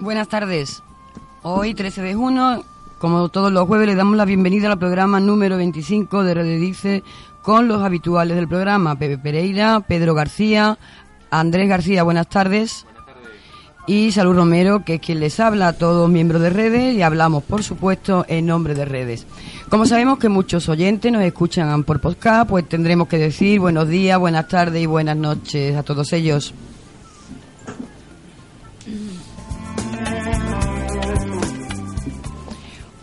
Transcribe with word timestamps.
Buenas 0.00 0.28
tardes. 0.28 0.82
Hoy, 1.42 1.74
13 1.74 2.02
de 2.02 2.14
junio, 2.14 2.64
como 2.98 3.28
todos 3.30 3.50
los 3.50 3.66
jueves, 3.66 3.86
le 3.86 3.94
damos 3.94 4.16
la 4.16 4.26
bienvenida 4.26 4.70
al 4.70 4.78
programa 4.78 5.20
número 5.20 5.56
25 5.56 6.22
de 6.22 6.34
Red 6.34 6.60
Dice 6.60 7.02
con 7.40 7.66
los 7.66 7.82
habituales 7.82 8.36
del 8.36 8.46
programa, 8.46 8.98
Pepe 8.98 9.16
Pereira, 9.16 9.80
Pedro 9.80 10.14
García, 10.14 10.78
Andrés 11.30 11.68
García, 11.68 12.02
buenas 12.02 12.28
tardes. 12.28 12.84
Y 13.86 14.12
Salud 14.12 14.34
Romero, 14.34 14.84
que 14.84 14.94
es 14.94 15.00
quien 15.00 15.20
les 15.20 15.40
habla 15.40 15.68
a 15.68 15.72
todos 15.72 16.10
miembros 16.10 16.42
de 16.42 16.50
redes 16.50 16.94
y 16.94 17.02
hablamos, 17.02 17.44
por 17.44 17.62
supuesto, 17.62 18.26
en 18.28 18.46
nombre 18.46 18.74
de 18.74 18.84
redes. 18.84 19.26
Como 19.70 19.86
sabemos 19.86 20.18
que 20.18 20.28
muchos 20.28 20.68
oyentes 20.68 21.10
nos 21.10 21.22
escuchan 21.22 21.84
por 21.84 22.00
podcast, 22.00 22.50
pues 22.50 22.68
tendremos 22.68 23.08
que 23.08 23.16
decir 23.16 23.60
buenos 23.60 23.88
días, 23.88 24.18
buenas 24.18 24.48
tardes 24.48 24.82
y 24.82 24.86
buenas 24.86 25.16
noches 25.16 25.76
a 25.76 25.82
todos 25.84 26.12
ellos. 26.12 26.52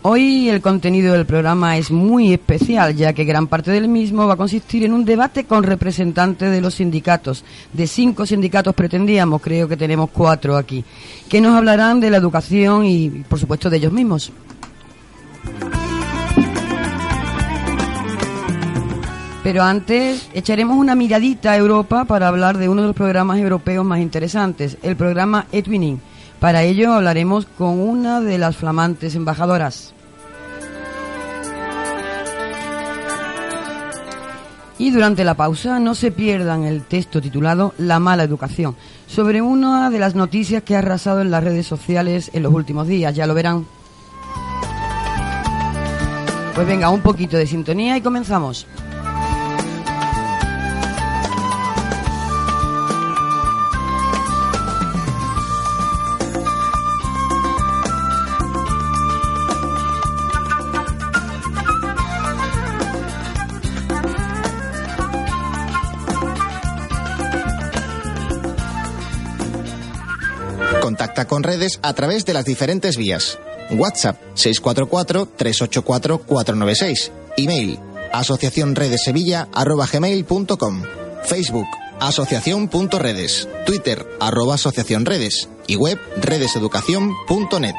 Hoy 0.06 0.50
el 0.50 0.60
contenido 0.60 1.14
del 1.14 1.24
programa 1.24 1.78
es 1.78 1.90
muy 1.90 2.34
especial, 2.34 2.94
ya 2.94 3.14
que 3.14 3.24
gran 3.24 3.46
parte 3.46 3.70
del 3.70 3.88
mismo 3.88 4.26
va 4.26 4.34
a 4.34 4.36
consistir 4.36 4.84
en 4.84 4.92
un 4.92 5.06
debate 5.06 5.44
con 5.44 5.62
representantes 5.62 6.50
de 6.50 6.60
los 6.60 6.74
sindicatos. 6.74 7.42
De 7.72 7.86
cinco 7.86 8.26
sindicatos 8.26 8.74
pretendíamos, 8.74 9.40
creo 9.40 9.66
que 9.66 9.78
tenemos 9.78 10.10
cuatro 10.10 10.58
aquí, 10.58 10.84
que 11.26 11.40
nos 11.40 11.54
hablarán 11.54 12.00
de 12.00 12.10
la 12.10 12.18
educación 12.18 12.84
y, 12.84 13.08
por 13.08 13.38
supuesto, 13.38 13.70
de 13.70 13.78
ellos 13.78 13.94
mismos. 13.94 14.30
Pero 19.42 19.62
antes 19.62 20.28
echaremos 20.34 20.76
una 20.76 20.94
miradita 20.94 21.52
a 21.52 21.56
Europa 21.56 22.04
para 22.04 22.28
hablar 22.28 22.58
de 22.58 22.68
uno 22.68 22.82
de 22.82 22.88
los 22.88 22.96
programas 22.96 23.38
europeos 23.38 23.86
más 23.86 24.00
interesantes, 24.00 24.76
el 24.82 24.96
programa 24.96 25.46
Etwinning. 25.50 25.98
Para 26.40 26.62
ello 26.62 26.92
hablaremos 26.92 27.46
con 27.46 27.80
una 27.80 28.20
de 28.20 28.38
las 28.38 28.56
flamantes 28.56 29.14
embajadoras. 29.14 29.94
Y 34.76 34.90
durante 34.90 35.24
la 35.24 35.34
pausa 35.34 35.78
no 35.78 35.94
se 35.94 36.10
pierdan 36.10 36.64
el 36.64 36.82
texto 36.82 37.20
titulado 37.20 37.74
La 37.78 38.00
mala 38.00 38.24
educación, 38.24 38.76
sobre 39.06 39.40
una 39.40 39.88
de 39.88 39.98
las 39.98 40.14
noticias 40.14 40.62
que 40.62 40.74
ha 40.74 40.80
arrasado 40.80 41.20
en 41.20 41.30
las 41.30 41.44
redes 41.44 41.66
sociales 41.66 42.30
en 42.34 42.42
los 42.42 42.52
últimos 42.52 42.86
días, 42.86 43.14
ya 43.14 43.26
lo 43.26 43.34
verán. 43.34 43.66
Pues 46.54 46.66
venga, 46.66 46.90
un 46.90 47.00
poquito 47.00 47.36
de 47.36 47.46
sintonía 47.46 47.96
y 47.96 48.00
comenzamos. 48.00 48.66
Con 70.84 71.42
redes 71.42 71.80
a 71.82 71.94
través 71.94 72.26
de 72.26 72.34
las 72.34 72.44
diferentes 72.44 72.98
vías. 72.98 73.38
WhatsApp 73.70 74.20
644-384-496. 74.34 77.10
Email 77.38 77.78
asociacionredesevilla.com. 78.12 80.82
Facebook 81.24 81.66
asociación.redes. 82.00 83.48
Twitter 83.64 84.06
arroba 84.20 84.56
asociacionredes. 84.56 85.48
Y 85.66 85.76
web 85.76 85.98
redeseducación.net. 86.20 87.76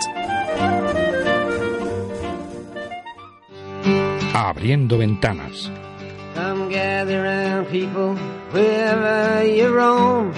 Abriendo 4.33 4.98
ventanas. 4.98 5.70
Come 6.33 6.73
gather 6.73 7.64
people 7.72 8.16
wherever 8.52 9.45
you 9.45 9.67
roam 9.67 10.33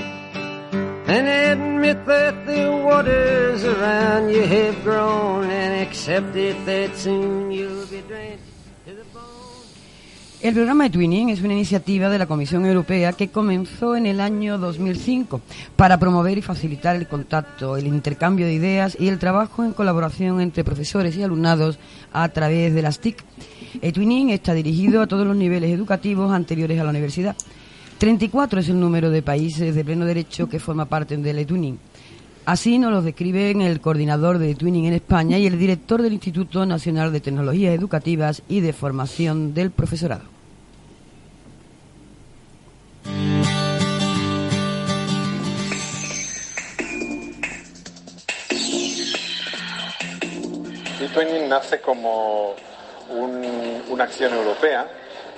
and 1.08 1.28
admit 1.28 2.06
that 2.06 2.46
the 2.46 2.70
waters 2.70 3.64
around 3.64 4.30
you 4.30 4.44
have 4.44 4.84
grown 4.84 5.50
and 5.50 5.82
accept 5.82 6.34
that 6.34 6.96
soon 6.96 7.52
you'll 7.52 7.86
be 7.88 8.02
drenched. 8.08 8.44
El 10.40 10.54
programa 10.54 10.84
de 10.84 10.92
Twinning 10.92 11.30
es 11.30 11.42
una 11.42 11.54
iniciativa 11.54 12.12
de 12.12 12.20
la 12.20 12.28
Comisión 12.28 12.64
Europea 12.64 13.14
que 13.14 13.30
comenzó 13.30 13.96
en 13.96 14.06
el 14.06 14.22
año 14.22 14.60
2005 14.60 15.42
para 15.76 15.98
promover 15.98 16.38
y 16.38 16.44
facilitar 16.44 16.96
el 16.96 17.08
contacto, 17.08 17.76
el 17.76 17.88
intercambio 17.88 18.46
de 18.46 18.54
ideas 18.54 18.96
y 19.00 19.08
el 19.08 19.18
trabajo 19.18 19.64
en 19.64 19.74
colaboración 19.74 20.40
entre 20.40 20.64
profesores 20.64 21.18
y 21.18 21.24
alumnados 21.24 21.80
a 22.14 22.30
través 22.30 22.72
de 22.76 22.82
las 22.84 23.00
TIC. 23.00 23.24
El 23.82 23.94
Twinning 23.94 24.30
está 24.30 24.54
dirigido 24.54 25.02
a 25.02 25.08
todos 25.08 25.26
los 25.26 25.36
niveles 25.36 25.72
educativos 25.72 26.32
anteriores 26.32 26.80
a 26.80 26.84
la 26.84 26.92
universidad 26.92 27.36
34 27.98 28.60
es 28.60 28.70
el 28.70 28.80
número 28.80 29.10
de 29.10 29.24
países 29.24 29.74
de 29.74 29.84
pleno 29.84 30.06
derecho 30.06 30.48
que 30.48 30.60
forma 30.60 30.86
parte 30.86 31.18
del 31.18 31.40
eTwinning. 31.40 31.80
Así 32.46 32.78
nos 32.78 32.92
lo 32.92 33.02
describen 33.02 33.62
el 33.62 33.82
coordinador 33.82 34.38
de 34.38 34.52
eTwinning 34.52 34.86
en 34.86 34.94
España 34.94 35.40
y 35.40 35.48
el 35.48 35.58
director 35.58 36.02
del 36.02 36.14
Instituto 36.14 36.66
Nacional 36.66 37.12
de 37.12 37.22
Tecnologías 37.22 37.74
Educativas 37.74 38.44
y 38.48 38.60
de 38.60 38.72
Formación 38.74 39.54
del 39.54 39.72
Profesorado. 39.72 40.26
eTwinning 51.02 51.50
nace 51.50 51.82
como 51.82 52.54
una 53.10 54.04
acción 54.04 54.34
europea 54.34 54.88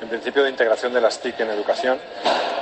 en 0.01 0.07
principio 0.07 0.43
de 0.43 0.49
integración 0.49 0.93
de 0.93 1.01
las 1.01 1.19
TIC 1.19 1.39
en 1.41 1.49
educación, 1.49 1.99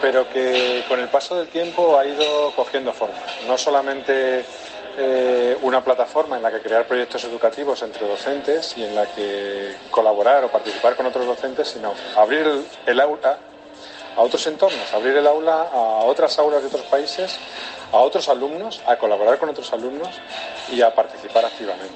pero 0.01 0.29
que 0.29 0.83
con 0.87 0.99
el 0.99 1.07
paso 1.09 1.35
del 1.35 1.47
tiempo 1.47 1.97
ha 1.97 2.05
ido 2.05 2.51
cogiendo 2.55 2.93
forma. 2.93 3.17
No 3.47 3.57
solamente 3.57 4.45
eh, 4.97 5.57
una 5.61 5.83
plataforma 5.83 6.37
en 6.37 6.43
la 6.43 6.51
que 6.51 6.59
crear 6.59 6.87
proyectos 6.87 7.23
educativos 7.23 7.81
entre 7.83 8.07
docentes 8.07 8.75
y 8.77 8.83
en 8.83 8.95
la 8.95 9.05
que 9.05 9.75
colaborar 9.91 10.43
o 10.43 10.49
participar 10.49 10.95
con 10.95 11.05
otros 11.05 11.25
docentes, 11.25 11.67
sino 11.67 11.93
abrir 12.15 12.65
el 12.85 12.99
aula 12.99 13.37
a 14.15 14.21
otros 14.21 14.45
entornos, 14.47 14.91
abrir 14.93 15.15
el 15.15 15.27
aula 15.27 15.69
a 15.71 16.03
otras 16.03 16.39
aulas 16.39 16.61
de 16.61 16.67
otros 16.67 16.85
países, 16.87 17.37
a 17.91 17.97
otros 17.97 18.27
alumnos, 18.29 18.81
a 18.87 18.97
colaborar 18.97 19.37
con 19.37 19.49
otros 19.49 19.71
alumnos 19.71 20.09
y 20.71 20.81
a 20.81 20.93
participar 20.93 21.45
activamente. 21.45 21.93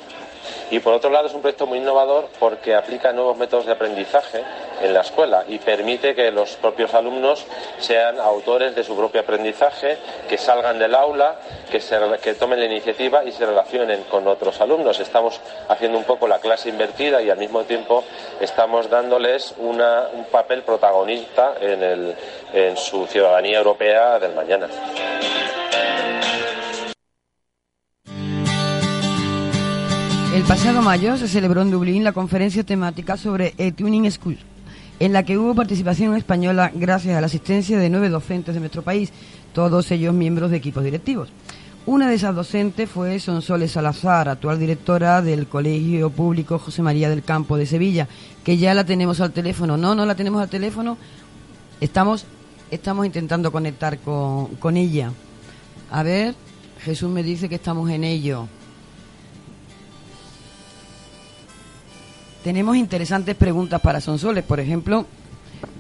Y 0.70 0.80
por 0.80 0.94
otro 0.94 1.10
lado 1.10 1.28
es 1.28 1.34
un 1.34 1.42
proyecto 1.42 1.66
muy 1.66 1.80
innovador 1.80 2.30
porque 2.40 2.76
aplica 2.76 3.12
nuevos 3.12 3.36
métodos 3.38 3.66
de 3.66 3.72
aprendizaje 3.72 4.44
en 4.82 4.94
la 4.94 5.02
escuela 5.02 5.44
y 5.48 5.60
permite 5.60 6.16
que 6.16 6.32
los 6.32 6.56
propios 6.58 6.94
alumnos 6.94 7.46
sean 7.80 8.20
autores 8.20 8.76
de 8.76 8.84
su 8.84 8.96
propio 8.96 9.22
aprendizaje, 9.22 9.98
que 10.28 10.38
salgan 10.38 10.80
del 10.80 10.96
aula, 10.96 11.40
que, 11.72 11.80
que 12.22 12.34
tomen 12.34 12.60
la 12.60 12.66
iniciativa 12.66 13.24
y 13.24 13.32
se 13.32 13.46
relacionen 13.46 14.04
con 14.04 14.28
otros 14.28 14.60
alumnos. 14.62 15.00
Estamos 15.00 15.40
haciendo 15.70 15.98
un 15.98 16.04
poco 16.04 16.28
la 16.28 16.40
clase 16.40 16.70
invertida 16.70 17.22
y 17.22 17.30
al 17.30 17.38
mismo 17.38 17.64
tiempo 17.64 18.04
estamos 18.40 18.90
dándoles 18.90 19.54
un 19.58 19.82
papel 20.32 20.64
protagonista 20.64 21.54
en 21.62 22.78
su 22.78 23.06
ciudadanía 23.08 23.60
europea 23.60 24.20
del 24.20 24.34
mañana. 24.34 24.68
El 30.34 30.44
pasado 30.44 30.82
mayo 30.82 31.18
se 31.18 31.28
celebró 31.28 31.62
en 31.62 31.72
Dublín 31.72 32.06
la 32.06 32.14
conferencia 32.14 32.64
temática 32.64 33.18
sobre 33.18 33.54
e-tuning 33.58 34.10
School, 34.10 34.38
en 35.02 35.14
la 35.14 35.24
que 35.24 35.36
hubo 35.36 35.56
participación 35.56 36.16
española 36.16 36.72
gracias 36.76 37.18
a 37.18 37.22
la 37.22 37.26
asistencia 37.26 37.80
de 37.80 37.90
nueve 37.90 38.10
docentes 38.10 38.54
de 38.54 38.60
nuestro 38.60 38.84
país, 38.84 39.12
todos 39.52 39.90
ellos 39.90 40.14
miembros 40.14 40.52
de 40.52 40.58
equipos 40.58 40.84
directivos. 40.84 41.30
Una 41.88 42.08
de 42.08 42.14
esas 42.14 42.36
docentes 42.36 42.88
fue 42.88 43.20
Sonsoles 43.20 43.72
Salazar, 43.72 44.30
actual 44.30 44.60
directora 44.60 45.24
del 45.24 45.48
Colegio 45.48 46.12
Público 46.12 46.60
José 46.60 46.84
María 46.84 47.10
del 47.10 47.24
Campo 47.24 47.58
de 47.58 47.66
Sevilla, 47.66 48.08
que 48.44 48.58
ya 48.58 48.76
la 48.76 48.86
tenemos 48.86 49.20
al 49.22 49.32
teléfono. 49.32 49.76
No, 49.76 49.96
no 49.96 50.06
la 50.06 50.14
tenemos 50.14 50.40
al 50.40 50.50
teléfono. 50.50 51.00
Estamos, 51.80 52.26
estamos 52.70 53.04
intentando 53.08 53.52
conectar 53.52 53.98
con, 53.98 54.50
con 54.58 54.78
ella. 54.78 55.12
A 55.90 56.04
ver, 56.04 56.36
Jesús 56.84 57.10
me 57.10 57.24
dice 57.24 57.50
que 57.50 57.56
estamos 57.56 57.90
en 57.90 58.04
ello. 58.04 58.48
Tenemos 62.44 62.76
interesantes 62.76 63.36
preguntas 63.36 63.80
para 63.82 64.02
Sonsoles. 64.02 64.44
Por 64.44 64.60
ejemplo, 64.60 65.06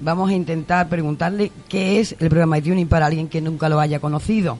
vamos 0.02 0.30
a 0.30 0.34
intentar 0.34 0.88
preguntarle 0.88 1.52
qué 1.68 2.00
es 2.00 2.16
el 2.20 2.30
programa 2.30 2.58
de 2.58 2.62
tuning 2.62 2.88
para 2.88 3.08
alguien 3.08 3.28
que 3.28 3.42
nunca 3.42 3.68
lo 3.68 3.80
haya 3.80 4.00
conocido. 4.00 4.58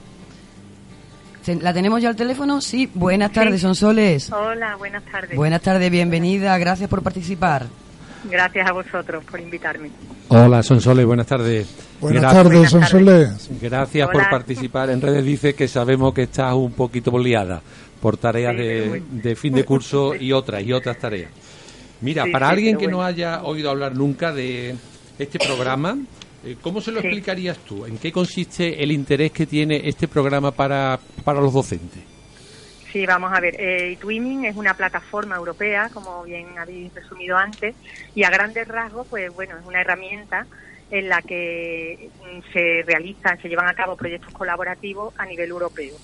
¿La 1.60 1.72
tenemos 1.72 2.00
ya 2.00 2.08
al 2.08 2.16
teléfono? 2.16 2.60
Sí. 2.60 2.88
Buenas 2.94 3.32
tardes, 3.32 3.60
Sonsoles. 3.60 4.30
Hola, 4.32 4.76
buenas 4.76 5.02
tardes. 5.04 5.36
Buenas 5.36 5.60
tardes, 5.60 5.90
bienvenida. 5.90 6.56
Gracias 6.58 6.88
por 6.88 7.02
participar. 7.02 7.66
Gracias 8.30 8.68
a 8.68 8.72
vosotros 8.72 9.24
por 9.24 9.40
invitarme. 9.40 9.90
Hola, 10.28 10.62
Sonsoles, 10.62 11.04
buenas 11.04 11.26
tardes. 11.26 11.66
Buenas 12.00 12.32
tardes, 12.32 12.70
Sonsoles. 12.70 13.50
Gracias 13.60 14.08
por 14.08 14.30
participar 14.30 14.90
en 14.90 15.00
redes. 15.00 15.24
Dice 15.24 15.54
que 15.54 15.66
sabemos 15.66 16.14
que 16.14 16.22
estás 16.22 16.54
un 16.54 16.72
poquito 16.72 17.18
liada 17.18 17.60
por 18.00 18.16
tareas 18.16 18.56
de, 18.56 19.36
fin 19.36 19.54
de 19.54 19.64
curso 19.64 20.14
y 20.14 20.32
otras 20.32 20.62
y 20.62 20.72
otras 20.72 20.98
tareas. 20.98 21.30
Mira, 22.02 22.26
para 22.32 22.48
alguien 22.48 22.76
que 22.76 22.88
no 22.88 23.02
haya 23.02 23.42
oído 23.44 23.70
hablar 23.70 23.94
nunca 23.94 24.32
de 24.32 24.74
este 25.18 25.38
programa, 25.38 25.96
eh, 26.44 26.56
¿cómo 26.60 26.80
se 26.80 26.90
lo 26.90 26.98
explicarías 26.98 27.58
tú? 27.58 27.86
¿En 27.86 27.96
qué 27.98 28.10
consiste 28.10 28.82
el 28.82 28.90
interés 28.90 29.30
que 29.30 29.46
tiene 29.46 29.80
este 29.84 30.08
programa 30.08 30.50
para, 30.50 30.98
para 31.24 31.40
los 31.40 31.52
docentes? 31.52 32.02
Sí, 32.92 33.06
vamos 33.06 33.32
a 33.32 33.40
ver. 33.40 33.54
Eh, 33.56 33.96
Twinning 34.00 34.46
es 34.46 34.56
una 34.56 34.74
plataforma 34.74 35.36
europea, 35.36 35.88
como 35.94 36.24
bien 36.24 36.58
habéis 36.58 36.92
resumido 36.92 37.38
antes, 37.38 37.76
y 38.14 38.24
a 38.24 38.30
grandes 38.30 38.66
rasgos, 38.66 39.06
pues 39.08 39.32
bueno, 39.32 39.56
es 39.56 39.64
una 39.64 39.80
herramienta 39.80 40.46
en 40.90 41.08
la 41.08 41.22
que 41.22 42.10
mm, 42.20 42.52
se 42.52 42.82
realizan, 42.84 43.40
se 43.40 43.48
llevan 43.48 43.68
a 43.68 43.74
cabo 43.74 43.96
proyectos 43.96 44.32
colaborativos 44.34 45.14
a 45.16 45.24
nivel 45.24 45.50
europeo. 45.50 45.94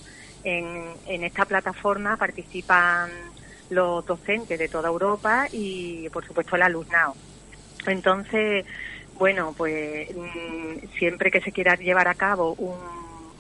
En, 0.45 0.93
en 1.07 1.25
esta 1.25 1.45
plataforma 1.45 2.17
participan 2.17 3.11
los 3.71 4.05
docentes 4.05 4.59
de 4.59 4.69
toda 4.69 4.89
Europa 4.89 5.47
y, 5.53 6.09
por 6.11 6.25
supuesto, 6.25 6.57
el 6.57 6.63
alumnado. 6.63 7.15
Entonces, 7.87 8.65
bueno, 9.15 9.55
pues 9.57 10.09
mm, 10.15 10.89
siempre 10.99 11.31
que 11.31 11.41
se 11.41 11.53
quiera 11.53 11.75
llevar 11.77 12.09
a 12.09 12.15
cabo 12.15 12.55
un 12.55 12.79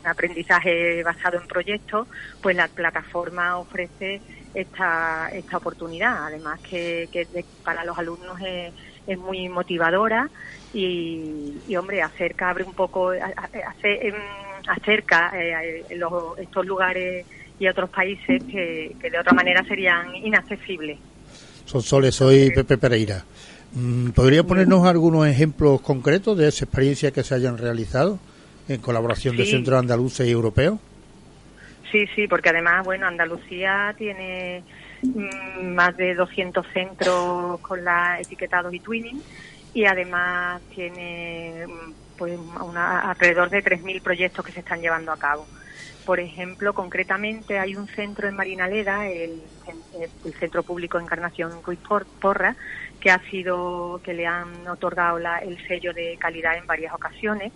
aprendizaje 0.04 1.02
basado 1.02 1.38
en 1.38 1.46
proyectos, 1.46 2.08
pues 2.40 2.56
la 2.56 2.69
plataforma 2.69 3.58
ofrece 3.58 4.22
esta, 4.54 5.28
esta 5.32 5.56
oportunidad. 5.56 6.26
Además 6.26 6.60
que, 6.69 7.08
para 7.64 7.84
los 7.84 7.96
alumnos 7.98 8.38
es, 9.06 9.19
muy 9.19 9.48
motivadora 9.48 10.28
y, 10.72 11.75
hombre, 11.76 12.02
acerca, 12.02 12.50
abre 12.50 12.64
un 12.64 12.75
poco, 12.75 13.10
hace, 13.10 14.08
em, 14.08 14.14
acerca 14.69 15.32
eh, 15.34 15.84
estos 16.38 16.66
lugares 16.66 17.26
y 17.58 17.69
otros 17.69 17.90
países 17.90 18.43
que, 18.44 18.94
de 19.00 19.19
otra 19.19 19.32
manera 19.32 19.64
serían 19.64 20.14
inaccesibles. 20.14 20.99
Son 21.64 21.82
Soles, 21.82 22.14
soy 22.14 22.50
Pepe 22.50 22.78
Pereira. 22.78 23.25
Mm, 23.72 24.10
¿Podría 24.10 24.44
ponernos 24.44 24.87
algunos 24.87 25.26
ejemplos 25.26 25.81
concretos 25.81 26.38
de 26.38 26.49
esa 26.49 26.64
experiencia 26.64 27.10
que 27.10 27.22
se 27.22 27.34
hayan 27.34 27.58
realizado 27.58 28.19
en 28.69 28.81
colaboración 28.81 29.37
de 29.37 29.44
centros 29.44 29.78
andaluces 29.78 30.26
y 30.26 30.31
europeos? 30.31 30.78
Sí, 31.90 32.06
sí, 32.14 32.28
porque 32.28 32.50
además, 32.50 32.84
bueno, 32.84 33.06
Andalucía 33.06 33.94
tiene 33.96 34.62
mm, 35.02 35.75
más 35.75 35.96
de 35.96 36.14
200 36.14 36.66
centros 36.72 37.61
con 37.61 37.84
la 37.84 38.20
etiquetados 38.20 38.72
y 38.75 38.81
twinning 38.81 39.22
y 39.75 39.84
además 39.84 40.61
tiene 40.75 41.66
mm, 41.66 41.93
pues 42.16 42.38
una, 42.62 43.11
alrededor 43.11 43.49
de 43.49 43.64
3.000 43.64 44.02
proyectos 44.02 44.44
que 44.44 44.52
se 44.52 44.61
están 44.61 44.81
llevando 44.81 45.12
a 45.12 45.16
cabo. 45.16 45.46
Por 46.08 46.20
ejemplo, 46.20 46.72
concretamente 46.72 47.58
hay 47.58 47.76
un 47.76 47.87
centro 47.88 48.26
en 48.26 48.34
Marinaleda, 48.34 49.06
el, 49.08 49.43
el 50.25 50.34
Centro 50.40 50.62
Público 50.62 50.99
Encarnación 50.99 51.62
Ruiz 51.62 51.81
Porra, 52.19 52.56
que 52.99 53.10
ha 53.10 53.20
sido, 53.28 54.00
que 54.02 54.14
le 54.14 54.26
han 54.26 54.66
otorgado 54.66 55.19
el 55.19 55.58
sello 55.66 55.93
de 55.93 56.16
calidad 56.19 56.56
en 56.56 56.66
varias 56.66 56.94
ocasiones 56.94 57.52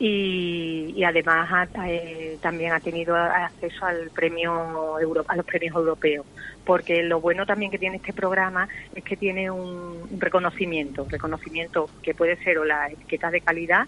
y, 0.00 1.00
además 1.04 1.68
eh, 1.86 2.38
también 2.42 2.72
ha 2.72 2.80
tenido 2.80 3.14
acceso 3.14 3.86
al 3.86 4.10
premio 4.10 4.96
a 4.96 5.36
los 5.36 5.46
premios 5.46 5.76
europeos 5.76 6.26
porque 6.64 7.04
lo 7.04 7.20
bueno 7.20 7.46
también 7.46 7.70
que 7.70 7.78
tiene 7.78 7.98
este 7.98 8.12
programa 8.12 8.68
es 8.96 9.04
que 9.04 9.16
tiene 9.16 9.48
un, 9.48 10.08
reconocimiento 10.18 11.06
reconocimiento 11.08 11.88
que 12.02 12.14
puede 12.14 12.36
ser 12.42 12.58
o 12.58 12.64
las 12.64 12.92
etiquetas 12.92 13.30
de 13.30 13.40
calidad 13.40 13.86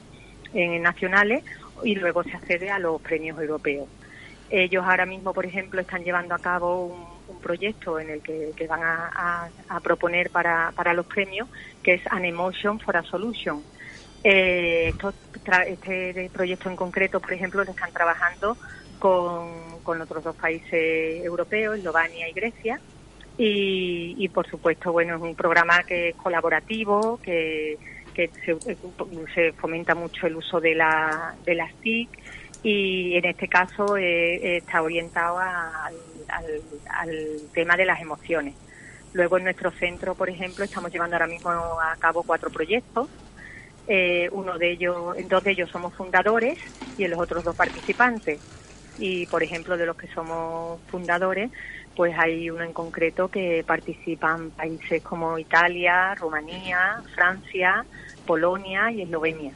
en 0.55 0.81
nacionales 0.83 1.45
y 1.85 1.95
luego 1.95 2.23
se 2.23 2.33
accede 2.33 2.71
a 2.71 2.79
los 2.79 3.01
premios 3.01 3.41
europeos. 3.41 3.89
Ellos 4.51 4.85
ahora 4.87 5.05
mismo, 5.05 5.35
por 5.35 5.45
ejemplo, 5.45 5.81
están 5.81 6.05
llevando 6.05 6.35
a 6.35 6.39
cabo 6.39 6.87
un, 6.87 7.19
proyecto 7.43 8.01
en 8.01 8.09
el 8.09 8.23
que, 8.23 8.67
van 8.67 8.81
a, 8.83 9.51
proponer 9.83 10.31
para, 10.31 10.73
para, 10.75 10.95
los 10.95 11.07
premios, 11.07 11.47
que 11.83 11.95
es 11.95 12.03
An 12.11 12.25
Emotion 12.25 12.81
for 12.81 12.97
a 12.97 13.03
Solution. 13.03 13.63
Eh, 14.25 14.93
este 15.67 16.31
proyecto 16.33 16.71
en 16.71 16.77
concreto, 16.77 17.21
por 17.21 17.33
ejemplo, 17.33 17.63
lo 17.63 17.71
están 17.71 17.93
trabajando 17.93 18.57
con, 18.99 19.79
con 19.83 20.01
otros 20.01 20.25
dos 20.25 20.37
países 20.37 21.25
europeos, 21.25 21.79
Eslovenia 21.79 22.29
y 22.29 22.33
Grecia. 22.33 22.81
Y, 23.37 24.17
y, 24.19 24.29
por 24.31 24.49
supuesto, 24.49 24.91
bueno, 24.91 25.15
es 25.15 25.23
un 25.23 25.37
programa 25.37 25.85
que 25.85 26.09
es 26.09 26.17
colaborativo, 26.17 27.21
que, 27.23 27.79
que 28.19 28.31
se, 29.33 29.53
fomenta 29.53 29.95
mucho 29.95 30.27
el 30.27 30.35
uso 30.35 30.61
de, 30.61 30.75
la, 30.75 31.37
de 31.45 31.55
las 31.55 31.73
TIC 31.75 32.09
y 32.65 33.15
en 33.17 33.25
este 33.27 33.47
caso 33.47 33.97
eh, 33.97 34.57
está 34.57 34.83
orientado 34.83 35.39
al, 35.39 35.95
tema 37.55 37.77
de 37.77 37.87
las 37.87 38.01
emociones. 38.01 38.55
Luego 39.13 39.39
en 39.39 39.45
nuestro 39.45 39.71
centro, 39.71 40.17
por 40.17 40.29
ejemplo, 40.29 40.65
estamos 40.65 40.91
llevando 40.93 41.15
ahora 41.15 41.29
mismo 41.29 41.51
a 41.51 41.97
cabo 42.01 42.25
cuatro 42.25 42.51
proyectos. 42.51 43.09
Eh, 43.87 44.29
uno 44.33 44.59
de 44.59 44.73
ellos, 44.73 45.17
dos 45.29 45.45
de 45.45 45.53
ellos 45.53 45.71
somos 45.71 45.95
fundadores 45.95 46.59
y 46.99 47.05
en 47.05 47.13
los 47.13 47.21
otros 47.21 47.45
dos 47.45 47.55
participantes. 47.55 48.41
Y 48.99 49.27
por 49.27 49.45
ejemplo, 49.45 49.77
de 49.77 49.87
los 49.87 49.97
que 49.97 50.09
somos 50.09 50.81
fundadores, 50.89 51.53
pues 51.95 52.19
hay 52.19 52.51
uno 52.51 52.65
en 52.65 52.73
concreto 52.73 53.29
que 53.29 53.65
participan 53.65 54.51
países 54.51 55.03
como 55.03 55.39
Italia, 55.39 56.17
Rumanía, 56.17 57.03
Francia, 57.15 57.85
Polonia 58.29 58.93
y 58.93 59.01
Eslovenia. 59.01 59.53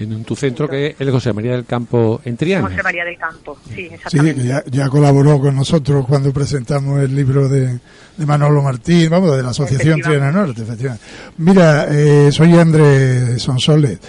En 0.00 0.24
tu 0.24 0.34
centro 0.34 0.68
que 0.68 0.88
es 0.88 0.94
el 0.98 1.12
José 1.12 1.32
María 1.32 1.52
del 1.52 1.64
Campo 1.64 2.20
en 2.24 2.36
Triana. 2.36 2.68
José 2.68 2.82
María 2.82 3.04
del 3.04 3.16
Campo, 3.16 3.56
sí, 3.72 3.82
exactamente. 3.82 4.42
Sí, 4.42 4.70
ya, 4.72 4.88
colaboró 4.88 5.38
con 5.38 5.54
nosotros 5.54 6.04
cuando 6.06 6.32
presentamos 6.32 7.00
el 7.00 7.14
libro 7.14 7.48
de, 7.48 7.78
Manolo 8.18 8.62
Martín, 8.62 9.10
vamos, 9.10 9.36
de 9.36 9.44
la 9.44 9.50
Asociación 9.50 10.00
Triana 10.00 10.32
Norte, 10.32 10.62
efectivamente. 10.62 11.04
Mira, 11.36 11.86
eh, 11.88 12.32
soy 12.32 12.54
Andrés 12.54 13.40
Sonsoles. 13.40 14.00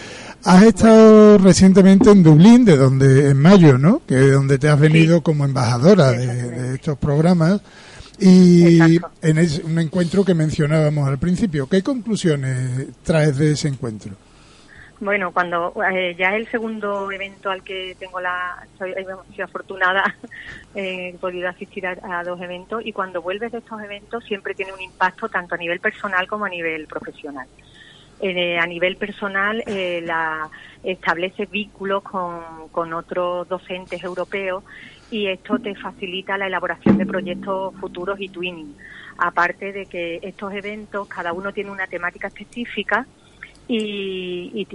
Has 0.44 0.64
estado 0.64 1.38
recientemente 1.38 2.10
en 2.10 2.24
Dublín, 2.24 2.66
de 2.66 2.75
donde, 2.75 3.30
en 3.30 3.38
mayo, 3.38 3.78
¿no? 3.78 4.02
Que 4.08 4.16
donde 4.16 4.58
te 4.58 4.68
has 4.68 4.80
venido 4.80 5.22
como 5.22 5.46
embajadora 5.46 6.12
de 6.12 6.74
estos 6.74 6.98
programas. 6.98 7.62
Y 8.19 9.00
en 9.22 9.38
ese, 9.38 9.64
un 9.64 9.78
encuentro 9.80 10.25
que 10.25 10.34
mencionábamos 10.34 11.08
al 11.08 11.19
principio, 11.19 11.68
¿qué 11.68 11.84
conclusiones 11.84 12.88
traes 13.04 13.38
de 13.38 13.52
ese 13.52 13.68
encuentro? 13.68 14.14
Bueno, 15.00 15.31
cuando 15.31 15.74
eh, 15.94 16.16
ya 16.18 16.30
es 16.30 16.38
el 16.38 16.48
segundo 16.48 17.12
evento 17.12 17.52
al 17.52 17.62
que 17.62 17.96
tengo 18.00 18.19
la, 18.19 18.66
soy, 18.80 18.96
soy 19.36 19.42
afortunada, 19.42 20.16
eh, 20.75 21.12
he 21.14 21.18
podido 21.19 21.48
asistir 21.48 21.86
a, 21.86 22.24
dos 22.24 22.42
eventos 22.42 22.83
y 22.83 22.94
cuando 22.94 23.21
vuelves 23.21 23.52
de 23.52 23.59
estos 23.59 23.80
eventos 23.81 24.24
siempre 24.24 24.56
tiene 24.56 24.74
un 24.74 24.81
impacto 24.81 25.30
tanto 25.30 25.54
a 25.54 25.57
nivel 25.57 25.80
personal 25.80 26.28
como 26.28 26.45
a 26.45 26.50
nivel 26.50 26.88
profesional. 26.88 27.47
Eh, 28.19 28.57
a 28.57 28.66
nivel 28.66 28.97
personal, 28.97 29.64
la, 29.68 30.50
establece 30.83 31.45
vínculos 31.45 32.02
con, 32.02 32.68
con 32.71 32.92
otros 32.94 33.47
docentes 33.47 34.04
europeos 34.04 34.64
y 35.09 35.28
esto 35.28 35.59
te 35.59 35.76
facilita 35.76 36.37
la 36.37 36.47
elaboración 36.47 36.97
de 36.97 37.06
proyectos 37.06 37.76
futuros 37.80 38.19
y 38.19 38.30
twinning. 38.30 38.76
Aparte 39.18 39.71
de 39.71 39.87
que 39.87 40.19
estos 40.21 40.54
eventos, 40.54 41.07
cada 41.07 41.33
uno 41.33 41.54
tiene 41.54 41.71
una 41.71 41.87
temática 41.87 42.28
específica 42.28 43.07
y, 43.68 44.68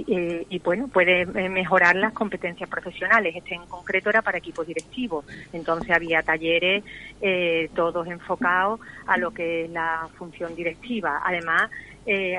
y, 0.51 0.59
bueno, 0.59 0.89
puede 0.89 1.25
mejorar 1.49 1.97
las 1.97 2.13
competencias 2.13 2.69
profesionales. 2.69 3.35
Este 3.35 3.55
en 3.55 3.67
concreto 3.67 4.11
era 4.11 4.23
para 4.23 4.39
equipos 4.39 4.67
directivos. 4.67 5.25
Entonces 5.53 5.91
había 5.91 6.23
talleres 6.23 6.85
eh, 7.21 7.71
todos 7.75 8.07
enfocados 8.07 8.81
a 9.07 9.17
lo 9.17 9.31
que 9.33 9.65
es 9.65 9.71
la 9.71 10.09
función 10.19 10.55
directiva. 10.55 11.23
Además, 11.25 11.71
eh, 12.05 12.37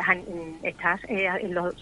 estas 0.61 1.01
eh, 1.07 1.27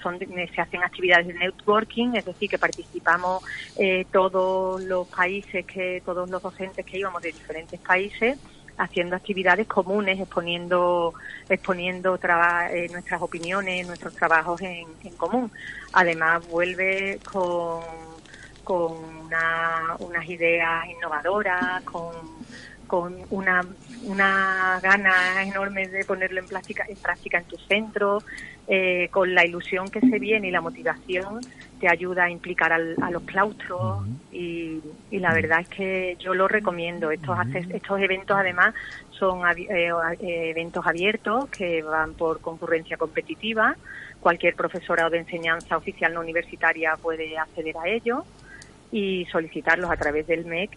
son, 0.02 0.20
se 0.20 0.62
hacen 0.62 0.84
actividades 0.84 1.28
de 1.28 1.34
networking, 1.34 2.14
es 2.16 2.26
decir, 2.26 2.50
que 2.50 2.60
participamos 2.60 3.44
eh, 3.78 4.06
todos 4.12 4.84
los 4.84 5.08
países, 5.08 5.66
que 5.66 6.02
todos 6.06 6.30
los 6.30 6.42
docentes 6.42 6.86
que 6.86 7.00
íbamos 7.00 7.22
de 7.24 7.32
diferentes 7.32 7.80
países 7.80 8.38
haciendo 8.82 9.16
actividades 9.16 9.68
comunes, 9.68 10.20
exponiendo, 10.20 11.14
exponiendo 11.48 12.16
eh, 12.16 12.88
nuestras 12.92 13.22
opiniones, 13.22 13.86
nuestros 13.86 14.16
trabajos 14.16 14.60
en, 14.62 14.88
en 15.04 15.16
común. 15.16 15.52
Además, 15.94 16.48
vuelve 16.50 17.20
con, 17.32 17.84
con 18.64 18.94
unas 20.00 20.30
ideas 20.30 20.86
innovadoras, 20.90 21.84
con 21.84 22.12
con 22.92 23.16
una, 23.30 23.66
una 24.04 24.78
gana 24.84 25.44
enorme 25.44 25.88
de 25.88 26.04
ponerlo 26.04 26.42
en, 26.42 26.48
práctica, 26.50 26.84
en 26.90 26.98
práctica 26.98 27.38
en 27.38 27.46
tu 27.46 27.56
centro, 27.56 28.22
eh, 28.68 29.10
con 29.12 29.34
la 29.34 29.46
ilusión 29.46 29.90
que 29.90 30.00
se 30.00 30.20
viene 30.20 30.48
y 30.48 30.52
la 30.52 30.62
motivación 30.62 31.42
te 31.80 31.90
ayuda 31.90 32.26
a 32.26 32.30
implicar 32.30 32.72
al, 32.72 32.96
a 33.02 33.10
los 33.10 33.24
claustros 33.24 34.06
y, 34.32 34.80
y, 35.10 35.20
la 35.20 35.34
verdad 35.34 35.62
es 35.62 35.70
que 35.70 36.16
yo 36.20 36.36
lo 36.36 36.48
recomiendo. 36.48 37.10
Estos, 37.10 37.36
estos 37.56 38.00
eventos 38.00 38.38
además 38.38 38.76
son 39.10 39.42
eh, 39.58 39.92
eventos 40.20 40.86
abiertos 40.86 41.50
que 41.50 41.82
van 41.82 42.14
por 42.14 42.40
concurrencia 42.40 42.98
competitiva. 42.98 43.76
Cualquier 44.20 44.56
profesora 44.56 45.08
o 45.08 45.10
de 45.10 45.20
enseñanza 45.20 45.76
oficial 45.76 46.14
no 46.14 46.20
universitaria 46.22 46.96
puede 46.98 47.38
acceder 47.38 47.76
a 47.78 47.88
ellos 47.88 48.24
y 48.92 49.26
solicitarlos 49.32 49.90
a 49.90 49.98
través 49.98 50.28
del 50.28 50.46
MEC. 50.46 50.72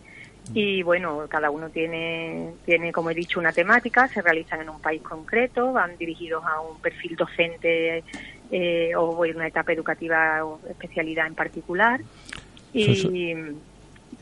Y 0.53 0.83
bueno, 0.83 1.25
cada 1.29 1.51
uno 1.51 1.71
tiene, 1.71 2.53
tiene, 2.67 2.93
como 2.93 3.11
he 3.11 3.15
dicho, 3.15 3.41
una 3.41 3.53
temática, 3.53 4.09
se 4.09 4.21
realizan 4.21 4.61
en 4.61 4.69
un 4.69 4.81
país 4.81 5.01
concreto, 5.01 5.73
van 5.73 5.97
dirigidos 5.97 6.45
a 6.45 6.61
un 6.61 6.79
perfil 6.81 7.17
docente 7.17 8.05
eh, 8.51 8.95
o 8.95 9.19
una 9.21 9.47
etapa 9.47 9.73
educativa 9.73 10.45
o 10.45 10.61
especialidad 10.69 11.27
en 11.27 11.35
particular. 11.35 12.01
Y, 12.73 13.35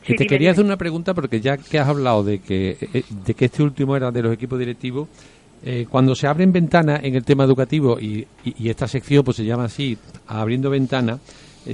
te 0.05 0.27
quería 0.27 0.51
hacer 0.51 0.65
una 0.65 0.77
pregunta 0.77 1.15
porque 1.15 1.41
ya 1.41 1.57
que 1.57 1.79
has 1.79 1.89
hablado 1.89 2.25
de 2.25 2.41
que, 2.41 2.77
eh, 2.93 3.05
de 3.09 3.35
que 3.35 3.45
este 3.47 3.63
último 3.63 3.97
era 3.97 4.11
de 4.11 4.23
los 4.23 4.33
equipos 4.33 4.59
directivos, 4.59 5.09
eh, 5.65 5.87
cuando 5.89 6.15
se 6.15 6.27
abren 6.27 6.53
ventanas 6.53 7.05
en 7.05 7.15
el 7.15 7.25
tema 7.25 7.45
educativo 7.45 8.01
y, 8.01 8.27
y, 8.45 8.69
esta 8.69 8.89
sección 8.89 9.23
pues 9.23 9.37
se 9.37 9.45
llama 9.45 9.65
así, 9.65 9.97
abriendo 10.27 10.71
ventanas, 10.71 11.21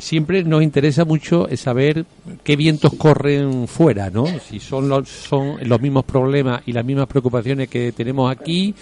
siempre 0.01 0.45
nos 0.45 0.63
interesa 0.63 1.05
mucho 1.05 1.47
saber 1.57 2.05
qué 2.45 2.57
vientos 2.57 2.95
corren 2.95 3.69
fuera, 3.69 4.11
¿no? 4.11 4.27
Si 4.27 4.61
son 4.61 4.89
los, 4.89 5.09
son 5.09 5.57
los 5.69 5.81
mismos 5.81 6.05
problemas 6.05 6.63
y 6.67 6.73
las 6.73 6.85
mismas 6.85 7.07
preocupaciones 7.07 7.69
que 7.69 7.93
tenemos 7.93 8.31
aquí 8.31 8.75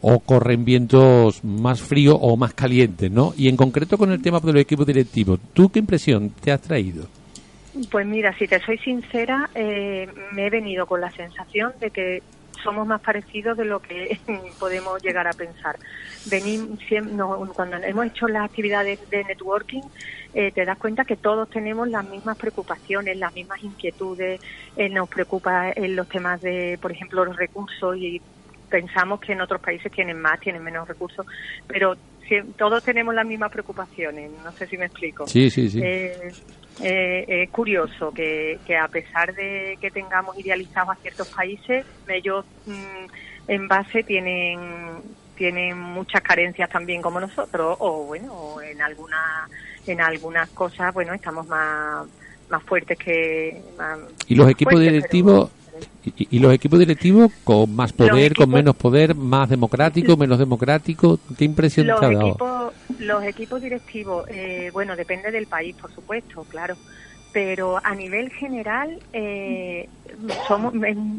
o 0.00 0.20
corren 0.20 0.64
vientos 0.64 1.42
más 1.44 1.80
fríos 1.80 2.18
o 2.20 2.36
más 2.36 2.54
calientes, 2.54 3.10
¿no? 3.10 3.32
Y 3.36 3.48
en 3.48 3.56
concreto 3.56 3.96
con 3.96 4.12
el 4.12 4.20
tema 4.20 4.40
de 4.40 4.52
los 4.52 4.62
equipos 4.62 4.86
directivos, 4.86 5.40
¿tú 5.52 5.70
qué 5.70 5.78
impresión 5.78 6.30
te 6.30 6.52
has 6.52 6.60
traído? 6.60 7.06
Pues 7.90 8.06
mira, 8.06 8.36
si 8.38 8.46
te 8.46 8.60
soy 8.60 8.78
sincera, 8.78 9.50
eh, 9.54 10.06
me 10.32 10.46
he 10.46 10.50
venido 10.50 10.86
con 10.86 11.00
la 11.00 11.10
sensación 11.10 11.72
de 11.80 11.90
que 11.90 12.22
somos 12.64 12.86
más 12.86 13.00
parecidos 13.00 13.56
de 13.56 13.64
lo 13.64 13.80
que 13.80 14.18
podemos 14.58 15.00
llegar 15.02 15.28
a 15.28 15.32
pensar. 15.32 15.76
Venimos, 16.26 16.80
cuando 17.54 17.76
hemos 17.76 18.06
hecho 18.06 18.26
las 18.26 18.46
actividades 18.46 18.98
de 19.10 19.22
networking, 19.22 19.82
eh, 20.32 20.50
te 20.50 20.64
das 20.64 20.78
cuenta 20.78 21.04
que 21.04 21.16
todos 21.16 21.48
tenemos 21.50 21.88
las 21.88 22.08
mismas 22.08 22.36
preocupaciones, 22.36 23.16
las 23.18 23.32
mismas 23.34 23.62
inquietudes. 23.62 24.40
Eh, 24.76 24.88
nos 24.88 25.08
preocupa 25.08 25.70
en 25.70 25.94
los 25.94 26.08
temas 26.08 26.40
de, 26.40 26.78
por 26.82 26.90
ejemplo, 26.90 27.24
los 27.24 27.36
recursos 27.36 27.96
y 27.96 28.20
pensamos 28.68 29.20
que 29.20 29.32
en 29.32 29.40
otros 29.40 29.60
países 29.60 29.92
tienen 29.92 30.20
más, 30.20 30.40
tienen 30.40 30.64
menos 30.64 30.88
recursos, 30.88 31.24
pero 31.68 31.96
todos 32.56 32.82
tenemos 32.82 33.14
las 33.14 33.26
mismas 33.26 33.52
preocupaciones. 33.52 34.30
No 34.42 34.50
sé 34.52 34.66
si 34.66 34.76
me 34.76 34.86
explico. 34.86 35.26
Sí, 35.26 35.50
sí, 35.50 35.68
sí. 35.68 35.80
Eh, 35.82 36.32
eh, 36.80 37.24
es 37.28 37.50
curioso 37.50 38.12
que, 38.12 38.60
a 38.80 38.88
pesar 38.88 39.34
de 39.34 39.78
que 39.80 39.90
tengamos 39.90 40.36
idealizados 40.38 40.90
a 40.90 41.00
ciertos 41.00 41.28
países, 41.28 41.86
ellos 42.06 42.44
mm, 42.66 43.06
en 43.48 43.68
base 43.68 44.02
tienen 44.04 45.16
tienen 45.36 45.76
muchas 45.76 46.22
carencias 46.22 46.68
también 46.68 47.02
como 47.02 47.18
nosotros 47.18 47.76
o 47.80 48.04
bueno 48.04 48.60
en 48.60 48.80
algunas 48.80 49.50
en 49.84 50.00
algunas 50.00 50.48
cosas 50.50 50.94
bueno 50.94 51.12
estamos 51.12 51.44
más 51.48 52.06
más 52.48 52.62
fuertes 52.62 52.96
que 52.96 53.60
y 54.28 54.34
los 54.36 54.48
equipos 54.48 54.78
directivos 54.78 55.50
y, 56.04 56.38
los 56.38 56.52
equipos 56.52 56.78
directivos 56.78 57.32
con 57.44 57.74
más 57.74 57.92
poder, 57.92 58.34
con 58.34 58.50
menos 58.50 58.76
poder, 58.76 59.14
más 59.14 59.48
democrático, 59.48 60.16
menos 60.18 60.38
democrático, 60.38 61.18
¿qué 61.36 61.44
impresión 61.44 61.86
los 61.86 62.00
te 62.00 62.06
ha 62.06 62.10
dado? 62.10 62.28
Equipos, 62.28 62.72
los 63.00 63.24
equipos 63.24 63.62
directivos, 63.62 64.26
eh, 64.28 64.70
bueno, 64.72 64.96
depende 64.96 65.30
del 65.30 65.46
país, 65.46 65.74
por 65.76 65.92
supuesto, 65.92 66.44
claro 66.48 66.76
pero 67.34 67.80
a 67.82 67.96
nivel 67.96 68.30
general 68.30 69.00
eh, 69.12 69.88
somos 70.46 70.72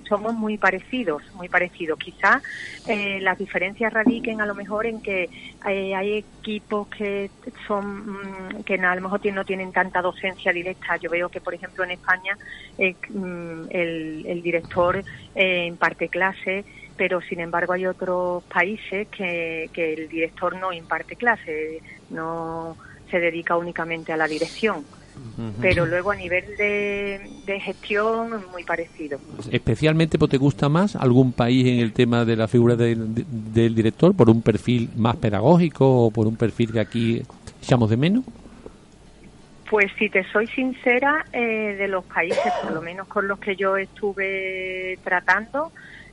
somos 0.08 0.34
muy 0.34 0.58
parecidos 0.58 1.22
muy 1.34 1.50
parecidos. 1.50 2.00
Quizá 2.00 2.42
eh, 2.88 3.20
las 3.20 3.38
diferencias 3.38 3.92
radiquen 3.92 4.40
a 4.40 4.46
lo 4.46 4.56
mejor 4.56 4.86
en 4.86 5.02
que 5.02 5.30
eh, 5.68 5.94
hay 5.94 6.14
equipos 6.40 6.88
que 6.88 7.30
son 7.68 8.14
mm, 8.14 8.64
que 8.64 8.76
a 8.76 8.96
lo 8.96 9.02
mejor 9.02 9.20
no 9.34 9.44
tienen 9.44 9.74
tanta 9.74 10.02
docencia 10.02 10.54
directa. 10.54 10.96
Yo 10.96 11.10
veo 11.10 11.28
que 11.28 11.42
por 11.42 11.54
ejemplo 11.54 11.84
en 11.84 11.92
España 11.92 12.38
mm, 12.78 13.64
el, 13.70 14.26
el, 14.26 14.42
director 14.42 15.04
imparte 15.36 16.08
clase 16.08 16.64
pero 16.96 17.20
sin 17.20 17.42
embargo 17.42 17.74
hay 17.74 17.88
otros 17.88 18.42
países 18.46 19.10
que, 19.10 19.70
que 19.74 19.96
el 19.96 20.08
director 20.08 20.56
no 20.56 20.72
imparte 20.72 21.18
clase 21.18 21.82
no 22.10 22.78
se 23.12 23.20
dedica 23.20 23.58
únicamente 23.58 24.14
a 24.14 24.18
la 24.18 24.28
dirección 24.30 24.86
pero 25.62 25.86
luego 25.86 26.12
a 26.12 26.16
nivel 26.16 26.44
de, 26.58 27.20
de 27.46 27.60
gestión 27.60 28.46
muy 28.52 28.64
parecido. 28.64 29.20
¿Especialmente 29.52 30.18
te 30.18 30.38
gusta 30.38 30.70
más 30.70 30.96
algún 30.96 31.34
país 31.34 31.68
en 31.68 31.80
el 31.80 31.94
tema 31.94 32.26
de 32.26 32.36
la 32.36 32.48
figura 32.48 32.76
del 32.76 33.76
director 33.76 34.16
por 34.16 34.30
un 34.30 34.42
perfil 34.42 34.90
más 34.96 35.18
pedagógico 35.18 36.06
o 36.06 36.12
por 36.12 36.28
un 36.28 36.36
perfil 36.36 36.72
que 36.72 36.80
aquí 36.80 37.24
echamos 37.62 37.90
de 37.90 37.98
menos? 37.98 38.24
Pues 39.70 39.92
si 39.98 40.10
te 40.10 40.24
soy 40.32 40.48
sincera, 40.48 41.26
eh, 41.34 41.76
de 41.78 41.88
los 41.88 42.06
países, 42.06 42.54
por 42.62 42.72
lo 42.72 42.82
menos 42.82 43.08
con 43.08 43.28
los 43.28 43.40
que 43.40 43.56
yo 43.56 43.78
estuve 43.78 45.00
tratando, 45.04 45.72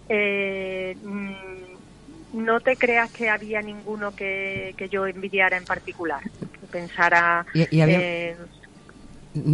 eh, 0.08 0.96
mm, 1.02 2.42
no 2.44 2.60
te 2.60 2.76
creas 2.76 3.10
que 3.10 3.28
había 3.28 3.60
ninguno 3.60 4.16
que, 4.16 4.74
que 4.76 4.88
yo 4.88 5.06
envidiara 5.06 5.56
en 5.56 5.64
particular, 5.64 6.22
que 6.60 6.66
pensara... 6.66 7.44
Eh, 7.54 8.36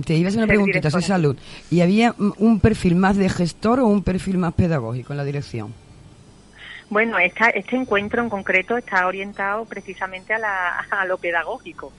te 0.04 0.14
iba 0.14 0.30
a 0.30 0.32
una 0.32 0.46
preguntita, 0.46 0.90
soy 0.90 1.02
salud. 1.02 1.36
¿Y 1.70 1.80
había 1.80 2.14
un 2.18 2.60
perfil 2.60 2.96
más 2.96 3.16
de 3.16 3.28
gestor 3.28 3.80
o 3.80 3.86
un 3.86 4.02
perfil 4.02 4.38
más 4.38 4.54
pedagógico 4.54 5.12
en 5.12 5.16
la 5.16 5.24
dirección? 5.24 5.72
Bueno, 6.90 7.18
esta, 7.18 7.50
este 7.50 7.76
encuentro 7.76 8.22
en 8.22 8.30
concreto 8.30 8.76
está 8.76 9.06
orientado 9.06 9.64
precisamente 9.66 10.32
a, 10.32 10.38
la, 10.38 10.78
a 10.90 11.04
lo 11.04 11.18
pedagógico, 11.18 11.92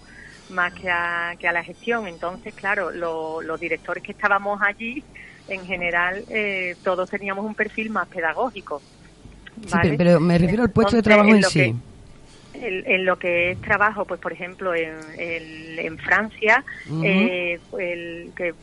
más 0.50 0.74
que 0.74 0.89
a, 0.89 1.36
que 1.39 1.48
a 1.48 1.51
la 1.51 1.63
gestión. 1.63 2.07
Entonces, 2.07 2.53
claro, 2.55 2.91
los 2.91 3.59
directores 3.59 4.03
que 4.03 4.13
estábamos 4.13 4.59
allí, 4.62 5.03
en 5.48 5.65
general, 5.65 6.24
eh, 6.29 6.75
todos 6.83 7.09
teníamos 7.09 7.45
un 7.45 7.53
perfil 7.53 7.91
más 7.91 8.07
pedagógico. 8.07 8.81
Sí, 9.65 9.95
pero 9.98 10.19
me 10.19 10.38
refiero 10.38 10.63
al 10.63 10.71
puesto 10.71 10.95
de 10.95 11.03
trabajo 11.03 11.36
en, 11.36 11.43
sí 11.43 11.75
en 12.53 13.06
lo 13.06 13.18
que 13.18 13.51
es 13.51 13.62
trabajo, 13.62 14.06
pues 14.06 14.20
por 14.20 14.34
ejemplo 14.34 14.74
en, 14.74 14.98
en, 15.18 15.98
Francia, 16.00 16.63
eh, 17.03 17.60
el, 17.77 18.32
que 18.36 18.53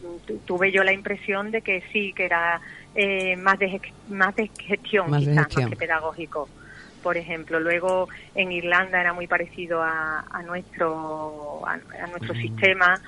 tuve 0.45 0.73
yo 0.73 0.83
la 0.85 0.93
impresión 0.93 1.51
de 1.51 1.63
que 1.63 1.83
sí, 1.93 2.13
que 2.13 2.25
era 2.25 2.61
eh, 2.95 3.37
más 3.37 3.59
de 3.59 3.81
más 4.09 4.35
de 4.35 4.51
gestión, 4.59 5.11
más 5.11 5.21
quizás, 5.21 5.57
más 5.57 5.69
que 5.69 5.77
pedagógico. 5.77 6.49
Por 7.03 7.17
ejemplo, 7.17 7.61
luego 7.61 8.09
en 8.35 8.51
Irlanda 8.51 9.01
era 9.01 9.13
muy 9.13 9.29
parecido 9.29 9.83
a, 9.83 10.25
a 10.31 10.43
nuestro 10.43 11.63
a, 11.67 12.07
nuestro 12.09 12.35
sistema. 12.35 13.01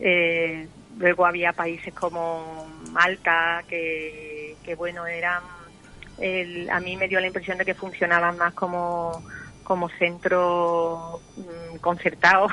Eh, 0.00 0.66
luego 0.98 1.26
había 1.26 1.52
países 1.52 1.92
como 1.92 2.66
Malta 2.92 3.62
que, 3.68 4.56
que 4.64 4.74
bueno 4.74 5.06
eran 5.06 5.42
el, 6.18 6.70
a 6.70 6.80
mí 6.80 6.96
me 6.96 7.08
dio 7.08 7.20
la 7.20 7.26
impresión 7.26 7.58
de 7.58 7.64
que 7.66 7.74
funcionaban 7.74 8.38
más 8.38 8.54
como 8.54 9.22
como 9.66 9.88
centro 9.88 11.20
mm, 11.36 11.78
concertado. 11.78 12.46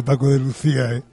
Paco 0.03 0.29
de 0.29 0.39
Lucía, 0.39 0.93
¿eh? 0.93 1.03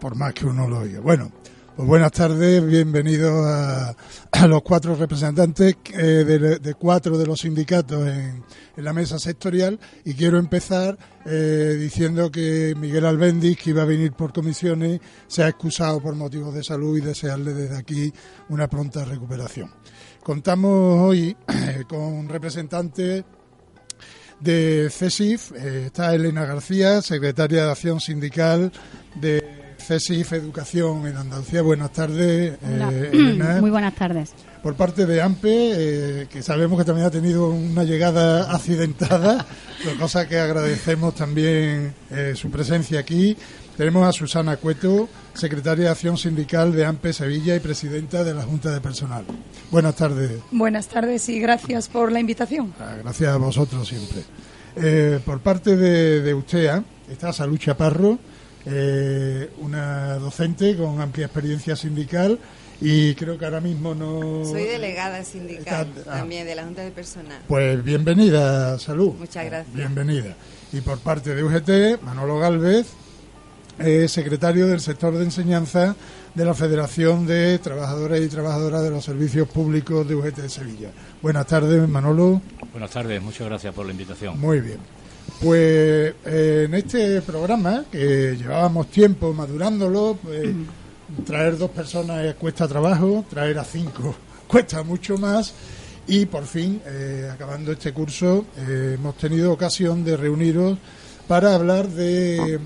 por 0.00 0.16
más 0.16 0.32
que 0.34 0.46
uno 0.46 0.68
lo 0.68 0.80
oiga. 0.80 1.00
Bueno, 1.00 1.30
pues 1.76 1.88
buenas 1.88 2.12
tardes, 2.12 2.64
bienvenidos 2.66 3.46
a, 3.46 4.46
los 4.46 4.62
cuatro 4.62 4.94
representantes 4.94 5.76
eh, 5.94 6.58
de, 6.60 6.74
cuatro 6.74 7.16
de 7.16 7.26
los 7.26 7.40
sindicatos 7.40 8.06
en, 8.08 8.44
la 8.76 8.92
mesa 8.92 9.18
sectorial 9.18 9.78
y 10.04 10.14
quiero 10.14 10.38
empezar 10.38 10.98
eh, 11.24 11.76
diciendo 11.78 12.30
que 12.30 12.74
Miguel 12.76 13.06
Albendis, 13.06 13.58
que 13.58 13.70
iba 13.70 13.82
a 13.82 13.86
venir 13.86 14.12
por 14.12 14.32
comisiones, 14.32 15.00
se 15.26 15.44
ha 15.44 15.48
excusado 15.48 16.00
por 16.00 16.14
motivos 16.14 16.54
de 16.54 16.62
salud 16.62 16.98
y 16.98 17.00
desearle 17.00 17.54
desde 17.54 17.76
aquí 17.76 18.12
una 18.48 18.68
pronta 18.68 19.04
recuperación. 19.04 19.70
Contamos 20.22 21.00
hoy 21.00 21.36
con 21.88 22.28
representantes 22.28 23.24
de 24.42 24.88
CESIF. 24.90 25.52
Eh, 25.52 25.86
está 25.86 26.14
Elena 26.14 26.44
García, 26.44 27.02
secretaria 27.02 27.64
de 27.64 27.70
Acción 27.70 28.00
Sindical 28.00 28.72
de 29.14 29.42
CESIF 29.78 30.32
Educación 30.32 31.06
en 31.06 31.16
Andalucía. 31.16 31.62
Buenas 31.62 31.92
tardes, 31.92 32.58
eh, 32.62 33.10
Elena. 33.12 33.56
Muy 33.60 33.70
buenas 33.70 33.94
tardes. 33.94 34.32
Por 34.62 34.74
parte 34.76 35.06
de 35.06 35.20
AMPE, 35.20 35.48
eh, 36.22 36.26
que 36.30 36.42
sabemos 36.42 36.78
que 36.78 36.84
también 36.84 37.06
ha 37.06 37.10
tenido 37.10 37.48
una 37.48 37.82
llegada 37.82 38.52
accidentada, 38.54 39.44
cosa 39.98 40.28
que 40.28 40.38
agradecemos 40.38 41.14
también 41.14 41.94
su 42.34 42.50
presencia 42.50 43.00
aquí. 43.00 43.36
Tenemos 43.76 44.06
a 44.06 44.12
Susana 44.12 44.58
Cueto, 44.58 45.08
secretaria 45.32 45.84
de 45.84 45.90
Acción 45.90 46.18
Sindical 46.18 46.72
de 46.72 46.84
AMPE 46.84 47.12
Sevilla 47.14 47.56
y 47.56 47.60
presidenta 47.60 48.22
de 48.22 48.34
la 48.34 48.42
Junta 48.42 48.70
de 48.70 48.82
Personal. 48.82 49.24
Buenas 49.70 49.96
tardes. 49.96 50.40
Buenas 50.50 50.88
tardes 50.88 51.26
y 51.30 51.40
gracias 51.40 51.88
por 51.88 52.12
la 52.12 52.20
invitación. 52.20 52.74
Ah, 52.78 52.96
gracias 53.02 53.30
a 53.30 53.38
vosotros 53.38 53.88
siempre. 53.88 54.24
Eh, 54.76 55.20
por 55.24 55.40
parte 55.40 55.76
de, 55.76 56.20
de 56.20 56.34
UTEA 56.34 56.84
está 57.10 57.32
Salud 57.32 57.58
Chaparro, 57.58 58.18
eh, 58.66 59.50
una 59.60 60.16
docente 60.16 60.76
con 60.76 61.00
amplia 61.00 61.26
experiencia 61.26 61.74
sindical 61.74 62.38
y 62.78 63.14
creo 63.14 63.38
que 63.38 63.44
ahora 63.46 63.60
mismo 63.60 63.94
no... 63.94 64.44
Soy 64.44 64.64
delegada 64.64 65.24
sindical 65.24 65.88
ah. 66.06 66.18
también 66.18 66.46
de 66.46 66.54
la 66.54 66.64
Junta 66.64 66.82
de 66.82 66.90
Personal. 66.90 67.40
Pues 67.48 67.82
bienvenida, 67.82 68.78
Salud. 68.78 69.14
Muchas 69.14 69.46
gracias. 69.46 69.74
Bienvenida. 69.74 70.36
Y 70.72 70.80
por 70.82 70.98
parte 70.98 71.34
de 71.34 71.42
UGT, 71.42 72.02
Manolo 72.02 72.38
Galvez, 72.38 72.86
secretario 74.06 74.66
del 74.66 74.80
sector 74.80 75.14
de 75.14 75.24
enseñanza 75.24 75.96
de 76.34 76.44
la 76.44 76.54
Federación 76.54 77.26
de 77.26 77.58
Trabajadores 77.58 78.24
y 78.24 78.28
Trabajadoras 78.28 78.82
de 78.82 78.90
los 78.90 79.04
Servicios 79.04 79.48
Públicos 79.48 80.06
de 80.06 80.14
UGT 80.14 80.36
de 80.36 80.48
Sevilla. 80.48 80.90
Buenas 81.20 81.46
tardes, 81.46 81.88
Manolo. 81.88 82.40
Buenas 82.70 82.90
tardes, 82.90 83.20
muchas 83.20 83.46
gracias 83.48 83.74
por 83.74 83.86
la 83.86 83.92
invitación. 83.92 84.38
Muy 84.40 84.60
bien. 84.60 84.78
Pues 85.40 86.14
eh, 86.24 86.64
en 86.66 86.74
este 86.74 87.20
programa, 87.22 87.84
que 87.90 88.36
llevábamos 88.36 88.88
tiempo 88.88 89.32
madurándolo, 89.32 90.16
pues, 90.22 90.54
traer 91.26 91.58
dos 91.58 91.70
personas 91.70 92.34
cuesta 92.36 92.68
trabajo, 92.68 93.24
traer 93.28 93.58
a 93.58 93.64
cinco 93.64 94.14
cuesta 94.46 94.82
mucho 94.82 95.18
más. 95.18 95.52
Y 96.06 96.26
por 96.26 96.46
fin, 96.46 96.80
eh, 96.86 97.30
acabando 97.32 97.72
este 97.72 97.92
curso, 97.92 98.44
eh, 98.56 98.96
hemos 98.98 99.16
tenido 99.16 99.52
ocasión 99.52 100.04
de 100.04 100.16
reuniros 100.16 100.78
para 101.28 101.54
hablar 101.54 101.88
de 101.88 102.58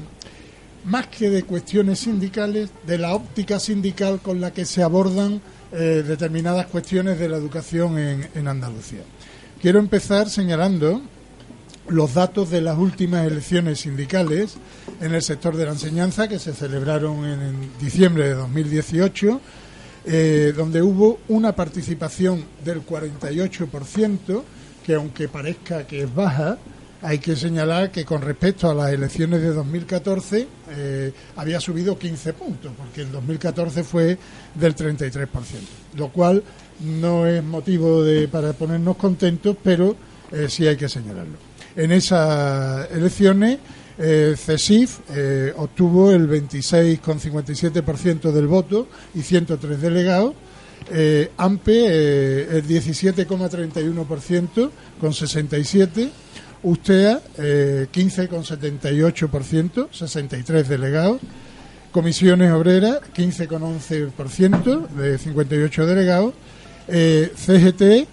más 0.86 1.08
que 1.08 1.30
de 1.30 1.42
cuestiones 1.42 1.98
sindicales, 2.00 2.70
de 2.86 2.98
la 2.98 3.14
óptica 3.14 3.58
sindical 3.58 4.20
con 4.20 4.40
la 4.40 4.52
que 4.52 4.64
se 4.64 4.82
abordan 4.82 5.40
eh, 5.72 6.04
determinadas 6.06 6.66
cuestiones 6.66 7.18
de 7.18 7.28
la 7.28 7.36
educación 7.36 7.98
en, 7.98 8.48
Andalucía. 8.48 9.00
Quiero 9.60 9.80
empezar 9.80 10.30
señalando 10.30 11.02
los 11.88 12.14
datos 12.14 12.50
de 12.50 12.60
las 12.60 12.78
últimas 12.78 13.26
elecciones 13.26 13.80
sindicales 13.80 14.56
en 15.00 15.12
el 15.12 15.22
sector 15.22 15.56
de 15.56 15.66
la 15.66 15.72
enseñanza 15.72 16.28
que 16.28 16.38
se 16.38 16.54
celebraron 16.54 17.24
en, 17.24 17.70
diciembre 17.80 18.28
de 18.28 18.34
2018, 18.34 19.40
eh, 20.06 20.52
donde 20.56 20.82
hubo 20.82 21.18
una 21.26 21.56
participación 21.56 22.44
del 22.64 22.86
48%, 22.86 24.42
que 24.84 24.94
aunque 24.94 25.26
parezca 25.26 25.84
que 25.84 26.04
es 26.04 26.14
baja, 26.14 26.58
hay 27.02 27.18
que 27.18 27.36
señalar 27.36 27.90
que 27.90 28.04
con 28.04 28.22
respecto 28.22 28.70
a 28.70 28.74
las 28.74 28.92
elecciones 28.92 29.42
de 29.42 29.52
2014 29.52 30.48
eh, 30.70 31.12
había 31.36 31.60
subido 31.60 31.98
15 31.98 32.32
puntos, 32.32 32.72
porque 32.76 33.02
el 33.02 33.12
2014 33.12 33.84
fue 33.84 34.18
del 34.54 34.74
33%, 34.74 35.28
lo 35.96 36.08
cual 36.08 36.42
no 36.80 37.26
es 37.26 37.42
motivo 37.42 38.02
de, 38.02 38.28
para 38.28 38.52
ponernos 38.52 38.96
contentos, 38.96 39.56
pero 39.62 39.96
eh, 40.32 40.46
sí 40.48 40.66
hay 40.66 40.76
que 40.76 40.88
señalarlo. 40.88 41.36
En 41.76 41.92
esas 41.92 42.90
elecciones, 42.90 43.58
eh, 43.98 44.34
CESIF 44.36 44.98
eh, 45.10 45.52
obtuvo 45.56 46.10
el 46.10 46.28
26,57% 46.28 48.32
del 48.32 48.46
voto 48.46 48.88
y 49.14 49.22
103 49.22 49.80
delegados. 49.80 50.34
AMPE 51.36 52.58
el 52.58 52.64
17,31% 52.64 54.70
con 55.00 55.12
67 55.12 56.10
USTEA, 56.62 57.20
eh, 57.38 57.86
15,78%, 57.92 59.88
63 59.92 60.68
delegados. 60.68 61.20
Comisiones 61.92 62.52
Obreras, 62.52 63.00
15,11%, 63.14 64.86
de 64.88 65.18
58 65.18 65.86
delegados. 65.86 66.34
Eh, 66.88 67.32
CGT, 67.34 68.06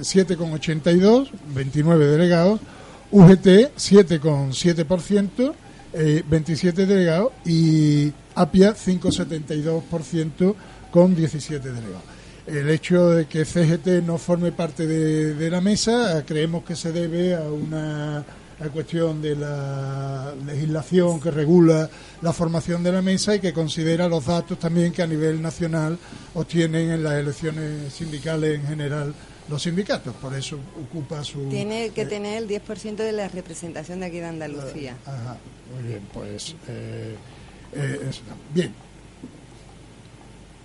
7,82, 0.00 1.30
29 1.54 2.06
delegados. 2.06 2.60
UGT, 3.10 3.72
7,7%, 3.76 5.54
27 5.92 6.86
delegados. 6.86 7.32
Y 7.44 8.12
APIA, 8.34 8.74
5,72%, 8.74 10.54
con 10.90 11.14
17 11.14 11.68
delegados. 11.68 12.17
El 12.48 12.70
hecho 12.70 13.10
de 13.10 13.26
que 13.26 13.44
CGT 13.44 14.02
no 14.06 14.16
forme 14.16 14.52
parte 14.52 14.86
de, 14.86 15.50
la 15.50 15.60
mesa 15.60 16.24
creemos 16.26 16.64
que 16.64 16.76
se 16.76 16.92
debe 16.92 17.34
a 17.34 17.42
una 17.42 18.24
cuestión 18.72 19.20
de 19.20 19.36
la 19.36 20.32
legislación 20.46 21.20
que 21.20 21.30
regula 21.30 21.90
la 22.22 22.32
formación 22.32 22.82
de 22.82 22.90
la 22.90 23.02
mesa 23.02 23.34
y 23.34 23.40
que 23.40 23.52
considera 23.52 24.08
los 24.08 24.24
datos 24.24 24.58
también 24.58 24.92
que 24.92 25.02
a 25.02 25.06
nivel 25.06 25.42
nacional 25.42 25.98
obtienen 26.34 26.90
en 26.90 27.02
las 27.02 27.14
elecciones 27.14 27.92
sindicales 27.92 28.58
en 28.58 28.66
general 28.66 29.14
los 29.50 29.62
sindicatos, 29.62 30.14
por 30.16 30.34
eso 30.34 30.58
ocupa 30.82 31.22
su... 31.24 31.48
Tiene 31.48 31.90
que 31.90 32.02
eh, 32.02 32.06
tener 32.06 32.42
el 32.42 32.48
10% 32.48 32.96
de 32.96 33.12
la 33.12 33.28
representación 33.28 34.00
de 34.00 34.06
aquí 34.06 34.18
de 34.18 34.26
Andalucía. 34.26 34.96
Ajá, 35.06 35.36
muy 35.74 35.88
bien, 35.88 36.02
pues... 36.12 36.54
Eh, 36.68 37.14
eh, 37.74 38.10
bien, 38.54 38.74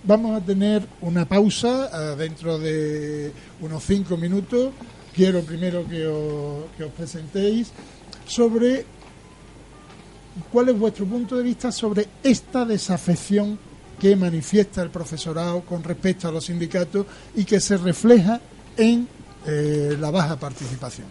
Vamos 0.06 0.36
a 0.36 0.44
tener 0.44 0.86
una 1.00 1.24
pausa 1.24 1.88
eh, 1.88 2.16
dentro 2.16 2.58
de 2.58 3.32
unos 3.62 3.82
cinco 3.84 4.18
minutos. 4.18 4.70
Quiero 5.14 5.40
primero 5.42 5.88
que 5.88 6.06
os, 6.06 6.64
que 6.76 6.84
os 6.84 6.92
presentéis 6.92 7.72
sobre 8.26 8.84
cuál 10.52 10.68
es 10.68 10.78
vuestro 10.78 11.06
punto 11.06 11.38
de 11.38 11.42
vista 11.42 11.72
sobre 11.72 12.06
esta 12.22 12.66
desafección 12.66 13.58
que 13.98 14.14
manifiesta 14.14 14.82
el 14.82 14.90
profesorado 14.90 15.62
con 15.62 15.82
respecto 15.82 16.28
a 16.28 16.32
los 16.32 16.44
sindicatos 16.44 17.06
y 17.34 17.46
que 17.46 17.58
se 17.58 17.78
refleja 17.78 18.38
en 18.76 19.08
eh, 19.46 19.96
la 19.98 20.10
baja 20.10 20.36
participación. 20.36 21.06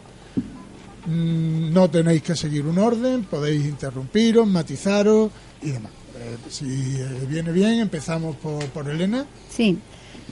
Mm, 1.08 1.74
no 1.74 1.90
tenéis 1.90 2.22
que 2.22 2.36
seguir 2.36 2.68
un 2.68 2.78
orden, 2.78 3.24
podéis 3.24 3.66
interrumpiros, 3.66 4.46
matizaros 4.46 5.32
y 5.64 5.72
demás. 5.72 6.03
Eh, 6.24 6.38
si 6.50 7.02
eh, 7.02 7.26
viene 7.28 7.52
bien, 7.52 7.80
empezamos 7.80 8.36
por, 8.38 8.64
por 8.68 8.90
Elena. 8.90 9.26
Sí. 9.50 9.78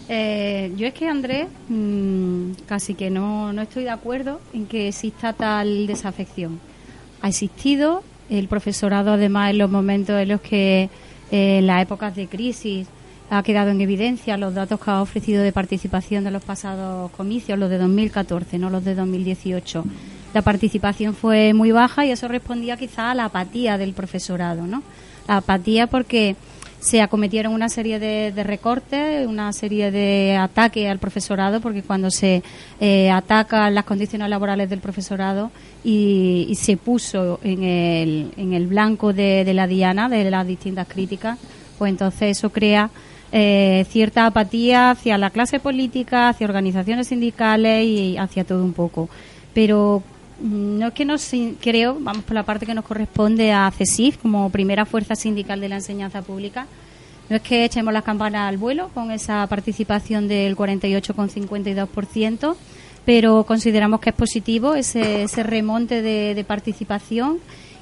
Eh, 0.07 0.71
yo 0.77 0.87
es 0.87 0.93
que, 0.93 1.07
Andrés, 1.07 1.47
mm, 1.69 2.51
casi 2.65 2.93
que 2.95 3.09
no, 3.09 3.51
no 3.51 3.61
estoy 3.61 3.83
de 3.83 3.89
acuerdo 3.89 4.39
en 4.53 4.65
que 4.67 4.87
exista 4.87 5.33
tal 5.33 5.87
desafección. 5.87 6.59
Ha 7.21 7.29
existido, 7.29 8.03
el 8.29 8.47
profesorado, 8.47 9.11
además, 9.11 9.51
en 9.51 9.57
los 9.57 9.69
momentos 9.69 10.19
en 10.19 10.29
los 10.29 10.41
que, 10.41 10.89
en 11.31 11.67
las 11.67 11.83
épocas 11.83 12.15
de 12.15 12.27
crisis, 12.27 12.87
ha 13.29 13.43
quedado 13.43 13.71
en 13.71 13.81
evidencia 13.81 14.37
los 14.37 14.53
datos 14.53 14.79
que 14.79 14.91
ha 14.91 15.01
ofrecido 15.01 15.43
de 15.43 15.51
participación 15.51 16.23
de 16.23 16.31
los 16.31 16.43
pasados 16.43 17.11
comicios, 17.11 17.59
los 17.59 17.69
de 17.69 17.77
2014, 17.77 18.57
no 18.57 18.69
los 18.69 18.83
de 18.83 18.95
2018. 18.95 19.83
La 20.33 20.41
participación 20.41 21.13
fue 21.13 21.53
muy 21.53 21.71
baja 21.71 22.05
y 22.05 22.11
eso 22.11 22.27
respondía 22.27 22.77
quizá 22.77 23.11
a 23.11 23.15
la 23.15 23.25
apatía 23.25 23.77
del 23.77 23.93
profesorado, 23.93 24.65
¿no? 24.65 24.81
Apatía 25.27 25.87
porque 25.87 26.35
se 26.81 26.99
acometieron 26.99 27.53
una 27.53 27.69
serie 27.69 27.99
de, 27.99 28.43
recortes, 28.43 29.27
una 29.27 29.53
serie 29.53 29.91
de 29.91 30.35
ataques 30.35 30.89
al 30.89 30.97
profesorado, 30.97 31.61
porque 31.61 31.83
cuando 31.83 32.09
se 32.09 32.41
eh, 32.79 33.11
atacan 33.11 33.75
las 33.75 33.85
condiciones 33.85 34.27
laborales 34.29 34.67
del 34.67 34.79
profesorado 34.79 35.51
y, 35.83 36.51
se 36.55 36.77
puso 36.77 37.39
en 37.43 37.63
el, 37.63 38.33
en 38.35 38.53
el 38.53 38.65
blanco 38.65 39.13
de, 39.13 39.49
la 39.53 39.67
diana, 39.67 40.09
de 40.09 40.29
las 40.31 40.47
distintas 40.47 40.87
críticas, 40.87 41.37
pues 41.77 41.91
entonces 41.91 42.37
eso 42.37 42.49
crea 42.49 42.89
eh, 43.31 43.85
cierta 43.89 44.25
apatía 44.25 44.91
hacia 44.91 45.19
la 45.19 45.29
clase 45.29 45.59
política, 45.59 46.29
hacia 46.29 46.47
organizaciones 46.47 47.07
sindicales 47.07 47.85
y 47.85 48.17
hacia 48.17 48.43
todo 48.43 48.63
un 48.63 48.73
poco. 48.73 49.07
Pero 49.53 50.01
no 50.41 50.87
es 50.87 50.93
que 50.93 51.05
nos 51.05 51.29
creo, 51.61 51.97
vamos 51.99 52.23
por 52.23 52.33
la 52.33 52.43
parte 52.43 52.65
que 52.65 52.73
nos 52.73 52.85
corresponde 52.85 53.51
a 53.51 53.69
CESIF 53.71 54.17
como 54.17 54.49
primera 54.49 54.85
fuerza 54.85 55.15
sindical 55.15 55.61
de 55.61 55.69
la 55.69 55.75
enseñanza 55.75 56.21
pública, 56.21 56.67
no 57.29 57.37
es 57.37 57.41
que 57.43 57.63
echemos 57.63 57.93
las 57.93 58.03
campanas 58.03 58.49
al 58.49 58.57
vuelo 58.57 58.89
con 58.93 59.11
esa 59.11 59.47
participación 59.47 60.27
del 60.27 60.57
48,52%, 60.57 62.55
pero 63.05 63.45
consideramos 63.45 64.01
que 64.01 64.09
es 64.09 64.15
positivo 64.15 64.75
ese, 64.75 65.25
remonte 65.43 66.01
de, 66.01 66.35
de, 66.35 66.43
participación 66.43 67.37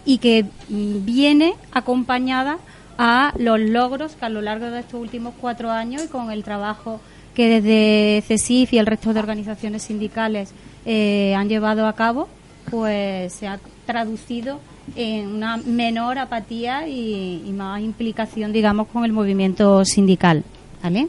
y 0.05 0.19
que 0.19 0.43
mm, 0.43 1.05
viene 1.05 1.55
acompañada 1.71 2.59
a 2.97 3.33
los 3.37 3.59
logros 3.59 4.15
que 4.15 4.25
a 4.25 4.29
lo 4.29 4.41
largo 4.41 4.69
de 4.69 4.81
estos 4.81 5.01
últimos 5.01 5.33
cuatro 5.39 5.71
años 5.71 6.03
y 6.03 6.07
con 6.09 6.31
el 6.31 6.43
trabajo 6.43 6.99
que 7.33 7.61
desde 7.61 8.21
CESIF 8.27 8.73
y 8.73 8.77
el 8.77 8.85
resto 8.85 9.13
de 9.13 9.21
organizaciones 9.21 9.83
sindicales 9.83 10.53
eh, 10.85 11.33
han 11.35 11.47
llevado 11.47 11.87
a 11.87 11.93
cabo 11.93 12.27
pues 12.69 13.33
se 13.33 13.47
ha 13.47 13.59
traducido 13.85 14.59
en 14.95 15.27
una 15.27 15.57
menor 15.57 16.17
apatía 16.17 16.87
y, 16.87 17.51
más 17.55 17.81
implicación, 17.81 18.53
digamos, 18.53 18.87
con 18.87 19.05
el 19.05 19.13
movimiento 19.13 19.83
sindical. 19.85 20.43
¿Vale? 20.81 21.07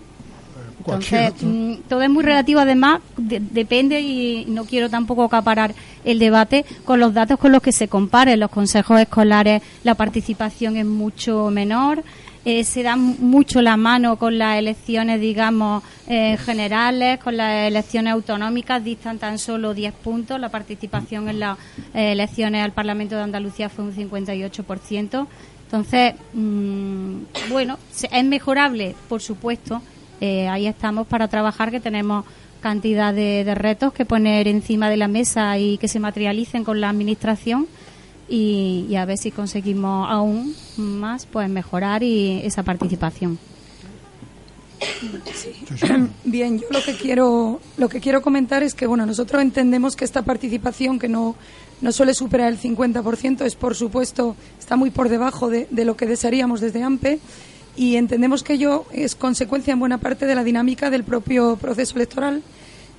Entonces, 0.78 1.34
mm, 1.42 1.74
todo 1.88 2.02
es 2.02 2.10
muy 2.10 2.24
relativo, 2.24 2.58
además, 2.58 3.00
depende 3.16 4.00
y 4.00 4.46
no 4.48 4.64
quiero 4.64 4.88
tampoco 4.88 5.24
acaparar 5.24 5.74
el 6.04 6.18
debate 6.18 6.64
con 6.84 6.98
los 6.98 7.12
datos 7.12 7.38
con 7.38 7.52
los 7.52 7.62
que 7.62 7.72
se 7.72 7.86
comparen. 7.86 8.40
Los 8.40 8.50
consejos 8.50 8.98
escolares, 8.98 9.62
la 9.84 9.94
participación 9.94 10.78
es 10.78 10.86
mucho 10.86 11.50
menor, 11.50 12.02
eh, 12.44 12.64
se 12.64 12.82
da 12.82 12.96
mucho 12.96 13.60
la 13.60 13.76
mano 13.76 14.16
con 14.16 14.38
las 14.38 14.58
elecciones, 14.58 15.20
digamos, 15.20 15.82
eh, 16.06 16.38
generales, 16.38 17.18
con 17.18 17.36
las 17.36 17.68
elecciones 17.68 18.14
autonómicas, 18.14 18.82
distan 18.82 19.18
tan 19.18 19.38
solo 19.38 19.74
10 19.74 19.92
puntos. 19.92 20.40
La 20.40 20.48
participación 20.48 21.28
en 21.28 21.40
las 21.40 21.58
eh, 21.92 22.12
elecciones 22.12 22.64
al 22.64 22.72
Parlamento 22.72 23.14
de 23.14 23.22
Andalucía 23.22 23.68
fue 23.68 23.84
un 23.84 23.94
58%. 23.94 25.26
Entonces, 25.64 26.14
mm, 26.32 27.16
bueno, 27.50 27.78
es 28.10 28.24
mejorable, 28.24 28.94
por 29.08 29.20
supuesto. 29.20 29.82
ahí 30.20 30.66
estamos 30.66 31.06
para 31.06 31.28
trabajar, 31.28 31.70
que 31.70 31.80
tenemos 31.80 32.24
cantidad 32.60 33.14
de 33.14 33.54
retos 33.54 33.92
que 33.92 34.04
poner 34.04 34.48
encima 34.48 34.90
de 34.90 34.98
la 34.98 35.08
mesa 35.08 35.56
y 35.58 35.78
que 35.78 35.88
se 35.88 35.98
materialicen 35.98 36.62
con 36.62 36.78
la 36.80 36.90
Administración 36.90 37.66
y, 38.30 38.94
a 38.94 39.04
ver 39.04 39.18
si 39.18 39.32
conseguimos 39.32 40.08
aún 40.08 40.54
más 40.76 41.26
pues 41.26 41.48
mejorar 41.48 42.02
y 42.04 42.40
esa 42.44 42.62
participación. 42.62 43.38
Bien, 46.24 46.58
yo 46.58 46.66
lo 46.70 46.82
que 46.82 46.94
quiero 46.94 47.60
lo 47.76 47.88
que 47.88 48.00
quiero 48.00 48.22
comentar 48.22 48.62
es 48.62 48.74
que 48.74 48.86
bueno, 48.86 49.04
nosotros 49.04 49.42
entendemos 49.42 49.96
que 49.96 50.04
esta 50.04 50.22
participación 50.22 50.98
que 50.98 51.08
no 51.08 51.34
no 51.82 51.92
suele 51.92 52.14
superar 52.14 52.52
el 52.52 52.58
50%, 52.58 53.44
es 53.44 53.56
por 53.56 53.74
supuesto 53.74 54.36
está 54.58 54.76
muy 54.76 54.90
por 54.90 55.08
debajo 55.08 55.48
de, 55.48 55.66
de 55.70 55.84
lo 55.84 55.96
que 55.96 56.06
desearíamos 56.06 56.60
desde 56.60 56.82
AMPE 56.82 57.18
y 57.76 57.96
entendemos 57.96 58.42
que 58.42 58.54
ello 58.54 58.84
es 58.92 59.14
consecuencia 59.14 59.72
en 59.72 59.80
buena 59.80 59.98
parte 59.98 60.26
de 60.26 60.34
la 60.34 60.44
dinámica 60.44 60.90
del 60.90 61.04
propio 61.04 61.56
proceso 61.56 61.96
electoral 61.96 62.42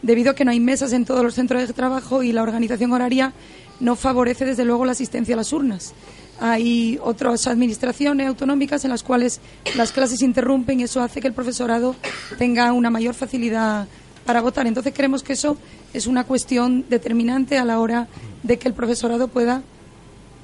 debido 0.02 0.32
a 0.32 0.36
que 0.36 0.46
no 0.46 0.52
hay 0.52 0.60
mesas 0.60 0.94
en 0.94 1.06
todos 1.06 1.24
los 1.24 1.36
centros 1.36 1.67
de 1.67 1.74
trabajo 1.74 2.24
y 2.24 2.32
la 2.32 2.44
organización 2.44 2.91
horaria 2.91 3.34
no 3.82 3.96
favorece 3.96 4.46
desde 4.46 4.63
luego 4.63 4.86
la 4.86 4.94
asistencia 4.94 5.36
a 5.36 5.38
las 5.38 5.52
urnas. 5.52 5.94
Hay 6.39 6.98
otras 7.04 7.46
administraciones 7.48 8.28
autonómicas 8.28 8.84
en 8.86 8.91
las 8.91 9.04
cuales 9.04 9.41
las 9.76 9.91
clases 9.91 10.22
interrumpen 10.22 10.80
y 10.80 10.84
eso 10.84 11.02
hace 11.02 11.22
que 11.22 11.28
el 11.28 11.34
profesorado 11.34 11.96
tenga 12.38 12.72
una 12.72 12.89
mayor 12.89 13.13
facilidad 13.13 13.88
para 14.26 14.41
votar. 14.41 14.65
Entonces 14.65 14.94
creemos 14.96 15.24
que 15.24 15.34
eso 15.34 15.58
es 15.94 16.08
una 16.08 16.24
cuestión 16.24 16.86
determinante 16.89 17.58
a 17.58 17.65
la 17.65 17.80
hora 17.80 18.08
de 18.44 18.58
que 18.58 18.67
el 18.67 18.74
profesorado 18.74 19.28
pueda 19.28 19.62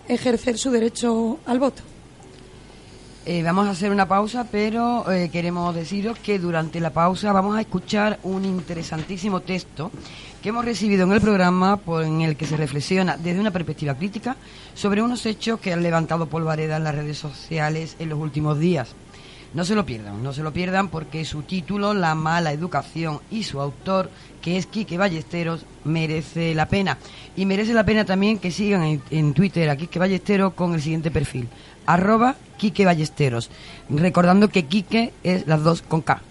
ejercer 0.08 0.58
su 0.58 0.72
derecho 0.72 1.40
al 1.46 1.60
voto. 1.60 1.84
Eh, 3.30 3.44
vamos 3.44 3.68
a 3.68 3.72
hacer 3.72 3.92
una 3.92 4.08
pausa, 4.08 4.48
pero 4.50 5.12
eh, 5.12 5.28
queremos 5.30 5.76
deciros 5.76 6.18
que 6.18 6.40
durante 6.40 6.80
la 6.80 6.92
pausa 6.92 7.34
vamos 7.34 7.58
a 7.58 7.60
escuchar 7.60 8.20
un 8.24 8.46
interesantísimo 8.46 9.42
texto 9.42 9.92
que 10.42 10.48
hemos 10.48 10.64
recibido 10.64 11.04
en 11.04 11.12
el 11.12 11.20
programa 11.20 11.76
por, 11.76 12.06
en 12.06 12.22
el 12.22 12.38
que 12.38 12.46
se 12.46 12.56
reflexiona 12.56 13.18
desde 13.18 13.42
una 13.42 13.52
perspectiva 13.52 13.96
crítica 13.96 14.38
sobre 14.74 15.02
unos 15.02 15.26
hechos 15.26 15.60
que 15.60 15.74
han 15.74 15.84
levantado 15.84 16.28
polvareda 16.28 16.78
en 16.78 16.86
las 16.86 16.96
redes 16.96 17.18
sociales 17.18 17.98
en 18.00 18.08
los 18.08 18.18
últimos 18.18 18.60
días. 18.60 18.96
No 19.54 19.66
se 19.66 19.76
lo 19.76 19.86
pierdan, 19.86 20.24
no 20.24 20.32
se 20.32 20.44
lo 20.44 20.54
pierdan 20.54 20.88
porque 20.88 21.26
su 21.26 21.42
título, 21.42 21.94
La 21.94 22.16
mala 22.16 22.54
educación, 22.54 23.20
y 23.30 23.44
su 23.44 23.60
autor, 23.60 24.10
que 24.42 24.56
es 24.56 24.68
Quique 24.68 24.98
Ballesteros, 24.98 25.66
merece 25.84 26.54
la 26.56 26.68
pena. 26.68 26.98
Y 27.36 27.46
merece 27.46 27.74
la 27.74 27.86
pena 27.86 28.06
también 28.06 28.40
que 28.40 28.52
sigan 28.52 28.84
en, 28.84 29.02
en 29.10 29.34
Twitter 29.34 29.70
a 29.70 29.76
Quique 29.76 30.00
Ballesteros 30.00 30.54
con 30.54 30.74
el 30.74 30.82
siguiente 30.82 31.12
perfil, 31.12 31.48
arroba 31.88 32.36
Quique 32.58 32.86
Ballesteros. 32.86 33.50
Recordando 33.90 34.50
que 34.50 34.66
Quique 34.66 35.14
es 35.24 35.48
las 35.48 35.64
dos 35.64 35.82
con 35.82 36.02
K. 36.02 36.22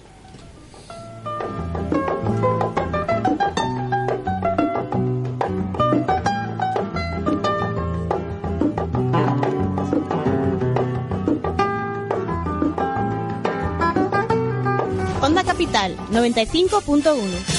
Onda 15.20 15.42
Capital 15.42 15.96
95.1. 16.12 17.56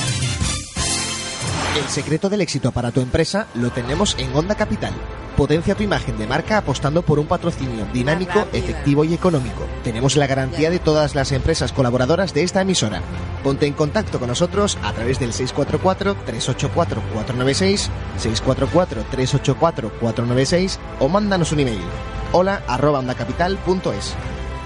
El 1.77 1.89
secreto 1.89 2.29
del 2.29 2.41
éxito 2.41 2.71
para 2.71 2.91
tu 2.91 3.01
empresa 3.01 3.47
lo 3.53 3.69
tenemos 3.71 4.15
en 4.17 4.33
Onda 4.35 4.55
Capital. 4.55 4.93
Potencia 5.37 5.75
tu 5.75 5.83
imagen 5.83 6.17
de 6.17 6.25
marca 6.25 6.57
apostando 6.57 7.03
por 7.03 7.19
un 7.19 7.27
patrocinio 7.27 7.85
dinámico, 7.93 8.47
efectivo 8.53 9.03
y 9.03 9.13
económico. 9.13 9.67
Tenemos 9.83 10.15
la 10.15 10.25
garantía 10.25 10.71
de 10.71 10.79
todas 10.79 11.13
las 11.13 11.31
empresas 11.31 11.71
colaboradoras 11.71 12.33
de 12.33 12.41
esta 12.41 12.61
emisora. 12.61 13.03
Ponte 13.43 13.67
en 13.67 13.73
contacto 13.73 14.17
con 14.17 14.29
nosotros 14.29 14.79
a 14.81 14.93
través 14.93 15.19
del 15.19 15.33
644-384-496, 15.33 17.89
644-384-496 18.19 20.79
o 20.99 21.07
mándanos 21.07 21.51
un 21.51 21.59
email. 21.59 21.85
Hola 22.31 22.63
arroba 22.67 22.97
ondacapital.es. 22.97 24.15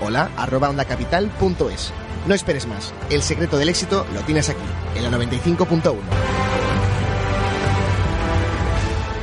Hola 0.02 0.32
arroba 0.38 0.70
ondacapital.es. 0.70 1.92
No 2.28 2.34
esperes 2.34 2.66
más. 2.66 2.94
El 3.10 3.24
secreto 3.24 3.58
del 3.58 3.68
éxito 3.68 4.06
lo 4.14 4.22
tienes 4.22 4.48
aquí, 4.48 4.64
en 4.96 5.04
la 5.04 5.12
95.1. 5.12 6.61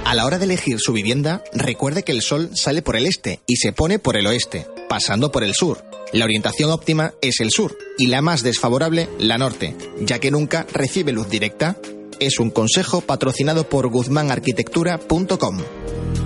A 0.08 0.14
la 0.14 0.24
hora 0.24 0.38
de 0.38 0.46
elegir 0.46 0.78
su 0.80 0.94
vivienda, 0.94 1.44
recuerde 1.52 2.02
que 2.02 2.12
el 2.12 2.22
sol 2.22 2.48
sale 2.54 2.80
por 2.80 2.96
el 2.96 3.04
este 3.04 3.40
y 3.46 3.56
se 3.56 3.74
pone 3.74 3.98
por 3.98 4.16
el 4.16 4.26
oeste, 4.26 4.66
pasando 4.88 5.30
por 5.30 5.44
el 5.44 5.52
sur. 5.52 5.84
La 6.14 6.24
orientación 6.24 6.70
óptima 6.70 7.12
es 7.20 7.40
el 7.40 7.50
sur 7.50 7.76
y 7.98 8.06
la 8.06 8.22
más 8.22 8.42
desfavorable 8.42 9.10
la 9.18 9.36
norte, 9.36 9.76
ya 10.00 10.18
que 10.18 10.30
nunca 10.30 10.66
recibe 10.72 11.12
luz 11.12 11.28
directa. 11.28 11.76
Es 12.20 12.40
un 12.40 12.48
consejo 12.48 13.02
patrocinado 13.02 13.68
por 13.68 13.88
guzmanarquitectura.com. 13.88 15.58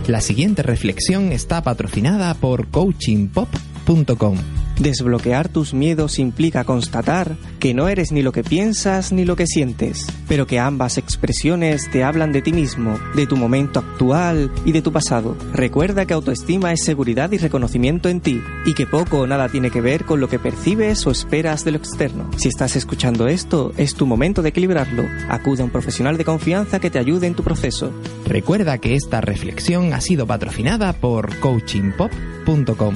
La 0.06 0.20
siguiente 0.20 0.62
reflexión 0.62 1.32
está 1.32 1.64
patrocinada 1.64 2.34
por 2.34 2.70
coachingpop.com. 2.70 4.61
Desbloquear 4.78 5.48
tus 5.48 5.74
miedos 5.74 6.18
implica 6.18 6.64
constatar 6.64 7.36
que 7.60 7.74
no 7.74 7.88
eres 7.88 8.10
ni 8.10 8.22
lo 8.22 8.32
que 8.32 8.42
piensas 8.42 9.12
ni 9.12 9.24
lo 9.24 9.36
que 9.36 9.46
sientes, 9.46 10.06
pero 10.28 10.46
que 10.46 10.58
ambas 10.58 10.98
expresiones 10.98 11.90
te 11.90 12.02
hablan 12.02 12.32
de 12.32 12.42
ti 12.42 12.52
mismo, 12.52 12.98
de 13.14 13.26
tu 13.26 13.36
momento 13.36 13.80
actual 13.80 14.50
y 14.64 14.72
de 14.72 14.82
tu 14.82 14.92
pasado. 14.92 15.36
Recuerda 15.52 16.06
que 16.06 16.14
autoestima 16.14 16.72
es 16.72 16.84
seguridad 16.84 17.30
y 17.32 17.38
reconocimiento 17.38 18.08
en 18.08 18.20
ti, 18.20 18.40
y 18.66 18.74
que 18.74 18.86
poco 18.86 19.20
o 19.20 19.26
nada 19.26 19.48
tiene 19.48 19.70
que 19.70 19.80
ver 19.80 20.04
con 20.04 20.20
lo 20.20 20.28
que 20.28 20.38
percibes 20.38 21.06
o 21.06 21.10
esperas 21.10 21.64
de 21.64 21.72
lo 21.72 21.78
externo. 21.78 22.30
Si 22.36 22.48
estás 22.48 22.76
escuchando 22.76 23.28
esto, 23.28 23.72
es 23.76 23.94
tu 23.94 24.06
momento 24.06 24.42
de 24.42 24.48
equilibrarlo. 24.48 25.04
Acude 25.28 25.62
a 25.62 25.64
un 25.64 25.70
profesional 25.70 26.16
de 26.16 26.24
confianza 26.24 26.80
que 26.80 26.90
te 26.90 26.98
ayude 26.98 27.26
en 27.26 27.34
tu 27.34 27.42
proceso. 27.42 27.92
Recuerda 28.26 28.78
que 28.78 28.94
esta 28.94 29.20
reflexión 29.20 29.92
ha 29.92 30.00
sido 30.00 30.26
patrocinada 30.26 30.92
por 30.92 31.38
coachingpop.com. 31.38 32.94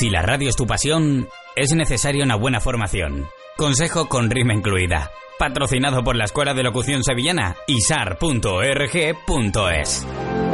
Si 0.00 0.08
la 0.08 0.22
radio 0.22 0.48
es 0.48 0.56
tu 0.56 0.66
pasión, 0.66 1.28
es 1.56 1.74
necesaria 1.74 2.24
una 2.24 2.34
buena 2.34 2.58
formación. 2.58 3.26
Consejo 3.58 4.08
con 4.08 4.30
rima 4.30 4.54
incluida. 4.54 5.10
Patrocinado 5.38 6.02
por 6.02 6.16
la 6.16 6.24
Escuela 6.24 6.54
de 6.54 6.62
Locución 6.62 7.04
Sevillana, 7.04 7.56
isar.org.es. 7.66 8.46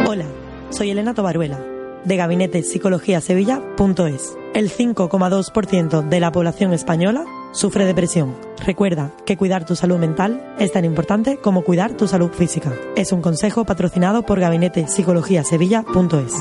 Hola, 0.04 0.26
soy 0.70 0.90
Elena 0.90 1.14
Tobaruela, 1.14 1.60
de 2.04 2.16
Gabinete 2.16 2.64
Psicología 2.64 3.20
Sevilla.es. 3.20 4.36
El 4.52 4.68
5,2% 4.68 6.08
de 6.08 6.18
la 6.18 6.32
población 6.32 6.72
española 6.72 7.24
sufre 7.52 7.84
depresión. 7.84 8.36
Recuerda 8.66 9.12
que 9.26 9.36
cuidar 9.36 9.64
tu 9.64 9.76
salud 9.76 9.98
mental 9.98 10.56
es 10.58 10.72
tan 10.72 10.84
importante 10.84 11.36
como 11.36 11.62
cuidar 11.62 11.96
tu 11.96 12.08
salud 12.08 12.32
física. 12.32 12.72
Es 12.96 13.12
un 13.12 13.22
consejo 13.22 13.64
patrocinado 13.64 14.24
por 14.24 14.40
Gabinete 14.40 14.88
Psicología 14.88 15.44
Sevilla.es. 15.44 16.34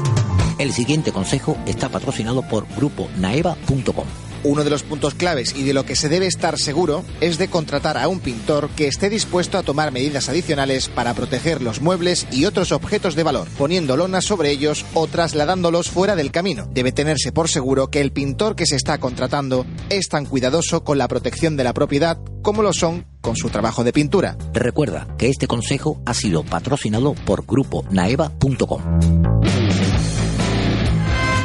El 0.58 0.72
siguiente 0.72 1.12
consejo 1.12 1.58
está 1.66 1.90
patrocinado 1.90 2.42
por 2.42 2.66
Grupo 2.76 3.10
Naeva.com. 3.18 4.06
Uno 4.46 4.64
de 4.64 4.70
los 4.70 4.84
puntos 4.84 5.16
claves 5.16 5.56
y 5.56 5.64
de 5.64 5.74
lo 5.74 5.86
que 5.86 5.96
se 5.96 6.08
debe 6.08 6.28
estar 6.28 6.60
seguro 6.60 7.04
es 7.20 7.40
de 7.40 7.48
contratar 7.48 7.98
a 7.98 8.08
un 8.08 8.20
pintor 8.20 8.70
que 8.76 8.88
esté 8.88 9.10
dispuesto 9.10 9.58
a 9.58 9.64
tomar 9.64 9.92
medidas 9.92 10.30
adicionales 10.30 10.88
para 10.88 11.16
proteger 11.16 11.64
los 11.64 11.82
muebles 11.82 12.28
y 12.32 12.46
otros 12.46 12.72
objetos 12.72 13.16
de 13.16 13.24
valor, 13.24 13.48
poniendo 13.58 13.98
lonas 13.98 14.24
sobre 14.24 14.52
ellos 14.52 14.86
o 14.94 15.08
trasladándolos 15.08 15.90
fuera 15.90 16.16
del 16.16 16.32
camino. 16.32 16.70
Debe 16.72 16.92
tenerse 16.92 17.32
por 17.32 17.50
seguro 17.50 17.90
que 17.90 18.02
el 18.02 18.12
pintor 18.12 18.56
que 18.56 18.68
se 18.68 18.76
está 18.76 19.00
contratando 19.00 19.66
es 19.90 20.10
tan 20.10 20.28
cuidadoso 20.28 20.84
con 20.84 21.00
la 21.00 21.08
protección 21.08 21.58
de 21.58 21.64
la 21.64 21.74
propiedad 21.74 22.20
como 22.44 22.62
lo 22.62 22.72
son 22.72 23.08
con 23.22 23.36
su 23.36 23.50
trabajo 23.50 23.84
de 23.84 23.94
pintura. 23.94 24.38
Recuerda 24.54 25.08
que 25.18 25.30
este 25.30 25.48
consejo 25.48 26.00
ha 26.06 26.14
sido 26.14 26.44
patrocinado 26.44 27.16
por 27.26 27.48
Grupo 27.48 27.84
Naeva.com. 27.90 28.82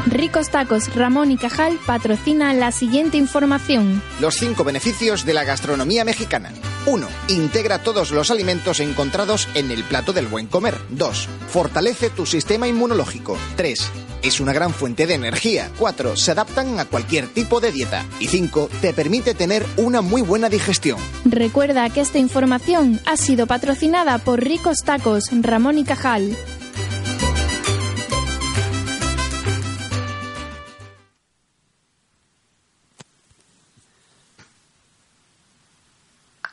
Ricos 0.07 0.51
Tacos 0.51 0.95
Ramón 0.95 1.31
y 1.31 1.37
Cajal 1.37 1.79
patrocina 1.87 2.55
la 2.55 2.73
siguiente 2.73 3.17
información. 3.17 4.03
Los 4.21 4.37
cinco 4.37 4.65
beneficios 4.65 5.25
de 5.25 5.35
la 5.35 5.45
gastronomía 5.45 6.05
mexicana. 6.05 6.53
1. 6.87 7.07
Integra 7.29 7.83
todos 7.83 8.11
los 8.11 8.31
alimentos 8.31 8.81
encontrados 8.81 9.49
en 9.55 9.71
el 9.71 9.85
plato 9.85 10.13
del 10.13 10.27
buen 10.27 10.47
comer. 10.47 10.75
2. 10.91 11.29
Fortalece 11.49 12.11
tu 12.11 12.25
sistema 12.25 12.67
inmunológico. 12.67 13.37
3. 13.57 13.91
Es 14.23 14.41
una 14.41 14.53
gran 14.53 14.73
fuente 14.73 15.07
de 15.07 15.15
energía. 15.15 15.71
4. 15.79 16.17
Se 16.17 16.31
adaptan 16.31 16.81
a 16.81 16.87
cualquier 16.87 17.27
tipo 17.29 17.61
de 17.61 17.73
dieta. 17.73 18.05
Y 18.19 18.29
5. 18.29 18.71
Te 18.81 18.95
permite 18.95 19.35
tener 19.35 19.67
una 19.77 20.01
muy 20.01 20.23
buena 20.23 20.49
digestión. 20.49 20.99
Recuerda 21.25 21.89
que 21.91 22.01
esta 22.01 22.19
información 22.19 23.01
ha 23.07 23.17
sido 23.17 23.47
patrocinada 23.47 24.19
por 24.19 24.43
Ricos 24.43 24.79
Tacos 24.85 25.25
Ramón 25.31 25.79
y 25.79 25.85
Cajal. 25.85 26.37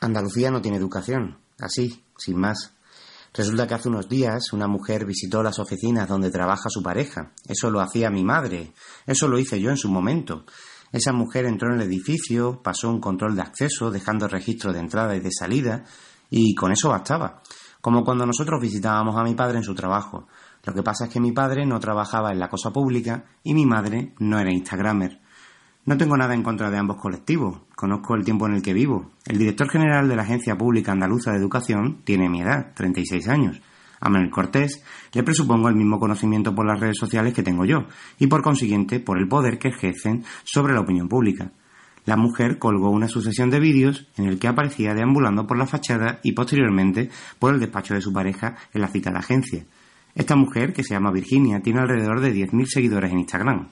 Andalucía 0.08 0.50
no 0.50 0.60
tiene 0.60 0.76
educación, 0.76 1.38
así, 1.60 2.04
sin 2.16 2.38
más. 2.38 2.74
Resulta 3.34 3.66
que 3.66 3.74
hace 3.74 3.88
unos 3.88 4.08
días 4.08 4.52
una 4.52 4.66
mujer 4.66 5.04
visitó 5.04 5.42
las 5.42 5.58
oficinas 5.58 6.08
donde 6.08 6.30
trabaja 6.30 6.68
su 6.68 6.82
pareja. 6.82 7.32
Eso 7.46 7.70
lo 7.70 7.80
hacía 7.80 8.10
mi 8.10 8.24
madre. 8.24 8.72
Eso 9.06 9.28
lo 9.28 9.38
hice 9.38 9.60
yo 9.60 9.70
en 9.70 9.76
su 9.76 9.88
momento. 9.88 10.44
Esa 10.90 11.12
mujer 11.12 11.44
entró 11.44 11.68
en 11.68 11.80
el 11.80 11.86
edificio, 11.86 12.62
pasó 12.62 12.88
un 12.88 13.00
control 13.00 13.36
de 13.36 13.42
acceso, 13.42 13.90
dejando 13.90 14.26
registro 14.26 14.72
de 14.72 14.80
entrada 14.80 15.14
y 15.14 15.20
de 15.20 15.30
salida, 15.30 15.84
y 16.30 16.54
con 16.54 16.72
eso 16.72 16.88
bastaba. 16.88 17.42
Como 17.80 18.02
cuando 18.02 18.26
nosotros 18.26 18.60
visitábamos 18.60 19.14
a 19.16 19.22
mi 19.22 19.34
padre 19.34 19.58
en 19.58 19.64
su 19.64 19.74
trabajo. 19.74 20.26
Lo 20.64 20.72
que 20.72 20.82
pasa 20.82 21.04
es 21.04 21.10
que 21.10 21.20
mi 21.20 21.32
padre 21.32 21.66
no 21.66 21.78
trabajaba 21.78 22.32
en 22.32 22.40
la 22.40 22.48
cosa 22.48 22.72
pública 22.72 23.24
y 23.44 23.54
mi 23.54 23.66
madre 23.66 24.14
no 24.18 24.40
era 24.40 24.52
Instagramer. 24.52 25.20
No 25.84 25.96
tengo 25.96 26.16
nada 26.16 26.34
en 26.34 26.42
contra 26.42 26.70
de 26.70 26.78
ambos 26.78 26.98
colectivos. 26.98 27.60
Conozco 27.74 28.14
el 28.14 28.24
tiempo 28.24 28.46
en 28.46 28.54
el 28.54 28.62
que 28.62 28.74
vivo. 28.74 29.10
El 29.24 29.38
director 29.38 29.70
general 29.70 30.08
de 30.08 30.16
la 30.16 30.22
Agencia 30.22 30.56
Pública 30.56 30.92
Andaluza 30.92 31.30
de 31.30 31.38
Educación 31.38 32.02
tiene 32.04 32.28
mi 32.28 32.42
edad, 32.42 32.72
36 32.74 33.28
años. 33.28 33.60
A 34.00 34.08
Manuel 34.08 34.30
Cortés 34.30 34.82
le 35.12 35.22
presupongo 35.22 35.68
el 35.68 35.74
mismo 35.74 35.98
conocimiento 35.98 36.54
por 36.54 36.66
las 36.66 36.78
redes 36.78 36.98
sociales 36.98 37.34
que 37.34 37.42
tengo 37.42 37.64
yo, 37.64 37.86
y 38.18 38.26
por 38.26 38.42
consiguiente 38.42 39.00
por 39.00 39.18
el 39.18 39.28
poder 39.28 39.58
que 39.58 39.68
ejercen 39.68 40.24
sobre 40.44 40.74
la 40.74 40.80
opinión 40.80 41.08
pública. 41.08 41.52
La 42.04 42.16
mujer 42.16 42.58
colgó 42.58 42.90
una 42.90 43.08
sucesión 43.08 43.50
de 43.50 43.60
vídeos 43.60 44.08
en 44.16 44.26
el 44.26 44.38
que 44.38 44.48
aparecía 44.48 44.94
deambulando 44.94 45.46
por 45.46 45.58
la 45.58 45.66
fachada 45.66 46.20
y 46.22 46.32
posteriormente 46.32 47.10
por 47.38 47.52
el 47.52 47.60
despacho 47.60 47.94
de 47.94 48.00
su 48.00 48.12
pareja 48.12 48.56
en 48.72 48.80
la 48.80 48.88
citada 48.88 49.18
agencia. 49.18 49.64
Esta 50.14 50.34
mujer, 50.34 50.72
que 50.72 50.82
se 50.82 50.94
llama 50.94 51.12
Virginia, 51.12 51.60
tiene 51.60 51.80
alrededor 51.80 52.20
de 52.20 52.32
10.000 52.32 52.66
seguidores 52.66 53.12
en 53.12 53.18
Instagram. 53.18 53.70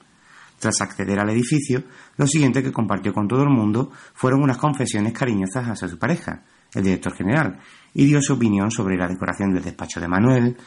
Tras 0.59 0.81
acceder 0.81 1.19
al 1.19 1.29
edificio, 1.29 1.83
lo 2.17 2.25
siguiente 2.25 2.63
que 2.63 2.71
compartió 2.71 3.13
con 3.13 3.27
todo 3.27 3.43
el 3.43 3.49
mundo 3.49 3.91
fueron 4.13 4.41
unas 4.41 4.57
confesiones 4.57 5.13
cariñosas 5.13 5.67
hacia 5.67 5.87
su 5.87 5.99
pareja, 5.99 6.43
el 6.73 6.83
director 6.83 7.13
general, 7.13 7.59
y 7.93 8.05
dio 8.05 8.21
su 8.21 8.33
opinión 8.33 8.71
sobre 8.71 8.97
la 8.97 9.07
decoración 9.07 9.53
del 9.53 9.63
despacho 9.63 9.99
de 9.99 10.07
Manuel, 10.07 10.57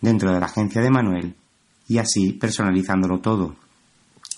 dentro 0.00 0.32
de 0.32 0.40
la 0.40 0.46
agencia 0.46 0.82
de 0.82 0.90
Manuel 0.90 1.34
y 1.88 1.98
así 1.98 2.32
personalizándolo 2.32 3.20
todo. 3.20 3.56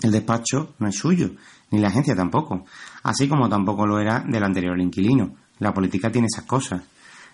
El 0.03 0.13
despacho 0.13 0.75
no 0.79 0.89
es 0.89 0.97
suyo, 0.97 1.31
ni 1.71 1.79
la 1.79 1.89
agencia 1.89 2.15
tampoco, 2.15 2.65
así 3.03 3.29
como 3.29 3.49
tampoco 3.49 3.87
lo 3.87 3.99
era 3.99 4.21
del 4.21 4.45
anterior 4.45 4.79
inquilino. 4.81 5.35
La 5.59 5.73
política 5.73 6.11
tiene 6.11 6.27
esas 6.27 6.45
cosas. 6.45 6.83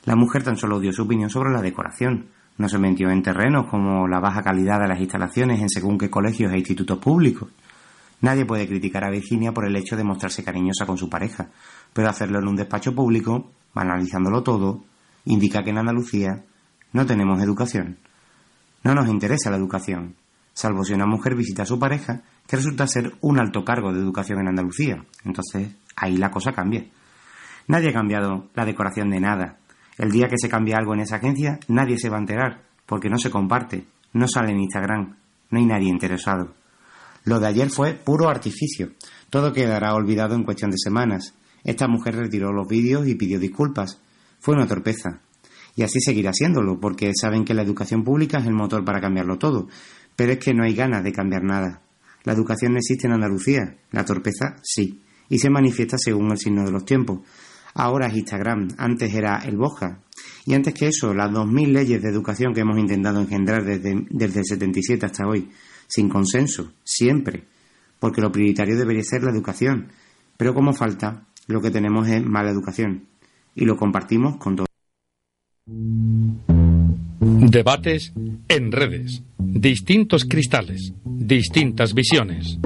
La 0.04 0.16
mujer 0.16 0.42
tan 0.42 0.56
solo 0.56 0.78
dio 0.78 0.92
su 0.92 1.02
opinión 1.02 1.30
sobre 1.30 1.52
la 1.52 1.62
decoración. 1.62 2.26
No 2.59 2.68
se 2.68 2.78
metió 2.78 3.11
en 3.11 3.22
terrenos 3.22 3.66
como 3.70 4.06
la 4.06 4.20
baja 4.20 4.42
calidad 4.42 4.80
de 4.80 4.88
las 4.88 5.00
instalaciones 5.00 5.61
en 5.61 5.68
según 5.68 5.98
qué 5.98 6.11
colegios 6.11 6.52
e 6.52 6.59
institutos 6.59 6.98
públicos. 6.98 7.48
Nadie 8.20 8.44
puede 8.44 8.68
criticar 8.68 9.04
a 9.04 9.11
Virginia 9.11 9.52
por 9.52 9.66
el 9.66 9.76
hecho 9.76 9.96
de 9.96 10.04
mostrarse 10.04 10.44
cariñosa 10.44 10.87
con 10.87 10.98
su 10.98 11.09
pareja, 11.09 11.48
pero 11.92 12.09
hacerlo 12.09 12.38
en 12.38 12.48
un 12.48 12.56
despacho 12.56 12.94
público, 12.94 13.50
banalizándolo 13.74 14.42
todo, 14.42 14.85
indica 15.24 15.62
que 15.62 15.70
en 15.70 15.78
Andalucía 15.78 16.44
no 16.92 17.06
tenemos 17.06 17.42
educación. 17.42 17.98
No 18.83 18.94
nos 18.94 19.09
interesa 19.09 19.50
la 19.50 19.56
educación, 19.56 20.16
salvo 20.52 20.85
si 20.85 20.92
una 20.92 21.06
mujer 21.06 21.35
visita 21.35 21.62
a 21.62 21.66
su 21.66 21.78
pareja, 21.78 22.22
que 22.46 22.56
resulta 22.56 22.87
ser 22.87 23.14
un 23.20 23.38
alto 23.38 23.64
cargo 23.64 23.92
de 23.92 24.00
educación 24.00 24.40
en 24.40 24.48
Andalucía. 24.48 25.04
Entonces, 25.24 25.74
ahí 25.96 26.16
la 26.16 26.30
cosa 26.30 26.52
cambia. 26.52 26.85
Nadie 27.68 27.90
ha 27.90 27.94
cambiado 27.94 28.48
la 28.54 28.64
decoración 28.64 29.11
de 29.11 29.20
nada. 29.20 29.59
El 29.96 30.11
día 30.11 30.28
que 30.28 30.38
se 30.38 30.48
cambie 30.48 30.74
algo 30.74 30.94
en 30.94 31.00
esa 31.00 31.16
agencia, 31.16 31.59
nadie 31.68 31.98
se 31.98 32.09
va 32.09 32.16
a 32.16 32.20
enterar, 32.20 32.62
porque 32.87 33.09
no 33.09 33.18
se 33.18 33.30
comparte, 33.30 33.87
no 34.12 34.26
sale 34.26 34.52
en 34.52 34.61
Instagram, 34.61 35.16
no 35.50 35.59
hay 35.59 35.66
nadie 35.66 35.88
interesado. 35.88 36.60
Lo 37.24 37.40
de 37.40 37.46
ayer 37.46 37.70
fue 37.70 37.94
puro 37.94 38.28
artificio. 38.28 38.92
Todo 39.28 39.52
quedará 39.52 39.94
olvidado 39.94 40.35
en 40.35 40.44
cuestión 40.44 40.70
de 40.70 40.78
semanas. 40.78 41.35
Esta 41.64 41.88
mujer 41.88 42.16
retiró 42.16 42.52
los 42.52 42.66
vídeos 42.66 43.06
y 43.06 43.14
pidió 43.14 43.38
disculpas. 43.38 44.00
Fue 44.38 44.54
una 44.54 44.66
torpeza 44.66 45.20
y 45.76 45.83
así 45.83 46.00
seguirá 46.00 46.33
siéndolo, 46.33 46.80
porque 46.80 47.12
saben 47.18 47.44
que 47.44 47.54
la 47.54 47.62
educación 47.62 48.04
pública 48.04 48.38
es 48.38 48.46
el 48.46 48.54
motor 48.54 48.85
para 48.85 49.00
cambiarlo 49.00 49.38
todo, 49.38 49.68
pero 50.16 50.33
es 50.33 50.38
que 50.38 50.54
no 50.54 50.64
hay 50.64 50.74
ganas 50.74 51.04
de 51.04 51.12
cambiar 51.12 51.44
nada. 51.44 51.83
La 52.24 52.33
educación 52.33 52.72
no 52.72 52.78
existe 52.78 53.06
en 53.06 53.14
Andalucía, 53.14 53.78
la 53.90 54.04
torpeza 54.04 54.56
sí, 54.62 55.00
y 55.28 55.38
se 55.38 55.50
manifiesta 55.50 55.96
según 55.96 56.30
el 56.33 56.38
signo 56.38 56.64
de 56.64 56.72
los 56.72 56.85
tiempos. 56.85 57.20
Ahora 57.72 58.09
es 58.09 58.16
Instagram, 58.16 58.68
antes 58.78 59.14
era 59.14 59.38
el 59.44 59.56
Boja, 59.56 60.02
y 60.44 60.54
antes 60.54 60.74
que 60.74 60.88
eso, 60.88 61.14
las 61.14 61.30
2.000 61.30 61.72
leyes 61.72 62.02
de 62.02 62.11
educación 62.11 62.52
que 62.52 62.61
hemos 62.61 62.78
intentado 62.78 63.20
engendrar 63.20 63.64
desde, 63.64 64.04
desde 64.11 64.40
el 64.40 64.44
77 64.44 65.06
hasta 65.06 65.26
hoy, 65.26 65.48
sin 65.90 66.09
consenso, 66.09 66.72
siempre, 66.85 67.44
porque 67.98 68.22
lo 68.22 68.33
prioritario 68.33 68.76
debería 68.76 69.03
ser 69.03 69.22
la 69.22 69.33
educación, 69.33 69.88
pero 70.37 70.55
como 70.55 70.72
falta, 70.72 71.26
lo 71.48 71.61
que 71.61 71.70
tenemos 71.70 72.09
es 72.09 72.24
mala 72.24 72.50
educación, 72.50 73.07
y 73.55 73.64
lo 73.64 73.76
compartimos 73.76 74.37
con 74.38 74.57
todos. 74.57 74.68
Debates 77.20 78.12
en 78.48 78.72
redes. 78.72 79.22
Distintos 79.38 80.24
cristales. 80.24 80.92
Distintas 81.05 81.92
visiones. 81.92 82.59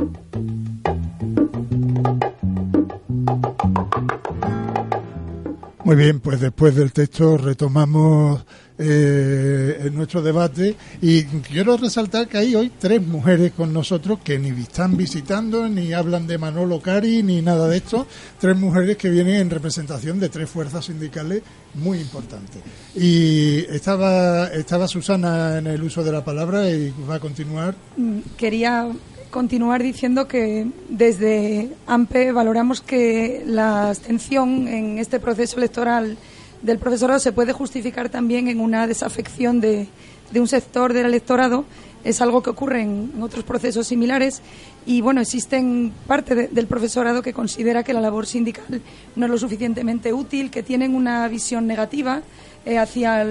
Muy 5.84 5.96
bien, 5.96 6.20
pues 6.20 6.40
después 6.40 6.74
del 6.74 6.92
texto 6.92 7.36
retomamos 7.36 8.46
eh, 8.76 9.90
nuestro 9.92 10.20
debate 10.20 10.74
y 11.00 11.24
quiero 11.24 11.76
resaltar 11.76 12.26
que 12.26 12.38
hay 12.38 12.54
hoy 12.54 12.72
tres 12.76 13.00
mujeres 13.06 13.52
con 13.52 13.72
nosotros 13.72 14.18
que 14.24 14.38
ni 14.38 14.48
están 14.50 14.96
visitando, 14.96 15.68
ni 15.68 15.92
hablan 15.92 16.26
de 16.26 16.38
Manolo 16.38 16.80
Cari, 16.80 17.22
ni 17.22 17.40
nada 17.40 17.68
de 17.68 17.76
esto. 17.76 18.06
Tres 18.40 18.56
mujeres 18.56 18.96
que 18.96 19.10
vienen 19.10 19.36
en 19.36 19.50
representación 19.50 20.18
de 20.18 20.28
tres 20.28 20.50
fuerzas 20.50 20.86
sindicales 20.86 21.42
muy 21.74 21.98
importantes. 21.98 22.62
Y 22.94 23.64
estaba, 23.70 24.48
estaba 24.48 24.88
Susana 24.88 25.58
en 25.58 25.66
el 25.66 25.82
uso 25.82 26.02
de 26.02 26.12
la 26.12 26.24
palabra 26.24 26.68
y 26.70 26.92
va 27.08 27.16
a 27.16 27.20
continuar. 27.20 27.74
Mm, 27.96 28.18
quería 28.36 28.88
continuar 29.30 29.82
diciendo 29.82 30.28
que 30.28 30.68
desde 30.88 31.70
AMPE 31.86 32.32
valoramos 32.32 32.80
que 32.80 33.42
la 33.46 33.90
abstención 33.90 34.68
en 34.68 34.98
este 34.98 35.18
proceso 35.18 35.56
electoral 35.56 36.16
del 36.64 36.78
profesorado 36.78 37.20
se 37.20 37.32
puede 37.32 37.52
justificar 37.52 38.08
también 38.08 38.48
en 38.48 38.58
una 38.58 38.86
desafección 38.86 39.60
de, 39.60 39.86
un 40.34 40.48
sector 40.48 40.94
del 40.94 41.06
electorado. 41.06 41.66
Es 42.04 42.20
algo 42.22 42.42
que 42.42 42.50
ocurre 42.50 42.80
en, 42.80 43.12
otros 43.20 43.44
procesos 43.44 43.86
similares 43.86 44.40
y, 44.86 45.02
bueno, 45.02 45.20
existen 45.20 45.92
parte 46.06 46.48
del 46.48 46.66
profesorado 46.66 47.22
que 47.22 47.34
considera 47.34 47.82
que 47.82 47.92
la 47.92 48.00
labor 48.00 48.26
sindical 48.26 48.80
no 49.14 49.26
es 49.26 49.30
lo 49.30 49.38
suficientemente 49.38 50.12
útil, 50.12 50.50
que 50.50 50.62
tienen 50.62 50.94
una 50.94 51.28
visión 51.28 51.66
negativa 51.66 52.22
eh, 52.64 52.78
hacia 52.78 53.26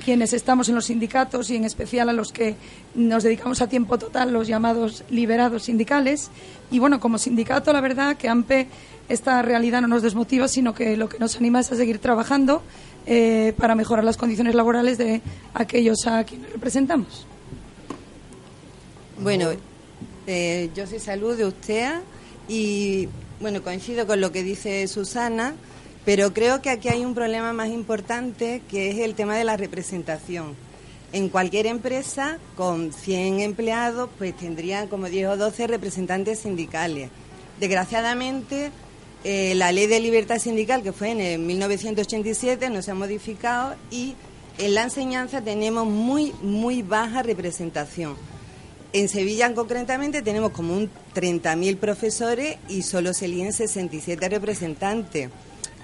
quienes 0.00 0.32
estamos 0.32 0.68
en 0.68 0.74
los 0.74 0.86
sindicatos 0.86 1.50
y 1.50 1.56
en 1.56 1.64
especial 1.64 2.08
a 2.08 2.12
los 2.12 2.32
que 2.32 2.56
nos 2.94 3.22
dedicamos 3.22 3.62
a 3.62 3.68
tiempo 3.68 3.98
total, 3.98 4.32
los 4.32 4.48
llamados 4.48 5.04
liberados 5.10 5.64
sindicales. 5.64 6.30
Y 6.70 6.78
bueno, 6.78 6.98
como 6.98 7.18
sindicato, 7.18 7.72
la 7.72 7.80
verdad 7.80 8.16
que 8.16 8.28
AMPE 8.28 8.68
esta 9.08 9.42
realidad 9.42 9.80
no 9.82 9.88
nos 9.88 10.02
desmotiva, 10.02 10.48
sino 10.48 10.72
que 10.72 10.96
lo 10.96 11.08
que 11.08 11.18
nos 11.18 11.36
anima 11.36 11.60
es 11.60 11.70
a 11.72 11.76
seguir 11.76 11.98
trabajando 11.98 12.62
eh, 13.06 13.54
para 13.56 13.74
mejorar 13.74 14.04
las 14.04 14.16
condiciones 14.16 14.54
laborales 14.54 14.98
de 14.98 15.20
aquellos 15.52 16.06
a 16.06 16.24
quienes 16.24 16.52
representamos. 16.52 17.26
Bueno, 19.20 19.50
eh, 20.26 20.70
yo 20.74 20.86
soy 20.86 21.00
Salud 21.00 21.36
de 21.36 21.44
usted 21.44 21.92
y 22.48 23.08
bueno, 23.40 23.62
coincido 23.62 24.06
con 24.06 24.20
lo 24.20 24.32
que 24.32 24.42
dice 24.42 24.86
Susana. 24.86 25.54
Pero 26.10 26.34
creo 26.34 26.60
que 26.60 26.70
aquí 26.70 26.88
hay 26.88 27.04
un 27.04 27.14
problema 27.14 27.52
más 27.52 27.68
importante 27.68 28.62
que 28.68 28.90
es 28.90 28.98
el 28.98 29.14
tema 29.14 29.36
de 29.36 29.44
la 29.44 29.56
representación. 29.56 30.56
En 31.12 31.28
cualquier 31.28 31.66
empresa 31.66 32.38
con 32.56 32.92
100 32.92 33.38
empleados, 33.38 34.10
pues 34.18 34.36
tendrían 34.36 34.88
como 34.88 35.06
10 35.06 35.28
o 35.28 35.36
12 35.36 35.68
representantes 35.68 36.40
sindicales. 36.40 37.10
Desgraciadamente, 37.60 38.72
eh, 39.22 39.54
la 39.54 39.70
ley 39.70 39.86
de 39.86 40.00
libertad 40.00 40.40
sindical, 40.40 40.82
que 40.82 40.92
fue 40.92 41.12
en 41.12 41.20
el 41.20 41.38
1987, 41.38 42.70
no 42.70 42.82
se 42.82 42.90
ha 42.90 42.94
modificado 42.94 43.76
y 43.92 44.16
en 44.58 44.74
la 44.74 44.82
enseñanza 44.82 45.42
tenemos 45.42 45.86
muy, 45.86 46.32
muy 46.42 46.82
baja 46.82 47.22
representación. 47.22 48.16
En 48.92 49.08
Sevilla, 49.08 49.54
concretamente, 49.54 50.22
tenemos 50.22 50.50
como 50.50 50.76
un 50.76 50.90
30.000 51.14 51.76
profesores 51.76 52.56
y 52.68 52.82
solo 52.82 53.14
se 53.14 53.26
eligen 53.26 53.52
67 53.52 54.28
representantes. 54.28 55.30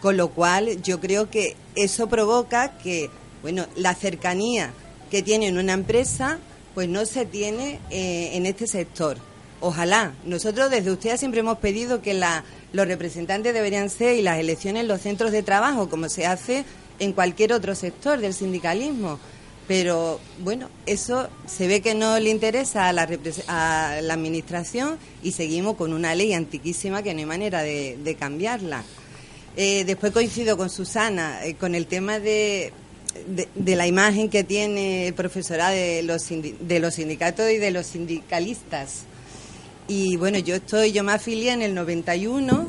Con 0.01 0.17
lo 0.17 0.29
cual 0.29 0.83
yo 0.83 1.01
creo 1.01 1.31
que 1.31 1.57
eso 1.75 2.09
provoca 2.09 2.79
que, 2.79 3.11
bueno, 3.43 3.67
la 3.77 3.95
cercanía 3.95 4.73
que 5.11 5.23
tiene 5.23 5.49
en 5.49 5.59
una 5.59 5.73
empresa, 5.73 6.39
pues 6.75 6.89
no 6.89 7.07
se 7.07 7.27
tiene 7.27 7.81
eh, 7.91 8.31
en 8.35 8.47
este 8.47 8.67
sector. 8.67 9.17
Ojalá. 9.61 10.13
Nosotros 10.25 10.71
desde 10.71 10.91
ustedes 10.91 11.21
siempre 11.21 11.41
hemos 11.41 11.59
pedido 11.59 12.03
que 12.03 12.15
la, 12.15 12.45
los 12.73 12.87
representantes 12.87 13.55
deberían 13.55 13.89
ser 13.89 14.17
y 14.17 14.23
las 14.23 14.39
elecciones 14.39 14.83
en 14.83 14.89
los 14.89 15.01
centros 15.01 15.33
de 15.33 15.43
trabajo, 15.43 15.89
como 15.89 16.09
se 16.09 16.27
hace 16.27 16.65
en 16.99 17.13
cualquier 17.13 17.53
otro 17.53 17.75
sector 17.75 18.21
del 18.21 18.35
sindicalismo. 18.35 19.19
Pero 19.67 20.21
bueno, 20.41 20.69
eso 20.85 21.29
se 21.47 21.67
ve 21.67 21.81
que 21.81 21.95
no 21.95 22.21
le 22.21 22.31
interesa 22.31 22.89
a 22.89 22.93
la, 22.93 23.09
a 23.49 24.01
la 24.01 24.15
Administración 24.15 24.99
y 25.23 25.33
seguimos 25.33 25.77
con 25.77 25.93
una 25.93 26.15
ley 26.15 26.35
antiquísima 26.35 27.03
que 27.03 27.15
no 27.15 27.21
hay 27.21 27.27
manera 27.27 27.63
de 27.63 28.17
cambiarla. 28.19 28.85
Eh, 29.59 29.85
después 29.87 30.13
coincido 30.13 30.59
con 30.59 30.69
Susana 30.69 31.47
eh, 31.47 31.55
con 31.55 31.75
el 31.75 31.87
tema 31.87 32.19
de, 32.19 32.75
de, 33.55 33.77
la 33.77 33.87
imagen 33.87 34.29
que 34.29 34.45
tiene 34.45 35.09
el 35.09 35.15
profesorado 35.15 35.75
de 35.75 36.03
los, 36.03 36.29
de 36.29 36.79
los 36.79 36.95
sindicatos 36.95 37.51
y 37.51 37.57
de 37.57 37.71
los 37.71 37.87
sindicalistas. 37.87 39.05
Y 39.89 40.19
bueno, 40.19 40.39
yo 40.39 40.57
estoy, 40.57 40.93
yo 40.93 41.03
me 41.03 41.13
afilié 41.13 41.53
en 41.53 41.63
el 41.63 41.75
91, 41.75 42.69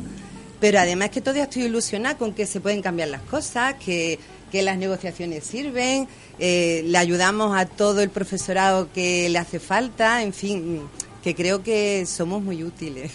pero 0.61 0.79
además 0.79 1.09
que 1.09 1.19
todavía 1.19 1.43
estoy 1.43 1.63
ilusionada 1.63 2.17
con 2.17 2.33
que 2.33 2.45
se 2.45 2.61
pueden 2.61 2.81
cambiar 2.81 3.09
las 3.09 3.21
cosas, 3.23 3.75
que, 3.83 4.17
que 4.49 4.61
las 4.61 4.77
negociaciones 4.77 5.43
sirven, 5.43 6.07
eh, 6.39 6.83
le 6.85 6.97
ayudamos 6.97 7.57
a 7.57 7.65
todo 7.65 8.01
el 8.01 8.09
profesorado 8.09 8.93
que 8.93 9.27
le 9.27 9.39
hace 9.39 9.59
falta, 9.59 10.23
en 10.23 10.31
fin, 10.31 10.83
que 11.21 11.35
creo 11.35 11.63
que 11.63 12.05
somos 12.05 12.41
muy 12.41 12.63
útiles. 12.63 13.11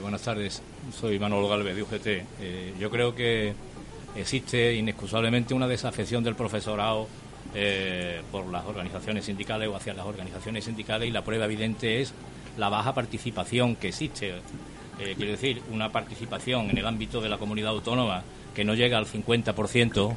buenas 0.00 0.22
tardes 0.22 0.62
soy 0.92 1.18
Manolo 1.18 1.48
Galvez 1.48 1.76
de 1.76 1.82
UGT. 1.82 2.06
Eh, 2.40 2.74
yo 2.78 2.90
creo 2.90 3.14
que 3.14 3.54
existe 4.16 4.74
inexcusablemente 4.74 5.54
una 5.54 5.68
desafección 5.68 6.24
del 6.24 6.34
profesorado 6.34 7.08
eh, 7.54 8.20
por 8.30 8.46
las 8.46 8.64
organizaciones 8.66 9.24
sindicales 9.24 9.68
o 9.68 9.76
hacia 9.76 9.94
las 9.94 10.06
organizaciones 10.06 10.64
sindicales 10.64 11.08
y 11.08 11.12
la 11.12 11.22
prueba 11.22 11.44
evidente 11.44 12.00
es 12.00 12.12
la 12.56 12.68
baja 12.68 12.94
participación 12.94 13.76
que 13.76 13.88
existe. 13.88 14.34
Eh, 15.00 15.14
quiero 15.16 15.32
decir, 15.32 15.62
una 15.70 15.90
participación 15.90 16.70
en 16.70 16.78
el 16.78 16.86
ámbito 16.86 17.20
de 17.20 17.28
la 17.28 17.38
comunidad 17.38 17.70
autónoma 17.70 18.22
que 18.54 18.64
no 18.64 18.74
llega 18.74 18.98
al 18.98 19.06
50%, 19.06 20.16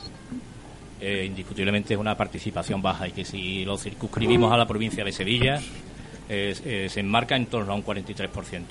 indiscutiblemente 1.26 1.96
es 1.96 2.00
una 2.00 2.16
participación 2.16 2.82
baja 2.82 3.08
y 3.08 3.12
que 3.12 3.26
si 3.26 3.66
lo 3.66 3.78
circunscribimos 3.78 4.52
a 4.52 4.58
la 4.58 4.68
provincia 4.68 5.04
de 5.04 5.12
Sevilla, 5.12 5.60
se 6.28 7.00
enmarca 7.00 7.36
en 7.36 7.48
torno 7.48 7.74
a 7.74 7.76
un 7.76 7.84
43%. 7.84 8.64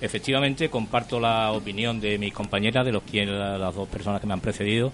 Efectivamente, 0.00 0.68
comparto 0.68 1.18
la 1.18 1.50
opinión 1.50 2.00
de 2.00 2.18
mis 2.18 2.32
compañeras, 2.32 2.84
de 2.84 2.92
los 2.92 3.02
las 3.12 3.74
dos 3.74 3.88
personas 3.88 4.20
que 4.20 4.26
me 4.26 4.32
han 4.32 4.40
precedido. 4.40 4.92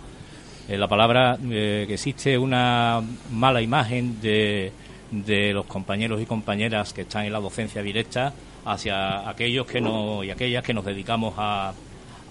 En 0.66 0.80
la 0.80 0.88
palabra 0.88 1.38
eh, 1.50 1.84
que 1.86 1.94
existe 1.94 2.38
una 2.38 3.02
mala 3.30 3.60
imagen 3.60 4.18
de, 4.22 4.72
de 5.10 5.52
los 5.52 5.66
compañeros 5.66 6.22
y 6.22 6.26
compañeras 6.26 6.94
que 6.94 7.02
están 7.02 7.26
en 7.26 7.34
la 7.34 7.40
docencia 7.40 7.82
directa 7.82 8.32
hacia 8.64 9.28
aquellos 9.28 9.66
que 9.66 9.82
no 9.82 10.24
y 10.24 10.30
aquellas 10.30 10.64
que 10.64 10.72
nos 10.72 10.86
dedicamos 10.86 11.34
a, 11.36 11.74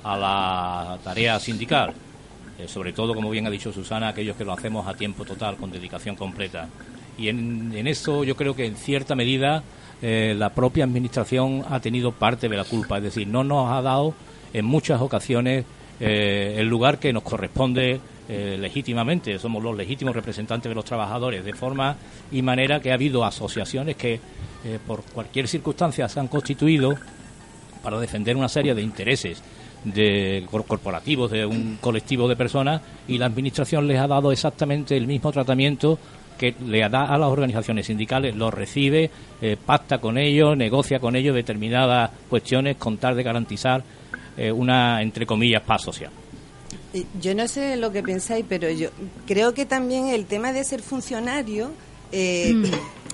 a 0.03 0.17
la 0.17 0.97
tarea 1.03 1.39
sindical. 1.39 1.93
Eh, 2.57 2.67
sobre 2.67 2.91
todo, 2.91 3.13
como 3.13 3.29
bien 3.29 3.45
ha 3.45 3.51
dicho 3.51 3.71
Susana, 3.71 4.07
aquellos 4.07 4.35
que 4.35 4.45
lo 4.45 4.53
hacemos 4.53 4.87
a 4.87 4.95
tiempo 4.95 5.25
total, 5.25 5.55
con 5.57 5.71
dedicación 5.71 6.15
completa. 6.15 6.67
Y 7.19 7.27
en, 7.27 7.71
en 7.75 7.85
eso 7.85 8.23
yo 8.23 8.35
creo 8.35 8.55
que 8.55 8.65
en 8.65 8.75
cierta 8.75 9.13
medida 9.13 9.61
eh, 10.03 10.35
la 10.37 10.49
propia 10.49 10.83
Administración 10.83 11.63
ha 11.67 11.79
tenido 11.79 12.11
parte 12.11 12.47
de 12.47 12.55
la 12.55 12.65
culpa, 12.65 12.97
es 12.97 13.03
decir, 13.03 13.27
no 13.27 13.43
nos 13.43 13.71
ha 13.71 13.81
dado 13.81 14.13
en 14.53 14.65
muchas 14.65 15.01
ocasiones 15.01 15.65
eh, 15.99 16.57
el 16.57 16.67
lugar 16.67 16.99
que 16.99 17.11
nos 17.11 17.23
corresponde 17.23 17.99
legítimamente, 18.25 19.37
somos 19.37 19.61
los 19.61 19.75
legítimos 19.75 20.15
representantes 20.15 20.69
de 20.69 20.73
los 20.73 20.85
trabajadores, 20.85 21.43
de 21.43 21.53
forma 21.53 21.97
y 22.31 22.41
manera 22.41 22.79
que 22.79 22.91
ha 22.91 22.93
habido 22.93 23.25
asociaciones 23.25 23.97
que 23.97 24.21
por 24.87 25.03
cualquier 25.03 25.45
circunstancia 25.45 26.07
se 26.07 26.21
han 26.21 26.29
constituido 26.29 26.95
para 27.83 27.99
defender 27.99 28.37
una 28.37 28.47
serie 28.47 28.73
de 28.73 28.81
intereses 28.81 29.43
de 29.83 30.47
corporativos, 30.49 31.31
de 31.31 31.45
un 31.45 31.77
colectivo 31.81 32.27
de 32.27 32.35
personas, 32.35 32.81
y 33.07 33.17
la 33.17 33.25
Administración 33.25 33.87
les 33.87 33.99
ha 33.99 34.07
dado 34.07 34.31
exactamente 34.31 34.95
el 34.95 35.07
mismo 35.07 35.31
tratamiento 35.31 35.99
que 36.33 36.55
le 36.65 36.79
da 36.89 37.05
a 37.05 37.17
las 37.17 37.29
organizaciones 37.29 37.87
sindicales, 37.87 38.35
lo 38.35 38.51
recibe, 38.51 39.09
eh, 39.41 39.57
pacta 39.63 39.99
con 39.99 40.17
ellos, 40.17 40.55
negocia 40.57 40.99
con 40.99 41.15
ellos 41.15 41.35
determinadas 41.35 42.11
cuestiones 42.29 42.77
con 42.77 42.97
tal 42.97 43.15
de 43.15 43.23
garantizar 43.23 43.83
eh, 44.37 44.51
una, 44.51 45.01
entre 45.01 45.25
comillas, 45.25 45.61
paz 45.61 45.83
social. 45.83 46.11
Yo 47.19 47.33
no 47.33 47.47
sé 47.47 47.75
lo 47.75 47.91
que 47.91 48.03
pensáis, 48.03 48.45
pero 48.47 48.69
yo 48.69 48.89
creo 49.25 49.53
que 49.53 49.65
también 49.65 50.07
el 50.07 50.25
tema 50.25 50.53
de 50.53 50.63
ser 50.63 50.81
funcionario 50.81 51.71
eh, 52.11 52.53
mm. 52.53 52.65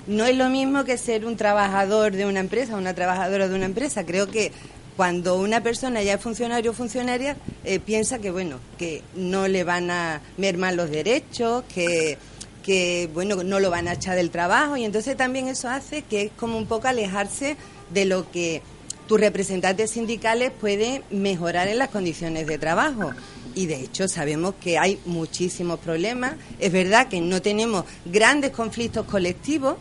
no 0.06 0.26
es 0.26 0.36
lo 0.36 0.50
mismo 0.50 0.84
que 0.84 0.98
ser 0.98 1.24
un 1.24 1.36
trabajador 1.36 2.12
de 2.12 2.26
una 2.26 2.40
empresa, 2.40 2.76
una 2.76 2.94
trabajadora 2.94 3.48
de 3.48 3.54
una 3.54 3.64
empresa. 3.64 4.04
Creo 4.04 4.26
que 4.26 4.52
cuando 4.96 5.40
una 5.40 5.62
persona 5.62 6.02
ya 6.02 6.14
es 6.14 6.20
funcionario 6.20 6.72
o 6.72 6.74
funcionaria, 6.74 7.36
eh, 7.64 7.78
piensa 7.80 8.18
que, 8.18 8.30
bueno, 8.30 8.58
que 8.76 9.02
no 9.14 9.48
le 9.48 9.64
van 9.64 9.90
a 9.90 10.20
mermar 10.36 10.74
los 10.74 10.90
derechos, 10.90 11.64
que, 11.74 12.18
que, 12.60 13.08
bueno, 13.12 13.42
no 13.42 13.60
lo 13.60 13.70
van 13.70 13.88
a 13.88 13.94
echar 13.94 14.16
del 14.16 14.30
trabajo 14.30 14.76
y 14.76 14.84
entonces 14.84 15.16
también 15.16 15.48
eso 15.48 15.68
hace 15.68 16.02
que 16.02 16.22
es 16.22 16.32
como 16.32 16.56
un 16.56 16.66
poco 16.66 16.88
alejarse 16.88 17.56
de 17.92 18.04
lo 18.04 18.30
que 18.30 18.62
tus 19.06 19.18
representantes 19.18 19.90
sindicales 19.90 20.52
pueden 20.52 21.02
mejorar 21.10 21.68
en 21.68 21.78
las 21.78 21.88
condiciones 21.88 22.46
de 22.46 22.58
trabajo. 22.58 23.10
Y 23.54 23.66
de 23.66 23.80
hecho 23.80 24.06
sabemos 24.06 24.54
que 24.62 24.78
hay 24.78 25.00
muchísimos 25.04 25.80
problemas. 25.80 26.34
Es 26.60 26.70
verdad 26.70 27.08
que 27.08 27.20
no 27.20 27.42
tenemos 27.42 27.84
grandes 28.04 28.52
conflictos 28.52 29.06
colectivos, 29.06 29.76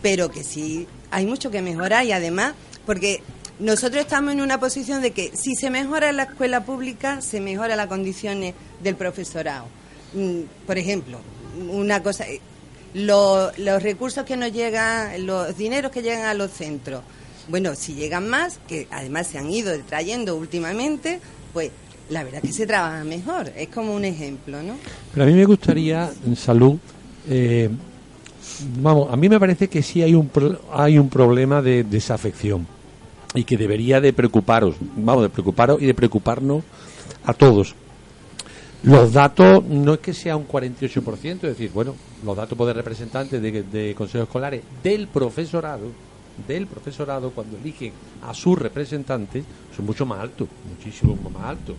pero 0.00 0.30
que 0.30 0.44
sí 0.44 0.86
hay 1.10 1.26
mucho 1.26 1.50
que 1.50 1.60
mejorar 1.60 2.06
y 2.06 2.12
además, 2.12 2.54
porque 2.86 3.22
nosotros 3.58 4.02
estamos 4.02 4.32
en 4.32 4.40
una 4.40 4.60
posición 4.60 5.02
de 5.02 5.10
que 5.10 5.32
si 5.34 5.54
se 5.54 5.68
mejora 5.68 6.12
la 6.12 6.22
escuela 6.24 6.64
pública, 6.64 7.20
se 7.20 7.40
mejora 7.40 7.76
las 7.76 7.88
condiciones 7.88 8.54
del 8.82 8.96
profesorado. 8.96 9.66
Mm, 10.14 10.42
por 10.66 10.78
ejemplo, 10.78 11.18
una 11.70 12.02
cosa, 12.02 12.28
eh, 12.28 12.40
los 12.94 13.82
recursos 13.82 14.24
que 14.24 14.36
nos 14.36 14.52
llegan, 14.52 15.26
los 15.26 15.56
dineros 15.56 15.92
que 15.92 16.02
llegan 16.02 16.26
a 16.26 16.34
los 16.34 16.50
centros, 16.50 17.02
bueno, 17.48 17.74
si 17.74 17.94
llegan 17.94 18.28
más, 18.28 18.58
que 18.68 18.86
además 18.90 19.26
se 19.26 19.38
han 19.38 19.50
ido 19.50 19.72
trayendo 19.88 20.36
últimamente, 20.36 21.20
pues 21.52 21.70
la 22.10 22.24
verdad 22.24 22.42
que 22.42 22.52
se 22.52 22.66
trabaja 22.66 23.04
mejor. 23.04 23.52
Es 23.56 23.68
como 23.68 23.94
un 23.94 24.04
ejemplo, 24.04 24.62
¿no? 24.62 24.74
Pero 25.12 25.24
a 25.24 25.26
mí 25.26 25.32
me 25.32 25.44
gustaría, 25.44 26.10
en 26.26 26.36
salud, 26.36 26.76
eh, 27.28 27.70
vamos, 28.80 29.12
a 29.12 29.16
mí 29.16 29.28
me 29.28 29.40
parece 29.40 29.68
que 29.68 29.82
sí 29.82 30.02
hay 30.02 30.14
un, 30.14 30.30
hay 30.72 30.98
un 30.98 31.08
problema 31.08 31.62
de 31.62 31.84
desafección 31.84 32.66
y 33.34 33.44
que 33.44 33.56
debería 33.56 34.00
de 34.00 34.12
preocuparos, 34.12 34.76
vamos, 34.96 35.22
de 35.22 35.28
preocuparos 35.30 35.80
y 35.80 35.86
de 35.86 35.94
preocuparnos 35.94 36.64
a 37.24 37.34
todos. 37.34 37.74
Los 38.84 39.12
datos 39.12 39.64
no 39.64 39.94
es 39.94 40.00
que 40.00 40.14
sea 40.14 40.36
un 40.36 40.46
48%, 40.46 41.34
es 41.34 41.40
decir, 41.42 41.70
bueno, 41.74 41.96
los 42.24 42.36
datos 42.36 42.56
de 42.58 42.72
representantes 42.72 43.42
de, 43.42 43.62
de 43.64 43.94
consejos 43.96 44.28
escolares 44.28 44.62
del 44.84 45.08
profesorado, 45.08 45.86
del 46.46 46.68
profesorado 46.68 47.32
cuando 47.32 47.56
eligen 47.56 47.92
a 48.22 48.32
sus 48.32 48.56
representantes 48.56 49.44
son 49.74 49.84
mucho 49.84 50.06
más 50.06 50.20
altos, 50.20 50.48
muchísimo 50.68 51.16
más 51.30 51.42
altos. 51.42 51.74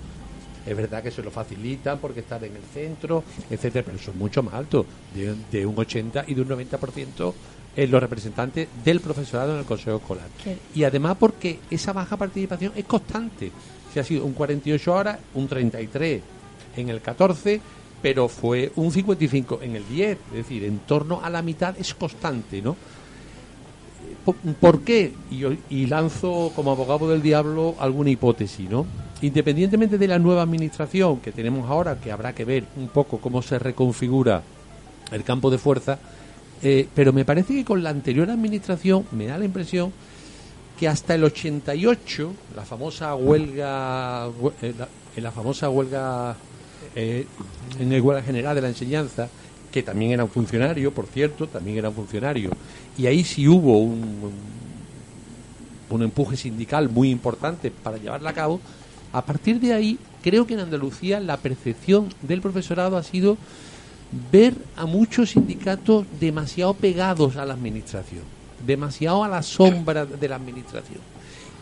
Es 0.66 0.76
verdad 0.76 1.02
que 1.02 1.10
se 1.10 1.24
lo 1.24 1.32
facilitan 1.32 2.00
porque 2.00 2.20
están 2.20 2.43
en 2.43 2.58
el 2.58 2.64
centro, 2.74 3.24
etcétera, 3.50 3.86
pero 3.86 3.97
son 3.97 4.18
mucho 4.18 4.43
más 4.43 4.56
altos, 4.56 4.86
de, 5.16 5.36
de 5.52 5.66
un 5.66 5.80
80 5.80 6.26
y 6.28 6.34
de 6.34 6.41
un 6.41 6.50
90% 6.50 7.34
eh, 7.78 7.88
los 7.88 8.02
representantes 8.02 8.68
del 8.84 9.00
profesorado 9.00 9.54
en 9.54 9.60
el 9.60 9.66
Consejo 9.66 9.97
Escolar. 9.97 10.28
Y 10.76 10.84
además 10.84 11.16
porque 11.18 11.60
esa 11.72 11.93
baja 11.93 12.18
participación 12.18 12.74
es 12.76 12.84
constante. 12.84 13.52
Se 13.93 14.02
ha 14.02 14.04
sido 14.04 14.26
un 14.26 14.34
48 14.34 14.93
horas, 14.93 15.18
un 15.34 15.47
33 15.47 16.22
en 16.76 16.89
el 16.89 17.01
14, 17.01 17.61
pero 18.01 18.28
fue 18.28 18.72
un 18.76 18.91
55 18.91 19.59
en 19.61 19.76
el 19.76 19.88
10, 19.88 20.17
es 20.30 20.34
decir, 20.34 20.63
en 20.63 20.80
torno 20.80 21.22
a 21.24 21.30
la 21.30 21.41
mitad 21.41 21.76
es 21.78 21.93
constante, 21.93 22.61
¿no? 22.61 22.76
¿Por, 24.59 24.82
qué? 24.82 25.13
Y, 25.32 25.43
y, 25.70 25.88
lanzo 25.88 26.51
como 26.55 26.72
abogado 26.72 27.09
del 27.09 27.22
diablo 27.22 27.76
alguna 27.80 28.11
hipótesis, 28.11 28.70
¿no? 28.70 28.86
Independientemente 29.22 29.97
de 29.97 30.07
la 30.07 30.20
nueva 30.20 30.43
administración 30.43 31.20
que 31.20 31.32
tenemos 31.32 31.70
ahora, 31.70 31.99
que 31.99 32.11
habrá 32.11 32.34
que 32.34 32.45
ver 32.45 32.65
un 32.78 32.89
poco 32.89 33.17
cómo 33.17 33.41
se 33.41 33.57
reconfigura 33.57 34.43
el 35.11 35.24
campo 35.24 35.49
de 35.49 35.57
fuerza, 35.57 35.97
eh, 36.61 36.88
pero 36.93 37.11
me 37.11 37.26
parece 37.26 37.55
que 37.55 37.65
con 37.65 37.82
la 37.82 37.89
anterior 37.89 38.30
administración 38.30 39.05
me 39.11 39.26
da 39.26 39.38
la 39.38 39.45
impresión 39.45 39.91
que 40.80 40.88
hasta 40.88 41.15
el 41.15 41.24
88, 41.24 42.34
la 42.55 42.63
famosa 42.63 43.15
huelga, 43.15 44.28
eh, 44.61 44.74
la 45.17 45.32
famosa 45.32 45.70
huelga 45.70 46.38
eh, 46.96 47.26
en 47.80 47.92
el 47.92 48.02
huelga 48.02 48.24
general 48.24 48.56
de 48.56 48.62
la 48.62 48.70
enseñanza, 48.70 49.30
que 49.72 49.84
también 49.84 50.12
era 50.12 50.24
un 50.24 50.30
funcionario, 50.30 50.92
por 50.92 51.06
cierto, 51.08 51.48
también 51.48 51.78
era 51.78 51.90
un 51.90 51.96
funcionario, 51.96 52.52
y 52.98 53.06
ahí 53.06 53.24
sí 53.24 53.48
hubo 53.48 53.78
un, 53.78 54.32
un 55.90 56.04
empuje 56.04 56.38
sindical 56.38 56.90
muy 56.90 57.10
importante 57.10 57.72
para 57.72 57.98
llevarla 57.98 58.32
a 58.32 58.34
cabo, 58.34 58.60
a 59.12 59.24
partir 59.24 59.60
de 59.60 59.74
ahí 59.74 59.98
creo 60.22 60.46
que 60.46 60.54
en 60.54 60.62
Andalucía 60.62 61.20
la 61.20 61.38
percepción 61.38 62.10
del 62.22 62.42
profesorado 62.42 62.98
ha 62.98 63.04
sido 63.04 63.38
ver 64.32 64.56
a 64.76 64.86
muchos 64.86 65.32
sindicatos 65.32 66.06
demasiado 66.20 66.74
pegados 66.74 67.36
a 67.38 67.46
la 67.46 67.54
administración, 67.54 68.24
demasiado 68.66 69.24
a 69.24 69.28
la 69.28 69.44
sombra 69.44 70.06
de 70.06 70.30
la 70.30 70.36
administración. 70.36 71.00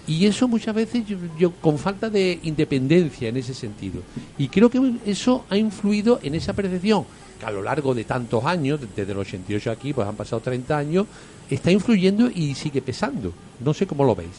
Y 0.07 0.25
eso 0.25 0.47
muchas 0.47 0.73
veces 0.73 1.03
yo, 1.37 1.51
con 1.51 1.77
falta 1.77 2.09
de 2.09 2.39
independencia 2.43 3.27
en 3.27 3.37
ese 3.37 3.53
sentido. 3.53 4.01
Y 4.37 4.47
creo 4.47 4.69
que 4.69 4.79
eso 5.05 5.45
ha 5.49 5.57
influido 5.57 6.19
en 6.23 6.33
esa 6.33 6.53
percepción 6.53 7.05
que 7.37 7.45
a 7.45 7.51
lo 7.51 7.61
largo 7.61 7.93
de 7.93 8.05
tantos 8.05 8.43
años, 8.45 8.79
desde 8.95 9.11
el 9.11 9.17
88 9.17 9.69
aquí, 9.69 9.93
pues 9.93 10.07
han 10.07 10.15
pasado 10.15 10.41
30 10.41 10.77
años, 10.77 11.07
está 11.49 11.71
influyendo 11.71 12.31
y 12.33 12.55
sigue 12.55 12.81
pesando. 12.81 13.33
No 13.59 13.73
sé 13.73 13.85
cómo 13.85 14.05
lo 14.05 14.15
veis. 14.15 14.31